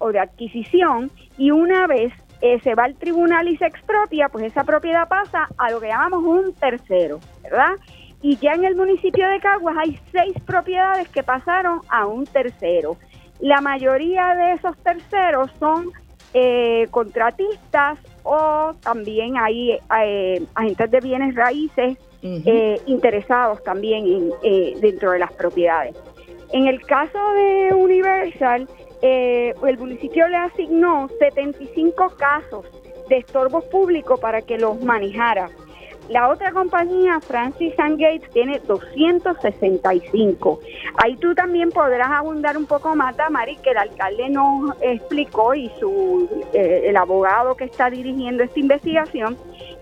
o 0.00 0.12
de 0.12 0.18
adquisición 0.18 1.10
y 1.38 1.50
una 1.50 1.86
vez 1.86 2.12
eh, 2.42 2.60
se 2.62 2.74
va 2.74 2.84
al 2.84 2.94
tribunal 2.94 3.48
y 3.48 3.56
se 3.56 3.64
expropia, 3.64 4.28
pues 4.28 4.44
esa 4.44 4.64
propiedad 4.64 5.08
pasa 5.08 5.48
a 5.56 5.70
lo 5.70 5.80
que 5.80 5.88
llamamos 5.88 6.22
un 6.22 6.52
tercero, 6.52 7.18
¿verdad? 7.42 7.72
Y 8.20 8.36
ya 8.36 8.52
en 8.52 8.64
el 8.64 8.76
municipio 8.76 9.26
de 9.28 9.40
Caguas 9.40 9.76
hay 9.78 9.98
seis 10.12 10.34
propiedades 10.44 11.08
que 11.08 11.22
pasaron 11.22 11.80
a 11.88 12.06
un 12.06 12.26
tercero. 12.26 12.96
La 13.40 13.60
mayoría 13.60 14.34
de 14.34 14.52
esos 14.54 14.76
terceros 14.78 15.50
son 15.58 15.92
eh, 16.34 16.86
contratistas 16.90 17.98
o 18.24 18.74
también 18.82 19.38
hay 19.38 19.78
eh, 20.02 20.42
agentes 20.54 20.90
de 20.90 21.00
bienes 21.00 21.34
raíces 21.34 21.96
eh, 22.22 22.80
interesados 22.84 23.62
también 23.62 24.30
en, 24.42 24.80
dentro 24.80 25.12
de 25.12 25.20
las 25.20 25.32
propiedades. 25.32 25.96
En 26.52 26.66
el 26.66 26.80
caso 26.82 27.18
de 27.34 27.74
Universal, 27.74 28.68
el 29.02 29.78
municipio 29.78 30.28
le 30.28 30.36
asignó 30.36 31.08
75 31.18 32.14
casos 32.16 32.64
de 33.08 33.18
estorbos 33.18 33.64
públicos 33.64 34.20
para 34.20 34.42
que 34.42 34.58
los 34.58 34.80
manejara. 34.82 35.50
La 36.08 36.30
otra 36.30 36.52
compañía, 36.52 37.20
Francis 37.20 37.78
and 37.78 38.00
Gates, 38.00 38.30
tiene 38.30 38.58
265. 38.60 40.58
Ahí 40.96 41.16
tú 41.16 41.34
también 41.34 41.70
podrás 41.70 42.10
abundar 42.10 42.56
un 42.56 42.64
poco 42.64 42.96
más, 42.96 43.14
Damari, 43.14 43.58
que 43.58 43.72
el 43.72 43.76
alcalde 43.76 44.30
nos 44.30 44.74
explicó 44.80 45.54
y 45.54 45.70
su 45.78 46.46
eh, 46.54 46.84
el 46.86 46.96
abogado 46.96 47.56
que 47.56 47.64
está 47.64 47.90
dirigiendo 47.90 48.42
esta 48.42 48.58
investigación, 48.58 49.36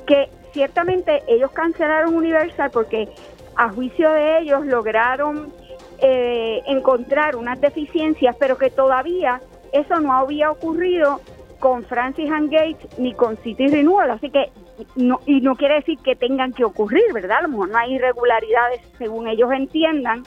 que 0.05 0.29
ciertamente 0.53 1.23
ellos 1.29 1.53
cancelaron 1.53 2.17
Universal 2.17 2.73
porque 2.73 3.09
a 3.55 3.69
juicio 3.69 4.11
de 4.11 4.41
ellos 4.41 4.67
lograron 4.67 5.53
eh, 6.01 6.63
encontrar 6.67 7.37
unas 7.37 7.61
deficiencias, 7.61 8.37
pero 8.39 8.59
que 8.59 8.71
todavía 8.71 9.41
eso 9.73 10.01
no 10.01 10.13
había 10.13 10.51
ocurrido 10.51 11.21
con 11.59 11.85
Francis 11.85 12.31
and 12.31 12.51
Gates 12.51 12.99
ni 12.99 13.15
con 13.15 13.37
City 13.39 13.67
Renewal, 13.69 14.11
así 14.11 14.31
que 14.31 14.51
no, 14.95 15.21
y 15.27 15.41
no 15.41 15.57
quiere 15.57 15.77
decir 15.77 15.99
que 15.99 16.15
tengan 16.15 16.53
que 16.53 16.65
ocurrir, 16.65 17.13
¿verdad? 17.13 17.39
A 17.39 17.43
lo 17.43 17.49
mejor 17.49 17.71
no 17.71 17.79
hay 17.79 17.95
irregularidades 17.95 18.83
según 18.99 19.27
ellos 19.27 19.51
entiendan, 19.53 20.23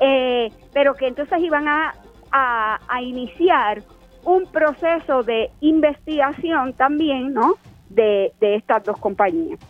eh, 0.00 0.50
pero 0.72 0.94
que 0.94 1.08
entonces 1.08 1.38
iban 1.40 1.68
a, 1.68 1.94
a, 2.32 3.02
iniciar 3.02 3.82
un 4.24 4.46
proceso 4.46 5.22
de 5.22 5.50
investigación 5.60 6.72
también, 6.72 7.34
¿no? 7.34 7.54
De, 7.90 8.32
de 8.40 8.56
estas 8.56 8.82
dos 8.84 8.98
compañías. 8.98 9.60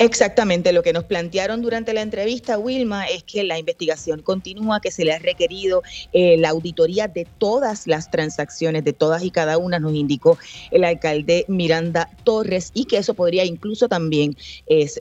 Exactamente, 0.00 0.72
lo 0.72 0.84
que 0.84 0.92
nos 0.92 1.02
plantearon 1.02 1.60
durante 1.60 1.92
la 1.92 2.02
entrevista, 2.02 2.56
Wilma, 2.56 3.06
es 3.06 3.24
que 3.24 3.42
la 3.42 3.58
investigación 3.58 4.22
continúa, 4.22 4.80
que 4.80 4.92
se 4.92 5.04
le 5.04 5.12
ha 5.12 5.18
requerido 5.18 5.82
eh, 6.12 6.36
la 6.38 6.50
auditoría 6.50 7.08
de 7.08 7.26
todas 7.38 7.88
las 7.88 8.08
transacciones, 8.08 8.84
de 8.84 8.92
todas 8.92 9.24
y 9.24 9.32
cada 9.32 9.58
una, 9.58 9.80
nos 9.80 9.94
indicó 9.94 10.38
el 10.70 10.84
alcalde 10.84 11.44
Miranda 11.48 12.08
Torres, 12.22 12.70
y 12.74 12.84
que 12.84 12.98
eso 12.98 13.14
podría 13.14 13.44
incluso 13.44 13.88
también 13.88 14.36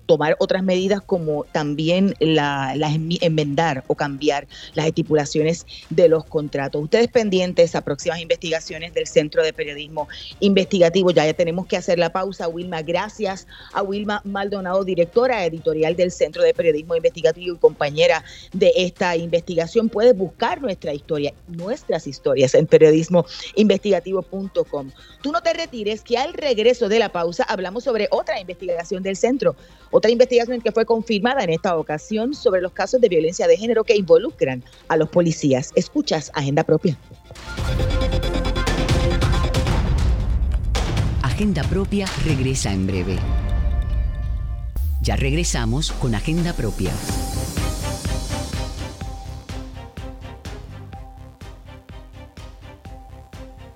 tomar 0.08 0.36
otras 0.40 0.64
medidas 0.64 1.02
como 1.02 1.44
también 1.44 2.16
la, 2.20 2.74
enmendar 3.22 3.84
o 3.86 3.94
cambiar 3.94 4.48
las 4.74 4.88
estipulaciones 4.88 5.68
de 5.92 6.10
los 6.10 6.26
contratos. 6.26 6.84
Ustedes 6.84 7.10
pendientes 7.10 7.76
a 7.76 7.82
próximas 7.82 8.20
investigaciones 8.20 8.96
del 8.96 9.06
Centro 9.06 9.44
de 9.44 9.54
Periodismo 9.54 10.08
Investigativo, 10.40 11.12
ya, 11.12 11.24
ya 11.24 11.36
tenemos 11.36 11.68
que 11.68 11.78
hacer 11.78 12.00
la 12.00 12.12
pausa, 12.12 12.48
Wilma, 12.48 12.82
gracias 12.82 13.46
a 13.74 13.84
Wilma 13.84 14.22
Maldonado 14.24 14.87
directora 14.88 15.46
editorial 15.46 15.96
del 15.96 16.12
Centro 16.12 16.42
de 16.42 16.56
Periodismo 16.56 16.96
Investigativo 16.96 17.56
y 17.56 17.60
compañera 17.60 18.24
de 18.54 18.74
esta 18.76 19.16
investigación. 19.16 19.90
Puedes 19.90 20.18
buscar 20.18 20.60
nuestra 20.60 20.96
historia, 20.96 21.36
nuestras 21.48 22.08
historias 22.08 22.56
en 22.56 22.66
periodismoinvestigativo.com. 22.66 24.92
Tú 25.22 25.32
no 25.32 25.42
te 25.42 25.54
retires, 25.54 26.02
que 26.02 26.18
al 26.18 26.34
regreso 26.34 26.90
de 26.90 26.98
la 26.98 27.10
pausa 27.10 27.44
hablamos 27.44 27.84
sobre 27.84 28.08
otra 28.10 28.40
investigación 28.40 29.04
del 29.04 29.16
centro, 29.16 29.56
otra 29.92 30.10
investigación 30.10 30.62
que 30.62 30.72
fue 30.72 30.86
confirmada 30.86 31.44
en 31.44 31.52
esta 31.52 31.78
ocasión 31.78 32.34
sobre 32.34 32.62
los 32.62 32.72
casos 32.72 33.00
de 33.00 33.10
violencia 33.10 33.48
de 33.48 33.58
género 33.58 33.84
que 33.84 33.96
involucran 33.96 34.64
a 34.88 34.98
los 34.98 35.10
policías. 35.10 35.72
Escuchas 35.76 36.32
Agenda 36.34 36.64
Propia. 36.64 36.98
Agenda 41.38 41.62
Propia 41.64 42.08
regresa 42.26 42.74
en 42.74 42.88
breve. 42.88 43.16
Ya 45.02 45.16
regresamos 45.16 45.92
con 45.92 46.16
Agenda 46.16 46.54
Propia. 46.54 46.92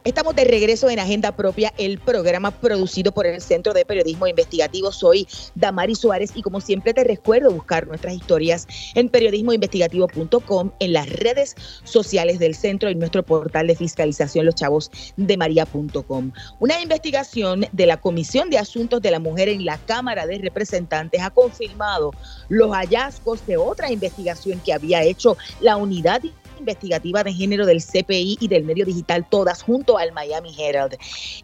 Estamos 0.04 0.36
de 0.36 0.46
regreso 0.46 0.90
en 0.90 0.98
Agenda 0.98 1.32
Propia, 1.32 1.72
el 1.78 2.00
programa 2.00 2.50
producido 2.50 3.12
por 3.12 3.28
el 3.28 3.40
Centro 3.40 3.72
de 3.72 3.86
Periodismo 3.86 4.26
Investigativo. 4.26 4.92
Soy 4.92 5.28
Damari 5.54 5.94
Suárez 5.94 6.32
y 6.34 6.42
como 6.42 6.60
siempre 6.60 6.92
te 6.96 7.04
recuerdo 7.04 7.52
buscar 7.52 7.86
nuestras 7.86 8.16
historias 8.16 8.68
en 8.96 9.10
periodismoinvestigativo.com, 9.10 10.72
en 10.80 10.94
las 10.94 11.08
redes 11.08 11.56
sociales 11.84 12.40
del 12.40 12.56
centro 12.56 12.90
y 12.90 12.96
nuestro 12.96 13.22
portal 13.22 13.68
de 13.68 13.76
fiscalización 13.76 14.48
los 14.48 14.56
chavos 14.56 14.90
de 15.18 15.38
maría.com. 15.38 16.32
Una 16.60 16.82
investigación 16.82 17.68
de 17.72 17.86
la 17.86 17.98
Comisión 17.98 18.50
de 18.50 18.58
Asuntos 18.58 19.04
de 19.04 19.12
la 19.12 19.20
Mujer 19.20 19.50
en 19.50 19.66
la 19.66 19.78
Cámara 19.78 20.26
de 20.26 20.40
Representantes 20.40 21.22
ha 21.22 21.30
confirmado 21.30 22.12
los 22.50 22.72
hallazgos 22.72 23.46
de 23.46 23.58
otra 23.58 23.92
investigación 23.92 24.60
que 24.62 24.74
había 24.74 25.04
hecho 25.04 25.38
la 25.60 25.78
unidad 25.78 26.24
investigativa 26.62 27.24
de 27.24 27.34
género 27.34 27.66
del 27.66 27.82
CPI 27.82 28.38
y 28.40 28.48
del 28.48 28.64
medio 28.64 28.86
digital, 28.86 29.28
todas 29.30 29.62
junto 29.62 29.98
al 29.98 30.12
Miami 30.14 30.56
Herald. 30.58 30.96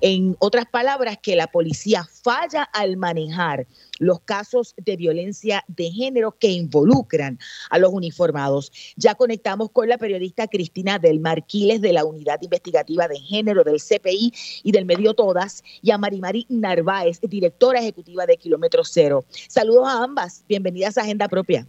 En 0.01 0.35
otras 0.39 0.65
palabras, 0.65 1.17
que 1.21 1.35
la 1.35 1.47
policía 1.47 2.07
falla 2.23 2.63
al 2.63 2.97
manejar 2.97 3.67
los 3.99 4.19
casos 4.21 4.75
de 4.77 4.95
violencia 4.95 5.63
de 5.67 5.91
género 5.91 6.37
que 6.39 6.49
involucran 6.49 7.39
a 7.69 7.79
los 7.79 7.91
uniformados. 7.91 8.71
Ya 8.95 9.15
conectamos 9.15 9.71
con 9.71 9.89
la 9.89 9.97
periodista 9.97 10.47
Cristina 10.47 10.99
del 10.99 11.19
Marquiles 11.19 11.81
de 11.81 11.93
la 11.93 12.05
Unidad 12.05 12.39
Investigativa 12.41 13.07
de 13.07 13.19
Género 13.19 13.63
del 13.63 13.81
CPI 13.81 14.33
y 14.63 14.71
del 14.71 14.85
Medio 14.85 15.13
Todas 15.13 15.63
y 15.81 15.91
a 15.91 15.97
Marimari 15.97 16.45
Narváez, 16.49 17.19
directora 17.21 17.79
ejecutiva 17.79 18.25
de 18.25 18.37
Kilómetro 18.37 18.83
Cero. 18.83 19.25
Saludos 19.47 19.87
a 19.87 20.03
ambas, 20.03 20.45
bienvenidas 20.47 20.97
a 20.97 21.01
Agenda 21.01 21.27
Propia. 21.27 21.65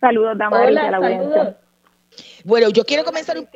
Saludos, 0.00 0.36
Damari, 0.38 0.68
Hola, 0.68 0.90
la 0.90 1.00
saludos. 1.00 1.63
Bueno, 2.44 2.68
yo 2.68 2.84
quiero 2.84 3.04
comenzar 3.04 3.38
un 3.38 3.48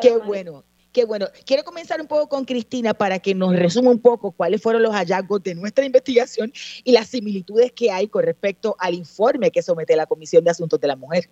qué 0.00 0.18
bueno. 0.18 0.64
Qué 0.92 1.06
bueno. 1.06 1.26
Quiero 1.46 1.64
comenzar 1.64 2.02
un 2.02 2.06
poco 2.06 2.28
con 2.28 2.44
Cristina 2.44 2.92
para 2.92 3.18
que 3.18 3.34
nos 3.34 3.56
resuma 3.56 3.90
un 3.90 4.02
poco 4.02 4.32
cuáles 4.32 4.60
fueron 4.60 4.82
los 4.82 4.92
hallazgos 4.92 5.42
de 5.42 5.54
nuestra 5.54 5.86
investigación 5.86 6.52
y 6.84 6.92
las 6.92 7.06
similitudes 7.06 7.72
que 7.72 7.90
hay 7.90 8.08
con 8.08 8.24
respecto 8.24 8.76
al 8.78 8.92
informe 8.92 9.50
que 9.50 9.62
somete 9.62 9.96
la 9.96 10.04
Comisión 10.04 10.44
de 10.44 10.50
Asuntos 10.50 10.78
de 10.78 10.88
la 10.88 10.96
Mujer. 10.96 11.30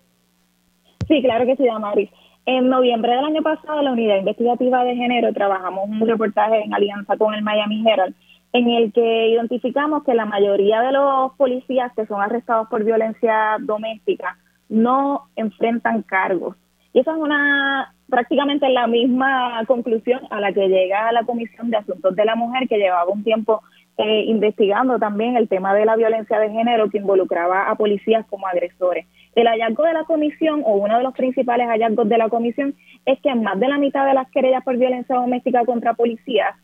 Sí, 1.07 1.21
claro 1.21 1.45
que 1.45 1.55
sí, 1.57 1.65
Damaris. 1.65 2.09
En 2.47 2.69
noviembre 2.69 3.11
del 3.13 3.25
año 3.25 3.43
pasado, 3.43 3.83
la 3.83 3.91
Unidad 3.91 4.17
Investigativa 4.17 4.83
de 4.83 4.95
Género 4.95 5.31
trabajamos 5.31 5.87
un 5.87 6.07
reportaje 6.07 6.63
en 6.63 6.73
alianza 6.73 7.15
con 7.17 7.35
el 7.35 7.43
Miami 7.43 7.87
Herald 7.87 8.15
en 8.53 8.69
el 8.69 8.91
que 8.91 9.29
identificamos 9.29 10.03
que 10.03 10.13
la 10.13 10.25
mayoría 10.25 10.81
de 10.81 10.91
los 10.91 11.33
policías 11.33 11.91
que 11.95 12.05
son 12.07 12.21
arrestados 12.21 12.67
por 12.67 12.83
violencia 12.83 13.57
doméstica 13.59 14.37
no 14.69 15.29
enfrentan 15.35 16.01
cargos. 16.01 16.55
Y 16.93 16.99
esa 16.99 17.11
es 17.11 17.17
una 17.17 17.93
prácticamente 18.09 18.67
la 18.69 18.87
misma 18.87 19.63
conclusión 19.65 20.21
a 20.29 20.41
la 20.41 20.51
que 20.51 20.67
llega 20.67 21.11
la 21.13 21.23
Comisión 21.23 21.69
de 21.69 21.77
Asuntos 21.77 22.15
de 22.15 22.25
la 22.25 22.35
Mujer, 22.35 22.67
que 22.67 22.77
llevaba 22.77 23.09
un 23.09 23.23
tiempo 23.23 23.61
eh, 23.97 24.23
investigando 24.27 24.99
también 24.99 25.37
el 25.37 25.47
tema 25.47 25.73
de 25.73 25.85
la 25.85 25.95
violencia 25.95 26.39
de 26.39 26.49
género 26.49 26.89
que 26.89 26.97
involucraba 26.97 27.69
a 27.69 27.75
policías 27.75 28.25
como 28.27 28.47
agresores. 28.47 29.05
El 29.35 29.47
hallazgo 29.47 29.83
de 29.83 29.93
la 29.93 30.03
comisión, 30.03 30.63
o 30.65 30.73
uno 30.75 30.97
de 30.97 31.03
los 31.03 31.13
principales 31.13 31.67
hallazgos 31.67 32.09
de 32.09 32.17
la 32.17 32.27
comisión, 32.27 32.75
es 33.05 33.19
que 33.21 33.33
más 33.35 33.59
de 33.59 33.69
la 33.69 33.77
mitad 33.77 34.05
de 34.05 34.13
las 34.13 34.29
querellas 34.31 34.63
por 34.63 34.77
violencia 34.77 35.15
doméstica 35.15 35.65
contra 35.65 35.93
policías, 35.93 36.55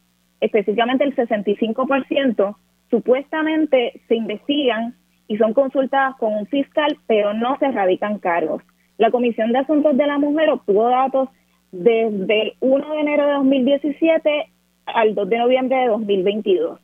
específicamente 0.41 1.03
el 1.03 1.15
65%, 1.15 2.55
supuestamente 2.89 4.01
se 4.07 4.15
investigan 4.15 4.95
y 5.27 5.37
son 5.37 5.53
consultadas 5.53 6.15
con 6.17 6.33
un 6.33 6.47
fiscal, 6.47 6.97
pero 7.07 7.33
no 7.33 7.57
se 7.59 7.71
radican 7.71 8.19
cargos. 8.19 8.63
La 8.97 9.11
Comisión 9.11 9.51
de 9.51 9.59
Asuntos 9.59 9.95
de 9.95 10.07
la 10.07 10.17
Mujer 10.17 10.49
obtuvo 10.49 10.89
datos 10.89 11.29
desde 11.71 12.41
el 12.41 12.53
1 12.59 12.93
de 12.93 12.99
enero 12.99 13.27
de 13.27 13.33
2017 13.33 14.49
al 14.85 15.13
2 15.15 15.29
de 15.29 15.37
noviembre 15.37 15.77
de 15.77 15.87
2022. 15.87 16.79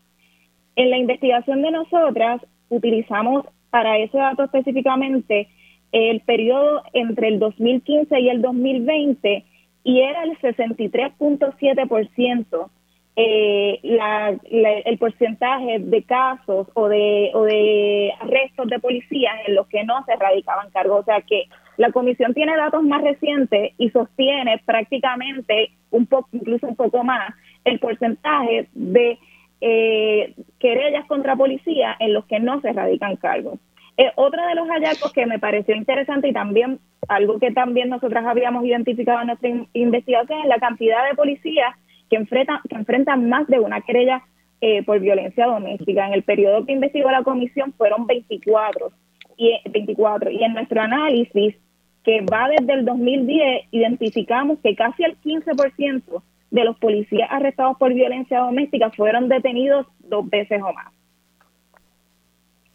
En 0.75 0.89
la 0.89 0.97
investigación 0.97 1.61
de 1.61 1.69
nosotras 1.71 2.41
utilizamos 2.69 3.45
para 3.69 3.97
ese 3.97 4.17
dato 4.17 4.43
específicamente 4.43 5.47
el 5.91 6.21
periodo 6.21 6.81
entre 6.93 7.27
el 7.29 7.39
2015 7.39 8.19
y 8.19 8.29
el 8.29 8.41
2020 8.41 9.45
y 9.83 9.99
era 9.99 10.23
el 10.23 10.35
63.7% 10.39 12.69
eh, 13.15 13.79
la, 13.83 14.35
el 14.49 14.97
porcentaje 14.97 15.77
de 15.79 16.03
casos 16.03 16.67
o 16.73 16.87
de, 16.87 17.29
o 17.35 17.43
de 17.43 18.11
arrestos 18.19 18.67
de 18.69 18.79
policías 18.79 19.35
en 19.45 19.53
los 19.53 19.67
que 19.67 19.83
no 19.83 20.03
se 20.05 20.15
radicaban 20.15 20.71
cargos. 20.71 21.01
O 21.01 21.03
sea 21.03 21.21
que 21.21 21.43
la 21.77 21.91
comisión 21.91 22.33
tiene 22.33 22.55
datos 22.55 22.83
más 22.83 23.01
recientes 23.01 23.73
y 23.77 23.89
sostiene 23.89 24.61
prácticamente 24.65 25.71
un 25.91 26.05
poco, 26.05 26.29
incluso 26.31 26.67
un 26.67 26.75
poco 26.75 27.03
más, 27.03 27.33
el 27.65 27.79
porcentaje 27.79 28.67
de 28.73 29.17
eh, 29.61 30.33
querellas 30.59 31.05
contra 31.05 31.35
policía 31.35 31.95
en 31.99 32.13
los 32.13 32.25
que 32.25 32.39
no 32.39 32.61
se 32.61 32.73
radican 32.73 33.15
cargos. 33.15 33.59
Eh, 33.95 34.11
otro 34.15 34.45
de 34.47 34.55
los 34.55 34.67
hallazgos 34.67 35.13
que 35.13 35.25
me 35.25 35.39
pareció 35.39 35.75
interesante 35.75 36.27
y 36.27 36.33
también 36.33 36.79
algo 37.07 37.39
que 37.39 37.51
también 37.51 37.89
nosotras 37.89 38.25
habíamos 38.25 38.65
identificado 38.65 39.21
en 39.21 39.27
nuestra 39.27 39.49
investigación 39.73 40.39
es 40.39 40.47
la 40.47 40.57
cantidad 40.57 41.07
de 41.07 41.15
policías 41.15 41.75
que 42.09 42.15
enfrentan, 42.15 42.59
que 42.67 42.75
enfrentan 42.75 43.29
más 43.29 43.47
de 43.47 43.59
una 43.59 43.81
querella 43.81 44.23
eh, 44.61 44.83
por 44.83 44.99
violencia 44.99 45.45
doméstica. 45.45 46.07
En 46.07 46.13
el 46.13 46.23
periodo 46.23 46.65
que 46.65 46.73
investigó 46.73 47.11
la 47.11 47.23
comisión 47.23 47.73
fueron 47.73 48.07
24 48.07 48.91
y, 49.37 49.53
24 49.69 50.29
y 50.31 50.43
en 50.43 50.53
nuestro 50.53 50.81
análisis 50.81 51.55
que 52.03 52.21
va 52.21 52.49
desde 52.49 52.73
el 52.73 52.85
2010 52.85 53.67
identificamos 53.71 54.59
que 54.61 54.75
casi 54.75 55.03
el 55.03 55.17
15% 55.21 56.21
de 56.51 56.63
los 56.63 56.77
policías 56.77 57.27
arrestados 57.31 57.77
por 57.77 57.93
violencia 57.93 58.39
doméstica 58.39 58.91
fueron 58.91 59.29
detenidos 59.29 59.87
dos 59.99 60.29
veces 60.29 60.61
o 60.61 60.73
más. 60.73 60.93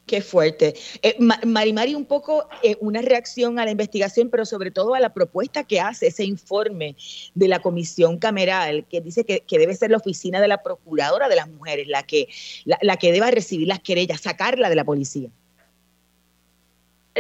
Qué 0.08 0.22
fuerte. 0.22 0.74
Eh, 1.02 1.16
Marimari, 1.46 1.94
un 1.94 2.06
poco 2.06 2.48
eh, 2.62 2.76
una 2.80 3.02
reacción 3.02 3.58
a 3.58 3.66
la 3.66 3.70
investigación, 3.70 4.30
pero 4.30 4.46
sobre 4.46 4.70
todo 4.70 4.94
a 4.94 5.00
la 5.00 5.12
propuesta 5.12 5.64
que 5.64 5.80
hace 5.80 6.06
ese 6.06 6.24
informe 6.24 6.96
de 7.34 7.46
la 7.46 7.58
comisión 7.58 8.18
cameral, 8.18 8.86
que 8.88 9.02
dice 9.02 9.24
que, 9.24 9.58
debe 9.58 9.74
ser 9.74 9.90
la 9.90 9.98
oficina 9.98 10.40
de 10.40 10.48
la 10.48 10.62
procuradora 10.62 11.28
de 11.28 11.36
las 11.36 11.48
mujeres 11.48 11.88
la 11.88 12.04
que, 12.04 12.28
la, 12.64 12.96
que 12.96 13.12
deba 13.12 13.30
recibir 13.30 13.68
las 13.68 13.80
querellas, 13.80 14.22
sacarla 14.22 14.70
de 14.70 14.76
la 14.76 14.84
policía. 14.84 15.28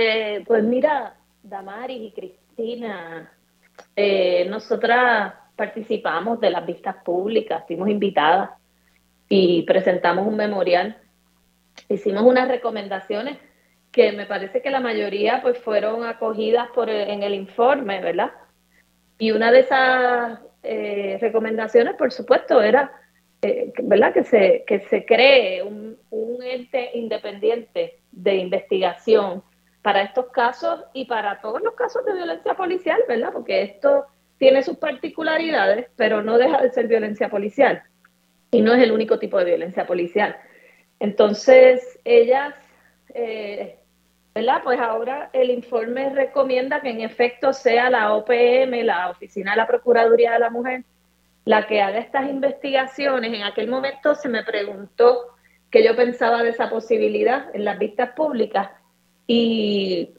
Eh, 0.00 0.44
pues 0.46 0.62
mira, 0.62 1.16
Damaris 1.42 2.00
y 2.00 2.12
Cristina, 2.12 3.32
eh, 3.96 4.46
nosotras 4.48 5.34
participamos 5.56 6.38
de 6.38 6.50
las 6.50 6.64
vistas 6.64 7.02
públicas, 7.04 7.64
fuimos 7.66 7.88
invitadas 7.88 8.50
y 9.28 9.62
presentamos 9.62 10.24
un 10.24 10.36
memorial 10.36 10.96
hicimos 11.88 12.22
unas 12.22 12.46
recomendaciones 12.46 13.38
que 13.90 14.12
me 14.12 14.24
parece 14.24 14.62
que 14.62 14.70
la 14.70 14.78
mayoría 14.78 15.42
pues 15.42 15.58
fueron 15.58 16.04
acogidas 16.04 16.68
por 16.76 16.88
en 16.88 17.24
el 17.24 17.34
informe, 17.34 18.00
¿verdad? 18.00 18.30
Y 19.18 19.32
una 19.32 19.50
de 19.50 19.60
esas 19.60 20.38
eh, 20.62 21.18
recomendaciones, 21.20 21.96
por 21.96 22.12
supuesto, 22.12 22.62
era 22.62 22.92
eh, 23.42 23.72
¿verdad? 23.82 24.12
Que 24.14 24.22
se, 24.22 24.62
que 24.64 24.78
se 24.78 25.04
cree 25.04 25.64
un, 25.64 25.98
un, 26.10 26.40
ente 26.40 26.90
independiente 26.94 27.98
de 28.12 28.36
investigación 28.36 29.42
para 29.82 30.02
estos 30.02 30.26
casos 30.26 30.84
y 30.92 31.04
para 31.04 31.40
todos 31.40 31.62
los 31.62 31.74
casos 31.74 32.04
de 32.04 32.14
violencia 32.14 32.54
policial, 32.54 33.00
¿verdad? 33.08 33.32
Porque 33.32 33.62
esto 33.62 34.06
tiene 34.38 34.62
sus 34.62 34.76
particularidades, 34.76 35.88
pero 35.96 36.22
no 36.22 36.38
deja 36.38 36.60
de 36.62 36.70
ser 36.70 36.86
violencia 36.86 37.28
policial. 37.28 37.82
Y 38.50 38.60
no 38.62 38.72
es 38.74 38.82
el 38.82 38.92
único 38.92 39.18
tipo 39.18 39.38
de 39.38 39.44
violencia 39.44 39.86
policial. 39.86 40.36
Entonces, 41.00 41.98
ellas, 42.04 42.54
eh, 43.14 43.78
¿verdad? 44.34 44.62
Pues 44.64 44.80
ahora 44.80 45.30
el 45.32 45.50
informe 45.50 46.10
recomienda 46.10 46.80
que 46.80 46.90
en 46.90 47.00
efecto 47.02 47.52
sea 47.52 47.90
la 47.90 48.14
OPM, 48.14 48.84
la 48.84 49.10
Oficina 49.10 49.52
de 49.52 49.58
la 49.58 49.66
Procuraduría 49.66 50.32
de 50.32 50.38
la 50.38 50.50
Mujer, 50.50 50.84
la 51.44 51.66
que 51.66 51.82
haga 51.82 51.98
estas 51.98 52.28
investigaciones. 52.28 53.32
En 53.32 53.42
aquel 53.42 53.68
momento 53.68 54.14
se 54.14 54.28
me 54.28 54.42
preguntó 54.44 55.36
qué 55.70 55.84
yo 55.84 55.94
pensaba 55.96 56.42
de 56.42 56.50
esa 56.50 56.70
posibilidad 56.70 57.54
en 57.54 57.64
las 57.64 57.78
vistas 57.78 58.10
públicas 58.10 58.70
y, 59.30 60.14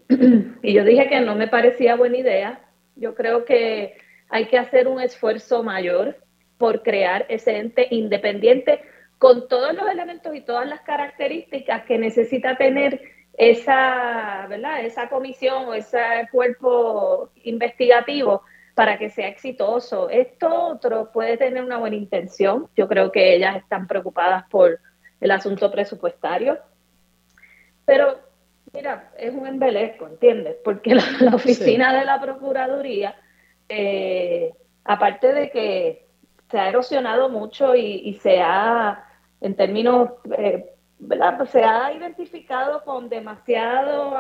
yo 0.62 0.84
dije 0.84 1.10
que 1.10 1.20
no 1.22 1.36
me 1.36 1.48
parecía 1.48 1.96
buena 1.96 2.18
idea. 2.18 2.62
Yo 2.96 3.16
creo 3.16 3.44
que 3.44 3.98
hay 4.30 4.46
que 4.46 4.58
hacer 4.58 4.88
un 4.88 5.02
esfuerzo 5.02 5.64
mayor 5.64 6.18
por 6.58 6.84
crear 6.84 7.26
ese 7.30 7.58
ente 7.58 7.88
independiente 7.90 8.82
con 9.18 9.48
todos 9.48 9.74
los 9.74 9.90
elementos 9.90 10.36
y 10.36 10.42
todas 10.42 10.68
las 10.68 10.82
características 10.82 11.86
que 11.86 11.98
necesita 11.98 12.56
tener 12.56 13.02
esa, 13.34 14.46
¿verdad? 14.48 14.86
esa 14.86 15.10
comisión 15.10 15.68
o 15.68 15.74
ese 15.74 15.98
cuerpo 16.32 17.32
investigativo 17.44 18.44
para 18.76 18.98
que 18.98 19.10
sea 19.10 19.28
exitoso. 19.28 20.10
Esto 20.10 20.54
otro 20.68 21.12
puede 21.12 21.36
tener 21.38 21.64
una 21.64 21.78
buena 21.78 21.96
intención. 21.96 22.70
Yo 22.78 22.88
creo 22.88 23.12
que 23.12 23.36
ellas 23.36 23.58
están 23.58 23.88
preocupadas 23.88 24.44
por 24.50 24.80
el 25.20 25.32
asunto 25.32 25.72
presupuestario. 25.72 26.60
Pero, 27.86 28.29
mira, 28.74 29.12
es 29.18 29.34
un 29.34 29.48
embeleco, 29.48 30.08
¿entiendes? 30.08 30.58
Porque 30.64 30.96
la, 30.96 31.36
oficina 31.36 31.98
de 31.98 32.06
la 32.06 32.20
Procuraduría, 32.22 33.16
eh, 33.68 34.54
aparte 34.84 35.34
de 35.34 35.50
que 35.52 36.08
se 36.50 36.60
ha 36.60 36.70
erosionado 36.70 37.30
mucho 37.30 37.76
y 37.76 38.14
se 38.22 38.42
ha 38.42 39.06
en 39.42 39.56
términos, 39.56 40.10
eh. 40.38 40.74
Pues 41.00 41.50
se 41.52 41.64
ha 41.64 41.94
identificado 41.94 42.84
con 42.84 43.08
demasiado 43.08 44.18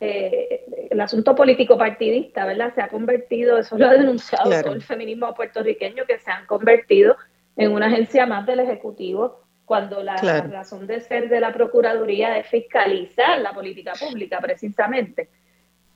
eh, 0.00 0.64
el 0.90 0.98
asunto 0.98 1.34
político 1.34 1.76
partidista, 1.76 2.46
¿verdad? 2.46 2.72
Se 2.74 2.80
ha 2.80 2.88
convertido, 2.88 3.58
eso 3.58 3.76
lo 3.76 3.86
ha 3.86 3.92
denunciado 3.92 4.50
todo 4.62 4.72
el 4.72 4.82
feminismo 4.82 5.34
puertorriqueño, 5.34 6.04
que 6.06 6.18
se 6.18 6.30
han 6.30 6.46
convertido 6.46 7.16
en 7.56 7.72
una 7.72 7.86
agencia 7.86 8.24
más 8.24 8.46
del 8.46 8.60
Ejecutivo 8.60 9.43
cuando 9.64 10.02
la 10.02 10.16
razón 10.16 10.86
de 10.86 11.00
ser 11.00 11.28
de 11.28 11.40
la 11.40 11.52
Procuraduría 11.52 12.38
es 12.38 12.46
fiscalizar 12.48 13.40
la 13.40 13.52
política 13.52 13.92
pública, 13.98 14.38
precisamente. 14.40 15.28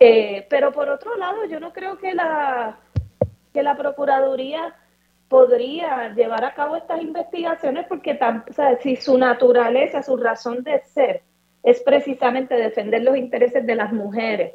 Eh, 0.01 0.47
pero 0.49 0.73
por 0.73 0.89
otro 0.89 1.17
lado, 1.17 1.45
yo 1.47 1.61
no 1.61 1.73
creo 1.73 1.99
que 1.99 2.15
la, 2.15 2.79
que 3.53 3.63
la 3.63 3.77
Procuraduría 3.77 4.75
podría 5.29 6.15
llevar 6.15 6.45
a 6.45 6.55
cabo 6.55 6.77
estas 6.77 7.03
investigaciones 7.03 7.87
porque 7.87 8.19
si 8.81 8.97
su 8.97 9.19
naturaleza, 9.19 10.03
su 10.03 10.17
razón 10.17 10.65
de 10.65 10.81
ser 10.81 11.23
es 11.63 11.81
precisamente 11.83 12.55
defender 12.55 13.03
los 13.03 13.17
intereses 13.17 13.67
de 13.67 13.75
las 13.75 13.93
mujeres 13.93 14.55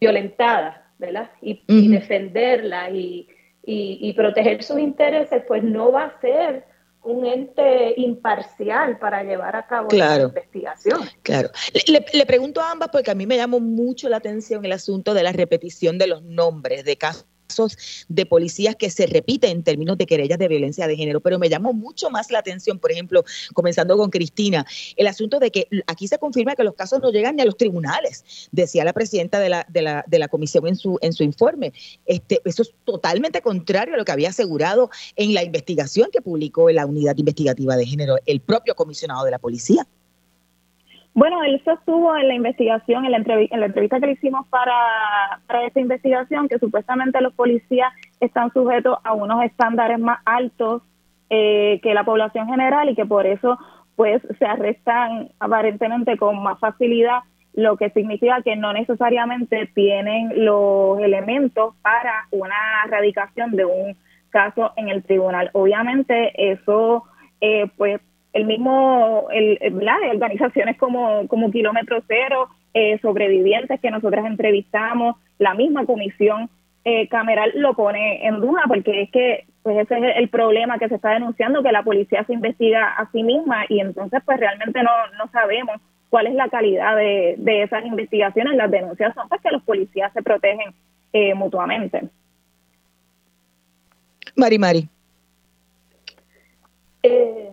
violentadas, 0.00 0.76
¿verdad? 0.98 1.30
Y, 1.40 1.88
defenderlas 1.88 2.90
y, 2.92 3.26
y, 3.64 4.12
proteger 4.12 4.62
sus 4.62 4.78
intereses, 4.78 5.42
pues 5.48 5.64
no 5.64 5.90
va 5.90 6.04
a 6.04 6.20
ser 6.20 6.64
un 7.04 7.26
ente 7.26 7.94
imparcial 8.00 8.98
para 8.98 9.22
llevar 9.22 9.56
a 9.56 9.66
cabo 9.66 9.88
la 9.92 10.20
investigación. 10.20 11.00
Claro. 11.22 11.50
Le, 11.86 12.04
le, 12.12 12.26
pregunto 12.26 12.60
a 12.60 12.70
ambas 12.70 12.88
porque 12.90 13.10
a 13.10 13.14
mí 13.14 13.26
me 13.26 13.36
llamó 13.36 13.60
mucho 13.60 14.08
la 14.08 14.16
atención 14.16 14.64
el 14.64 14.72
asunto 14.72 15.14
de 15.14 15.22
la 15.22 15.32
repetición 15.32 15.98
de 15.98 16.06
los 16.06 16.22
nombres 16.22 16.84
de 16.84 16.96
casos 16.96 17.26
de 18.08 18.26
policías 18.26 18.76
que 18.76 18.90
se 18.90 19.06
repiten 19.06 19.50
en 19.50 19.62
términos 19.62 19.98
de 19.98 20.06
querellas 20.06 20.38
de 20.38 20.48
violencia 20.48 20.86
de 20.86 20.96
género, 20.96 21.20
pero 21.20 21.38
me 21.38 21.48
llamó 21.48 21.72
mucho 21.72 22.10
más 22.10 22.30
la 22.30 22.38
atención, 22.38 22.78
por 22.78 22.90
ejemplo, 22.90 23.24
comenzando 23.52 23.96
con 23.96 24.10
Cristina, 24.10 24.66
el 24.96 25.06
asunto 25.06 25.38
de 25.38 25.50
que 25.50 25.68
aquí 25.86 26.08
se 26.08 26.18
confirma 26.18 26.54
que 26.54 26.64
los 26.64 26.74
casos 26.74 27.00
no 27.00 27.10
llegan 27.10 27.36
ni 27.36 27.42
a 27.42 27.44
los 27.44 27.56
tribunales, 27.56 28.48
decía 28.50 28.84
la 28.84 28.92
presidenta 28.92 29.38
de 29.40 29.48
la, 29.48 29.66
de 29.68 29.82
la, 29.82 30.04
de 30.06 30.18
la 30.18 30.28
comisión 30.28 30.66
en 30.66 30.76
su, 30.76 30.98
en 31.02 31.12
su 31.12 31.22
informe. 31.22 31.72
Este, 32.06 32.40
eso 32.44 32.62
es 32.62 32.72
totalmente 32.84 33.40
contrario 33.42 33.94
a 33.94 33.96
lo 33.96 34.04
que 34.04 34.12
había 34.12 34.30
asegurado 34.30 34.90
en 35.16 35.34
la 35.34 35.42
investigación 35.42 36.08
que 36.12 36.22
publicó 36.22 36.70
la 36.70 36.86
unidad 36.86 37.16
investigativa 37.16 37.76
de 37.76 37.86
género 37.86 38.16
el 38.26 38.40
propio 38.40 38.74
comisionado 38.74 39.24
de 39.24 39.30
la 39.30 39.38
policía. 39.38 39.86
Bueno, 41.14 41.44
él 41.44 41.62
sostuvo 41.64 42.16
en 42.16 42.26
la 42.26 42.34
investigación, 42.34 43.04
en 43.04 43.12
la, 43.12 43.18
en 43.18 43.60
la 43.60 43.66
entrevista 43.66 44.00
que 44.00 44.06
le 44.06 44.12
hicimos 44.12 44.48
para, 44.48 44.74
para 45.46 45.64
esta 45.64 45.78
investigación, 45.78 46.48
que 46.48 46.58
supuestamente 46.58 47.20
los 47.20 47.32
policías 47.34 47.92
están 48.18 48.52
sujetos 48.52 48.98
a 49.04 49.12
unos 49.12 49.44
estándares 49.44 50.00
más 50.00 50.18
altos 50.24 50.82
eh, 51.30 51.78
que 51.84 51.94
la 51.94 52.04
población 52.04 52.48
general 52.48 52.88
y 52.88 52.96
que 52.96 53.06
por 53.06 53.26
eso 53.26 53.58
pues 53.94 54.22
se 54.40 54.44
arrestan 54.44 55.30
aparentemente 55.38 56.16
con 56.16 56.42
más 56.42 56.58
facilidad, 56.58 57.20
lo 57.54 57.76
que 57.76 57.90
significa 57.90 58.42
que 58.42 58.56
no 58.56 58.72
necesariamente 58.72 59.70
tienen 59.72 60.44
los 60.44 60.98
elementos 60.98 61.76
para 61.82 62.26
una 62.32 62.56
erradicación 62.86 63.52
de 63.52 63.64
un 63.64 63.96
caso 64.30 64.72
en 64.76 64.88
el 64.88 65.04
tribunal. 65.04 65.50
Obviamente 65.52 66.32
eso 66.52 67.04
eh, 67.40 67.70
pues 67.76 68.00
el 68.34 68.44
mismo, 68.44 69.28
el, 69.32 69.58
organizaciones 70.12 70.76
como, 70.76 71.26
como 71.28 71.50
Kilómetro 71.50 72.02
Cero, 72.06 72.48
eh, 72.74 72.98
sobrevivientes 73.00 73.80
que 73.80 73.90
nosotras 73.90 74.26
entrevistamos, 74.26 75.16
la 75.38 75.54
misma 75.54 75.86
comisión 75.86 76.50
eh, 76.84 77.08
Cameral 77.08 77.52
lo 77.54 77.74
pone 77.74 78.26
en 78.26 78.40
duda, 78.40 78.62
porque 78.68 79.02
es 79.02 79.10
que 79.10 79.46
pues 79.62 79.78
ese 79.78 79.96
es 79.96 80.16
el 80.16 80.28
problema 80.28 80.78
que 80.78 80.88
se 80.88 80.96
está 80.96 81.12
denunciando, 81.12 81.62
que 81.62 81.72
la 81.72 81.82
policía 81.82 82.24
se 82.24 82.34
investiga 82.34 82.88
a 82.88 83.10
sí 83.12 83.22
misma 83.22 83.64
y 83.68 83.80
entonces 83.80 84.20
pues 84.26 84.38
realmente 84.38 84.82
no, 84.82 84.90
no 85.16 85.30
sabemos 85.30 85.80
cuál 86.10 86.26
es 86.26 86.34
la 86.34 86.48
calidad 86.48 86.96
de, 86.96 87.36
de 87.38 87.62
esas 87.62 87.86
investigaciones. 87.86 88.56
Las 88.56 88.70
denuncias 88.70 89.14
son 89.14 89.28
pues 89.28 89.40
que 89.40 89.50
los 89.50 89.62
policías 89.62 90.12
se 90.12 90.22
protegen 90.22 90.74
eh, 91.12 91.32
mutuamente. 91.34 92.02
Mari 94.36 94.58
Mari. 94.58 94.88
Eh, 97.04 97.50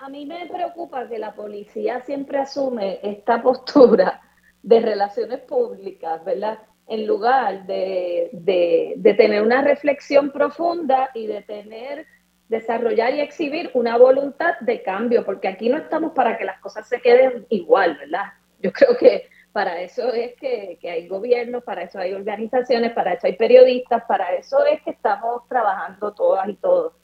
a 0.00 0.08
mí 0.08 0.26
me 0.26 0.46
preocupa 0.46 1.08
que 1.08 1.18
la 1.18 1.34
policía 1.34 2.00
siempre 2.02 2.38
asume 2.38 3.00
esta 3.02 3.42
postura 3.42 4.20
de 4.62 4.80
relaciones 4.80 5.40
públicas, 5.40 6.24
¿verdad? 6.24 6.58
En 6.86 7.06
lugar 7.06 7.66
de, 7.66 8.30
de, 8.32 9.14
tener 9.14 9.42
una 9.42 9.62
reflexión 9.62 10.30
profunda 10.30 11.10
y 11.14 11.26
de 11.26 11.42
tener, 11.42 12.06
desarrollar 12.48 13.14
y 13.14 13.20
exhibir 13.20 13.70
una 13.74 13.98
voluntad 13.98 14.58
de 14.60 14.82
cambio, 14.82 15.24
porque 15.24 15.48
aquí 15.48 15.68
no 15.68 15.78
estamos 15.78 16.12
para 16.12 16.38
que 16.38 16.44
las 16.44 16.60
cosas 16.60 16.88
se 16.88 17.00
queden 17.00 17.46
igual, 17.50 17.98
¿verdad? 17.98 18.32
Yo 18.60 18.72
creo 18.72 18.96
que 18.96 19.28
para 19.52 19.80
eso 19.80 20.12
es 20.12 20.34
que, 20.36 20.78
que 20.80 20.90
hay 20.90 21.08
gobiernos, 21.08 21.64
para 21.64 21.82
eso 21.82 21.98
hay 21.98 22.14
organizaciones, 22.14 22.92
para 22.92 23.14
eso 23.14 23.26
hay 23.26 23.36
periodistas, 23.36 24.04
para 24.06 24.34
eso 24.34 24.64
es 24.64 24.80
que 24.82 24.90
estamos 24.90 25.46
trabajando 25.48 26.14
todas 26.14 26.48
y 26.48 26.54
todos. 26.54 26.94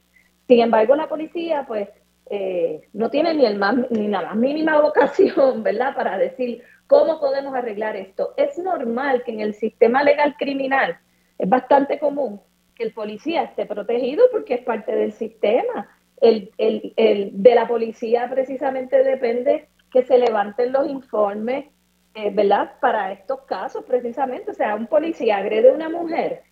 Sin 0.47 0.61
embargo, 0.61 0.95
la 0.95 1.09
policía, 1.09 1.65
pues, 1.67 1.89
eh, 2.29 2.81
no 2.93 3.09
tiene 3.09 3.33
ni, 3.33 3.45
el 3.45 3.57
más, 3.57 3.75
ni 3.89 4.07
la 4.07 4.21
más 4.23 4.35
mínima 4.35 4.81
vocación, 4.81 5.63
¿verdad?, 5.63 5.95
para 5.95 6.17
decir 6.17 6.63
cómo 6.87 7.19
podemos 7.19 7.53
arreglar 7.55 7.95
esto. 7.95 8.33
Es 8.37 8.57
normal 8.57 9.23
que 9.23 9.31
en 9.31 9.41
el 9.41 9.53
sistema 9.53 10.03
legal 10.03 10.35
criminal, 10.37 10.97
es 11.37 11.49
bastante 11.49 11.99
común 11.99 12.41
que 12.75 12.83
el 12.83 12.93
policía 12.93 13.43
esté 13.43 13.65
protegido 13.65 14.25
porque 14.31 14.55
es 14.55 14.61
parte 14.61 14.95
del 14.95 15.11
sistema. 15.13 15.89
El, 16.21 16.51
el, 16.57 16.93
el, 16.97 17.31
de 17.33 17.55
la 17.55 17.67
policía 17.67 18.29
precisamente 18.29 19.03
depende 19.03 19.67
que 19.91 20.03
se 20.03 20.17
levanten 20.17 20.71
los 20.71 20.87
informes, 20.87 21.65
eh, 22.15 22.31
¿verdad? 22.31 22.73
Para 22.79 23.11
estos 23.11 23.41
casos 23.41 23.83
precisamente. 23.85 24.51
O 24.51 24.53
sea, 24.53 24.75
un 24.75 24.87
policía 24.87 25.37
agrede 25.37 25.69
a 25.69 25.73
una 25.73 25.89
mujer 25.89 26.43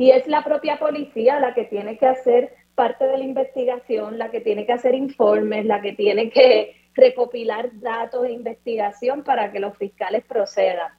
y 0.00 0.10
es 0.10 0.26
la 0.26 0.42
propia 0.42 0.78
policía 0.78 1.38
la 1.40 1.52
que 1.52 1.64
tiene 1.64 1.98
que 1.98 2.06
hacer 2.06 2.54
parte 2.80 3.06
de 3.06 3.18
la 3.18 3.24
investigación, 3.24 4.16
la 4.16 4.30
que 4.30 4.40
tiene 4.40 4.64
que 4.64 4.72
hacer 4.72 4.94
informes, 4.94 5.66
la 5.66 5.82
que 5.82 5.92
tiene 5.92 6.30
que 6.30 6.74
recopilar 6.94 7.68
datos 7.78 8.22
de 8.22 8.32
investigación 8.32 9.22
para 9.22 9.52
que 9.52 9.60
los 9.60 9.76
fiscales 9.76 10.24
procedan. 10.24 10.90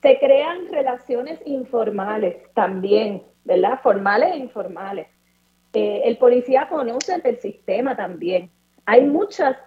Se 0.00 0.18
crean 0.18 0.68
relaciones 0.70 1.38
informales 1.44 2.36
también, 2.54 3.24
¿verdad? 3.44 3.78
Formales 3.82 4.32
e 4.32 4.38
informales. 4.38 5.06
Eh, 5.74 6.00
el 6.06 6.16
policía 6.16 6.66
conoce 6.70 7.20
el 7.22 7.38
sistema 7.40 7.94
también. 7.94 8.50
Hay 8.86 9.04
muchas, 9.04 9.58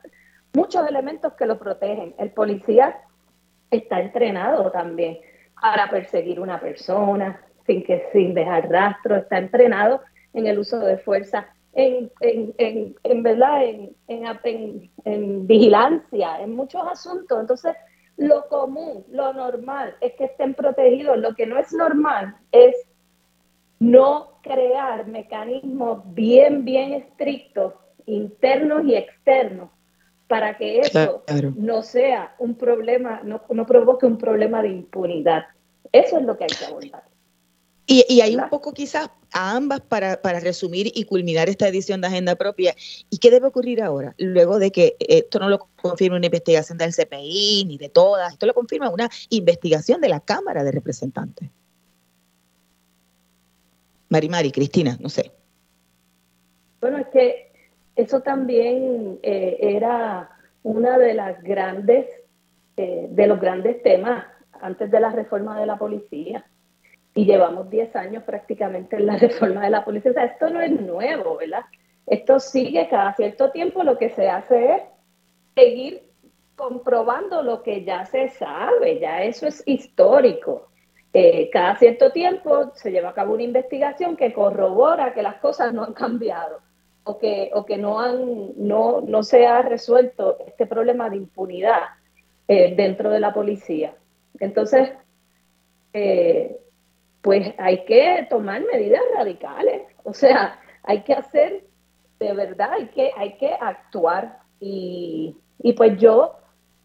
muchos 0.51 0.89
elementos 0.89 1.33
que 1.33 1.45
lo 1.45 1.59
protegen. 1.59 2.15
El 2.17 2.31
policía 2.31 3.01
está 3.69 4.01
entrenado 4.01 4.71
también 4.71 5.19
para 5.61 5.91
perseguir 5.91 6.39
una 6.39 6.59
persona 6.59 7.39
sin 7.67 7.83
que 7.83 8.07
sin 8.11 8.33
dejar 8.33 8.67
rastro, 8.67 9.17
está 9.17 9.37
entrenado 9.37 10.01
en 10.35 10.47
el 10.47 10.59
uso 10.59 10.79
de 10.79 10.97
fuerza, 10.97 11.47
en, 11.73 12.11
en, 12.19 12.53
en, 12.57 12.95
en 13.03 13.23
verdad, 13.23 13.63
en, 13.63 13.95
en, 14.07 15.47
vigilancia, 15.47 16.41
en 16.41 16.55
muchos 16.55 16.83
asuntos. 16.85 17.39
Entonces, 17.39 17.73
lo 18.17 18.47
común, 18.47 19.05
lo 19.09 19.33
normal 19.33 19.95
es 20.01 20.13
que 20.13 20.25
estén 20.25 20.53
protegidos. 20.53 21.17
Lo 21.17 21.33
que 21.35 21.45
no 21.45 21.57
es 21.57 21.73
normal 21.73 22.35
es 22.51 22.75
no 23.79 24.39
crear 24.41 25.07
mecanismos 25.07 26.01
bien, 26.13 26.63
bien 26.63 26.93
estrictos, 26.93 27.73
internos 28.05 28.85
y 28.85 28.95
externos, 28.95 29.69
para 30.27 30.57
que 30.57 30.79
eso 30.79 31.23
no 31.55 31.81
sea 31.83 32.35
un 32.39 32.55
problema, 32.55 33.21
no, 33.23 33.41
no 33.49 33.65
provoque 33.65 34.05
un 34.05 34.17
problema 34.17 34.61
de 34.61 34.69
impunidad. 34.69 35.43
Eso 35.91 36.17
es 36.17 36.23
lo 36.23 36.37
que 36.37 36.45
hay 36.45 36.49
que 36.49 36.65
abordar. 36.65 37.03
Y, 37.87 38.19
hay 38.19 38.35
un 38.35 38.49
poco 38.49 38.73
quizás 38.73 39.09
a 39.35 39.57
ambas 39.57 39.81
para, 39.81 40.15
resumir 40.39 40.89
y 40.95 41.03
culminar 41.03 41.49
esta 41.49 41.67
edición 41.67 41.99
de 41.99 42.07
Agenda 42.07 42.35
Propia. 42.35 42.73
¿Y 43.09 43.17
qué 43.17 43.29
debe 43.29 43.47
ocurrir 43.47 43.83
ahora? 43.83 44.15
Luego 44.17 44.59
de 44.59 44.71
que 44.71 44.95
esto 44.97 45.39
no 45.39 45.49
lo 45.49 45.67
confirme 45.75 46.15
una 46.15 46.27
investigación 46.27 46.77
del 46.77 46.95
CPI 46.95 47.65
ni 47.67 47.77
de 47.77 47.89
todas, 47.89 48.31
esto 48.31 48.45
lo 48.45 48.53
confirma 48.53 48.89
una 48.89 49.09
investigación 49.29 49.99
de 49.99 50.07
la 50.07 50.21
Cámara 50.21 50.63
de 50.63 50.71
Representantes. 50.71 51.49
Mari 54.07 54.29
Mari, 54.29 54.51
Cristina, 54.53 54.97
no 55.01 55.09
sé. 55.09 55.33
Bueno, 56.79 56.97
es 56.99 57.07
que 57.07 57.51
eso 57.97 58.21
también 58.21 59.19
eh, 59.21 59.57
era 59.59 60.29
una 60.63 60.97
de 60.97 61.13
las 61.13 61.43
grandes, 61.43 62.05
eh, 62.77 63.07
de 63.09 63.27
los 63.27 63.41
grandes 63.41 63.83
temas 63.83 64.25
antes 64.61 64.89
de 64.89 64.99
la 65.01 65.09
reforma 65.09 65.59
de 65.59 65.65
la 65.65 65.77
policía 65.77 66.45
y 67.15 67.25
llevamos 67.25 67.69
10 67.69 67.95
años 67.95 68.23
prácticamente 68.23 68.97
en 68.97 69.07
la 69.07 69.17
reforma 69.17 69.63
de 69.63 69.71
la 69.71 69.83
policía. 69.83 70.11
O 70.11 70.13
sea, 70.13 70.25
esto 70.25 70.49
no 70.49 70.61
es 70.61 70.71
nuevo, 70.71 71.37
¿verdad? 71.37 71.63
Esto 72.05 72.39
sigue 72.39 72.87
cada 72.89 73.15
cierto 73.15 73.49
tiempo, 73.49 73.83
lo 73.83 73.97
que 73.97 74.09
se 74.09 74.29
hace 74.29 74.75
es 74.75 74.81
seguir 75.55 76.03
comprobando 76.55 77.41
lo 77.41 77.63
que 77.63 77.83
ya 77.83 78.05
se 78.05 78.29
sabe, 78.29 78.99
ya 78.99 79.23
eso 79.23 79.47
es 79.47 79.63
histórico. 79.65 80.69
Eh, 81.13 81.49
cada 81.51 81.77
cierto 81.77 82.11
tiempo 82.11 82.71
se 82.75 82.91
lleva 82.91 83.09
a 83.09 83.13
cabo 83.13 83.33
una 83.33 83.43
investigación 83.43 84.17
que 84.17 84.33
corrobora 84.33 85.13
que 85.13 85.23
las 85.23 85.35
cosas 85.35 85.73
no 85.73 85.83
han 85.83 85.93
cambiado 85.93 86.59
o 87.05 87.17
que, 87.17 87.49
o 87.53 87.65
que 87.65 87.77
no, 87.77 88.01
han, 88.01 88.51
no, 88.57 88.99
no 89.01 89.23
se 89.23 89.47
ha 89.47 89.61
resuelto 89.61 90.37
este 90.45 90.65
problema 90.65 91.09
de 91.09 91.17
impunidad 91.17 91.81
eh, 92.47 92.75
dentro 92.75 93.09
de 93.09 93.21
la 93.21 93.33
policía. 93.33 93.95
Entonces, 94.39 94.91
eh, 95.93 96.59
pues 97.25 97.55
hay 97.57 97.83
que 97.85 98.27
tomar 98.29 98.61
medidas 98.71 99.01
radicales. 99.17 99.81
O 100.03 100.13
sea, 100.13 100.59
hay 100.83 101.01
que 101.01 101.13
hacer, 101.13 101.63
de 102.19 102.33
verdad, 102.33 102.73
hay 102.73 102.85
que, 102.89 103.09
hay 103.17 103.35
que 103.37 103.51
actuar. 103.59 104.37
Y, 104.59 105.35
pues 105.75 105.97
yo 105.97 106.35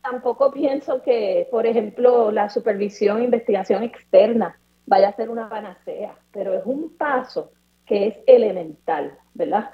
tampoco 0.03 0.51
pienso 0.51 1.03
que, 1.03 1.47
por 1.51 1.67
ejemplo, 1.67 2.31
la 2.31 2.49
supervisión 2.49 3.19
e 3.21 3.25
investigación 3.25 3.83
externa 3.83 4.59
vaya 4.87 5.11
a 5.11 5.17
ser 5.17 5.29
una 5.29 5.51
panacea, 5.51 6.17
pero 6.33 6.55
es 6.55 6.65
un 6.65 6.97
paso 6.97 7.53
que 7.85 8.07
es 8.07 8.15
elemental, 8.27 9.19
¿verdad? 9.35 9.69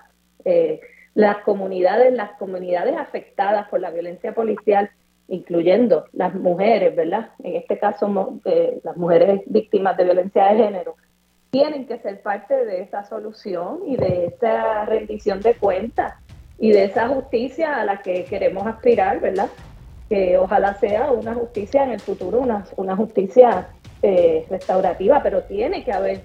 Eh, 0.45 0.81
las 1.15 1.45
comunidades, 1.45 2.13
las 2.13 2.33
comunidades 2.41 2.97
afectadas 2.97 3.69
por 3.69 3.79
la 3.79 3.93
violencia 3.93 4.35
policial 4.35 4.91
incluyendo 5.29 6.05
las 6.13 6.35
mujeres, 6.35 6.95
¿verdad? 6.95 7.31
En 7.43 7.57
este 7.57 7.79
caso, 7.79 8.41
eh, 8.45 8.81
las 8.85 8.97
mujeres 8.97 9.43
víctimas 9.47 9.97
de 9.97 10.05
violencia 10.05 10.47
de 10.47 10.57
género, 10.57 10.97
tienen 11.51 11.87
que 11.87 11.99
ser 11.99 12.21
parte 12.23 12.65
de 12.65 12.83
esa 12.83 13.05
solución 13.05 13.81
y 13.87 13.97
de 13.97 14.27
esa 14.27 14.85
rendición 14.85 15.41
de 15.41 15.55
cuentas 15.55 16.15
y 16.59 16.73
de 16.73 16.85
esa 16.85 17.09
justicia 17.09 17.81
a 17.81 17.85
la 17.85 18.03
que 18.03 18.25
queremos 18.25 18.67
aspirar, 18.67 19.21
¿verdad? 19.21 19.49
Que 20.09 20.39
ojalá 20.39 20.75
sea 20.75 21.11
una 21.11 21.35
justicia 21.35 21.85
en 21.85 21.93
el 21.93 22.01
futuro, 22.01 22.41
una, 22.41 22.65
una 22.77 22.97
justicia 22.97 23.69
eh, 24.03 24.45
restaurativa, 24.51 25.23
pero 25.23 25.43
tiene 25.43 25.85
que 25.85 25.93
haber 25.93 26.21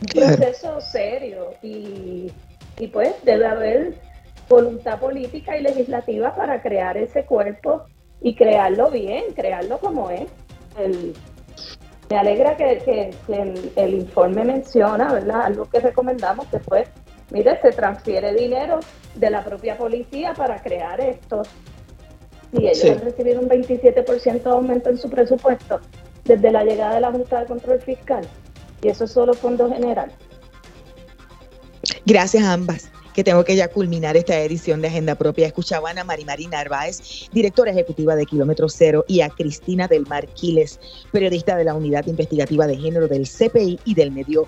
un 0.00 0.22
proceso 0.22 0.80
serio 0.80 1.50
y, 1.62 2.32
y 2.78 2.88
pues 2.88 3.14
debe 3.24 3.46
haber 3.46 3.94
voluntad 4.48 4.98
política 4.98 5.56
y 5.56 5.62
legislativa 5.62 6.34
para 6.34 6.60
crear 6.60 6.96
ese 6.96 7.24
cuerpo 7.24 7.84
y 8.24 8.34
crearlo 8.34 8.90
bien, 8.90 9.24
crearlo 9.34 9.78
como 9.78 10.08
es. 10.08 10.26
me 12.08 12.16
alegra 12.18 12.56
que, 12.56 13.14
el, 13.76 13.94
informe 13.94 14.44
menciona, 14.44 15.12
¿verdad? 15.12 15.42
Algo 15.42 15.66
que 15.66 15.78
recomendamos 15.78 16.46
que 16.46 16.58
fue, 16.58 16.86
mire, 17.30 17.60
se 17.60 17.70
transfiere 17.72 18.32
dinero 18.32 18.80
de 19.14 19.28
la 19.28 19.44
propia 19.44 19.76
policía 19.76 20.32
para 20.32 20.62
crear 20.62 20.98
esto. 21.02 21.42
Y 22.52 22.66
ellos 22.66 22.92
han 22.92 23.00
recibido 23.00 23.42
un 23.42 23.48
27% 23.48 24.42
de 24.42 24.50
aumento 24.50 24.88
en 24.88 24.96
su 24.96 25.10
presupuesto 25.10 25.80
desde 26.24 26.50
la 26.50 26.64
llegada 26.64 26.94
de 26.94 27.00
la 27.02 27.12
Junta 27.12 27.40
de 27.40 27.46
Control 27.46 27.80
Fiscal. 27.82 28.26
Y 28.80 28.88
eso 28.88 29.04
es 29.04 29.10
solo 29.10 29.34
fondo 29.34 29.68
general. 29.68 30.10
Gracias 32.06 32.42
a 32.42 32.54
ambas 32.54 32.90
que 33.14 33.24
tengo 33.24 33.44
que 33.44 33.56
ya 33.56 33.68
culminar 33.68 34.16
esta 34.16 34.38
edición 34.40 34.82
de 34.82 34.88
Agenda 34.88 35.14
Propia. 35.14 35.46
Escuchaban 35.46 35.98
a 35.98 36.04
Marimari 36.04 36.48
Narváez, 36.48 37.28
directora 37.32 37.70
ejecutiva 37.70 38.16
de 38.16 38.26
Kilómetro 38.26 38.68
Cero, 38.68 39.04
y 39.06 39.20
a 39.20 39.30
Cristina 39.30 39.86
del 39.86 40.06
Marquiles, 40.06 40.80
periodista 41.12 41.56
de 41.56 41.64
la 41.64 41.74
Unidad 41.74 42.06
Investigativa 42.06 42.66
de 42.66 42.76
Género 42.76 43.06
del 43.06 43.28
CPI 43.28 43.78
y 43.84 43.94
del 43.94 44.10
Medio 44.10 44.46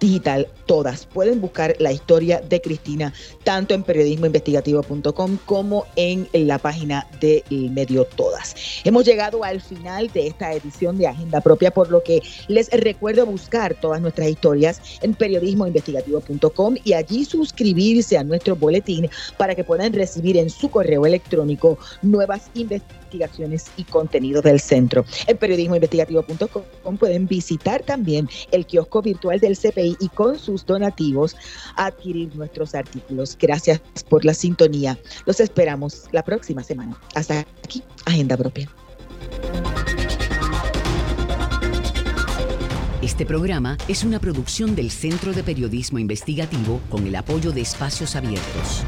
digital, 0.00 0.48
todas. 0.66 1.06
Pueden 1.06 1.40
buscar 1.40 1.74
la 1.78 1.92
historia 1.92 2.40
de 2.40 2.60
Cristina 2.60 3.12
tanto 3.44 3.74
en 3.74 3.82
periodismoinvestigativo.com 3.82 5.38
como 5.44 5.86
en 5.96 6.28
la 6.32 6.58
página 6.58 7.06
del 7.20 7.70
medio 7.70 8.04
Todas. 8.04 8.54
Hemos 8.84 9.04
llegado 9.04 9.44
al 9.44 9.60
final 9.60 10.10
de 10.12 10.26
esta 10.26 10.52
edición 10.52 10.98
de 10.98 11.06
Agenda 11.06 11.40
Propia, 11.40 11.70
por 11.70 11.90
lo 11.90 12.02
que 12.02 12.22
les 12.48 12.70
recuerdo 12.70 13.26
buscar 13.26 13.74
todas 13.74 14.00
nuestras 14.00 14.28
historias 14.28 14.80
en 15.02 15.14
periodismoinvestigativo.com 15.14 16.76
y 16.84 16.92
allí 16.92 17.24
suscribirse 17.24 18.18
a 18.18 18.24
nuestro 18.24 18.56
boletín 18.56 19.08
para 19.36 19.54
que 19.54 19.64
puedan 19.64 19.92
recibir 19.92 20.36
en 20.36 20.50
su 20.50 20.70
correo 20.70 21.06
electrónico 21.06 21.78
nuevas 22.02 22.50
investigaciones 22.54 23.05
y 23.76 23.84
contenidos 23.84 24.44
del 24.44 24.60
centro. 24.60 25.04
En 25.26 25.36
periodismoinvestigativo.com 25.36 26.96
pueden 26.96 27.26
visitar 27.26 27.82
también 27.82 28.28
el 28.52 28.66
kiosco 28.66 29.02
virtual 29.02 29.40
del 29.40 29.56
CPI 29.56 29.96
y 30.00 30.08
con 30.08 30.38
sus 30.38 30.64
donativos 30.64 31.36
adquirir 31.76 32.34
nuestros 32.36 32.74
artículos. 32.74 33.36
Gracias 33.40 33.80
por 34.08 34.24
la 34.24 34.34
sintonía. 34.34 34.98
Los 35.24 35.40
esperamos 35.40 36.04
la 36.12 36.22
próxima 36.22 36.62
semana. 36.62 36.98
Hasta 37.14 37.40
aquí, 37.62 37.82
Agenda 38.04 38.36
Propia. 38.36 38.68
Este 43.02 43.24
programa 43.24 43.78
es 43.88 44.04
una 44.04 44.18
producción 44.18 44.74
del 44.74 44.90
Centro 44.90 45.32
de 45.32 45.42
Periodismo 45.42 45.98
Investigativo 45.98 46.80
con 46.88 47.06
el 47.06 47.14
apoyo 47.14 47.52
de 47.52 47.60
Espacios 47.60 48.16
Abiertos. 48.16 48.84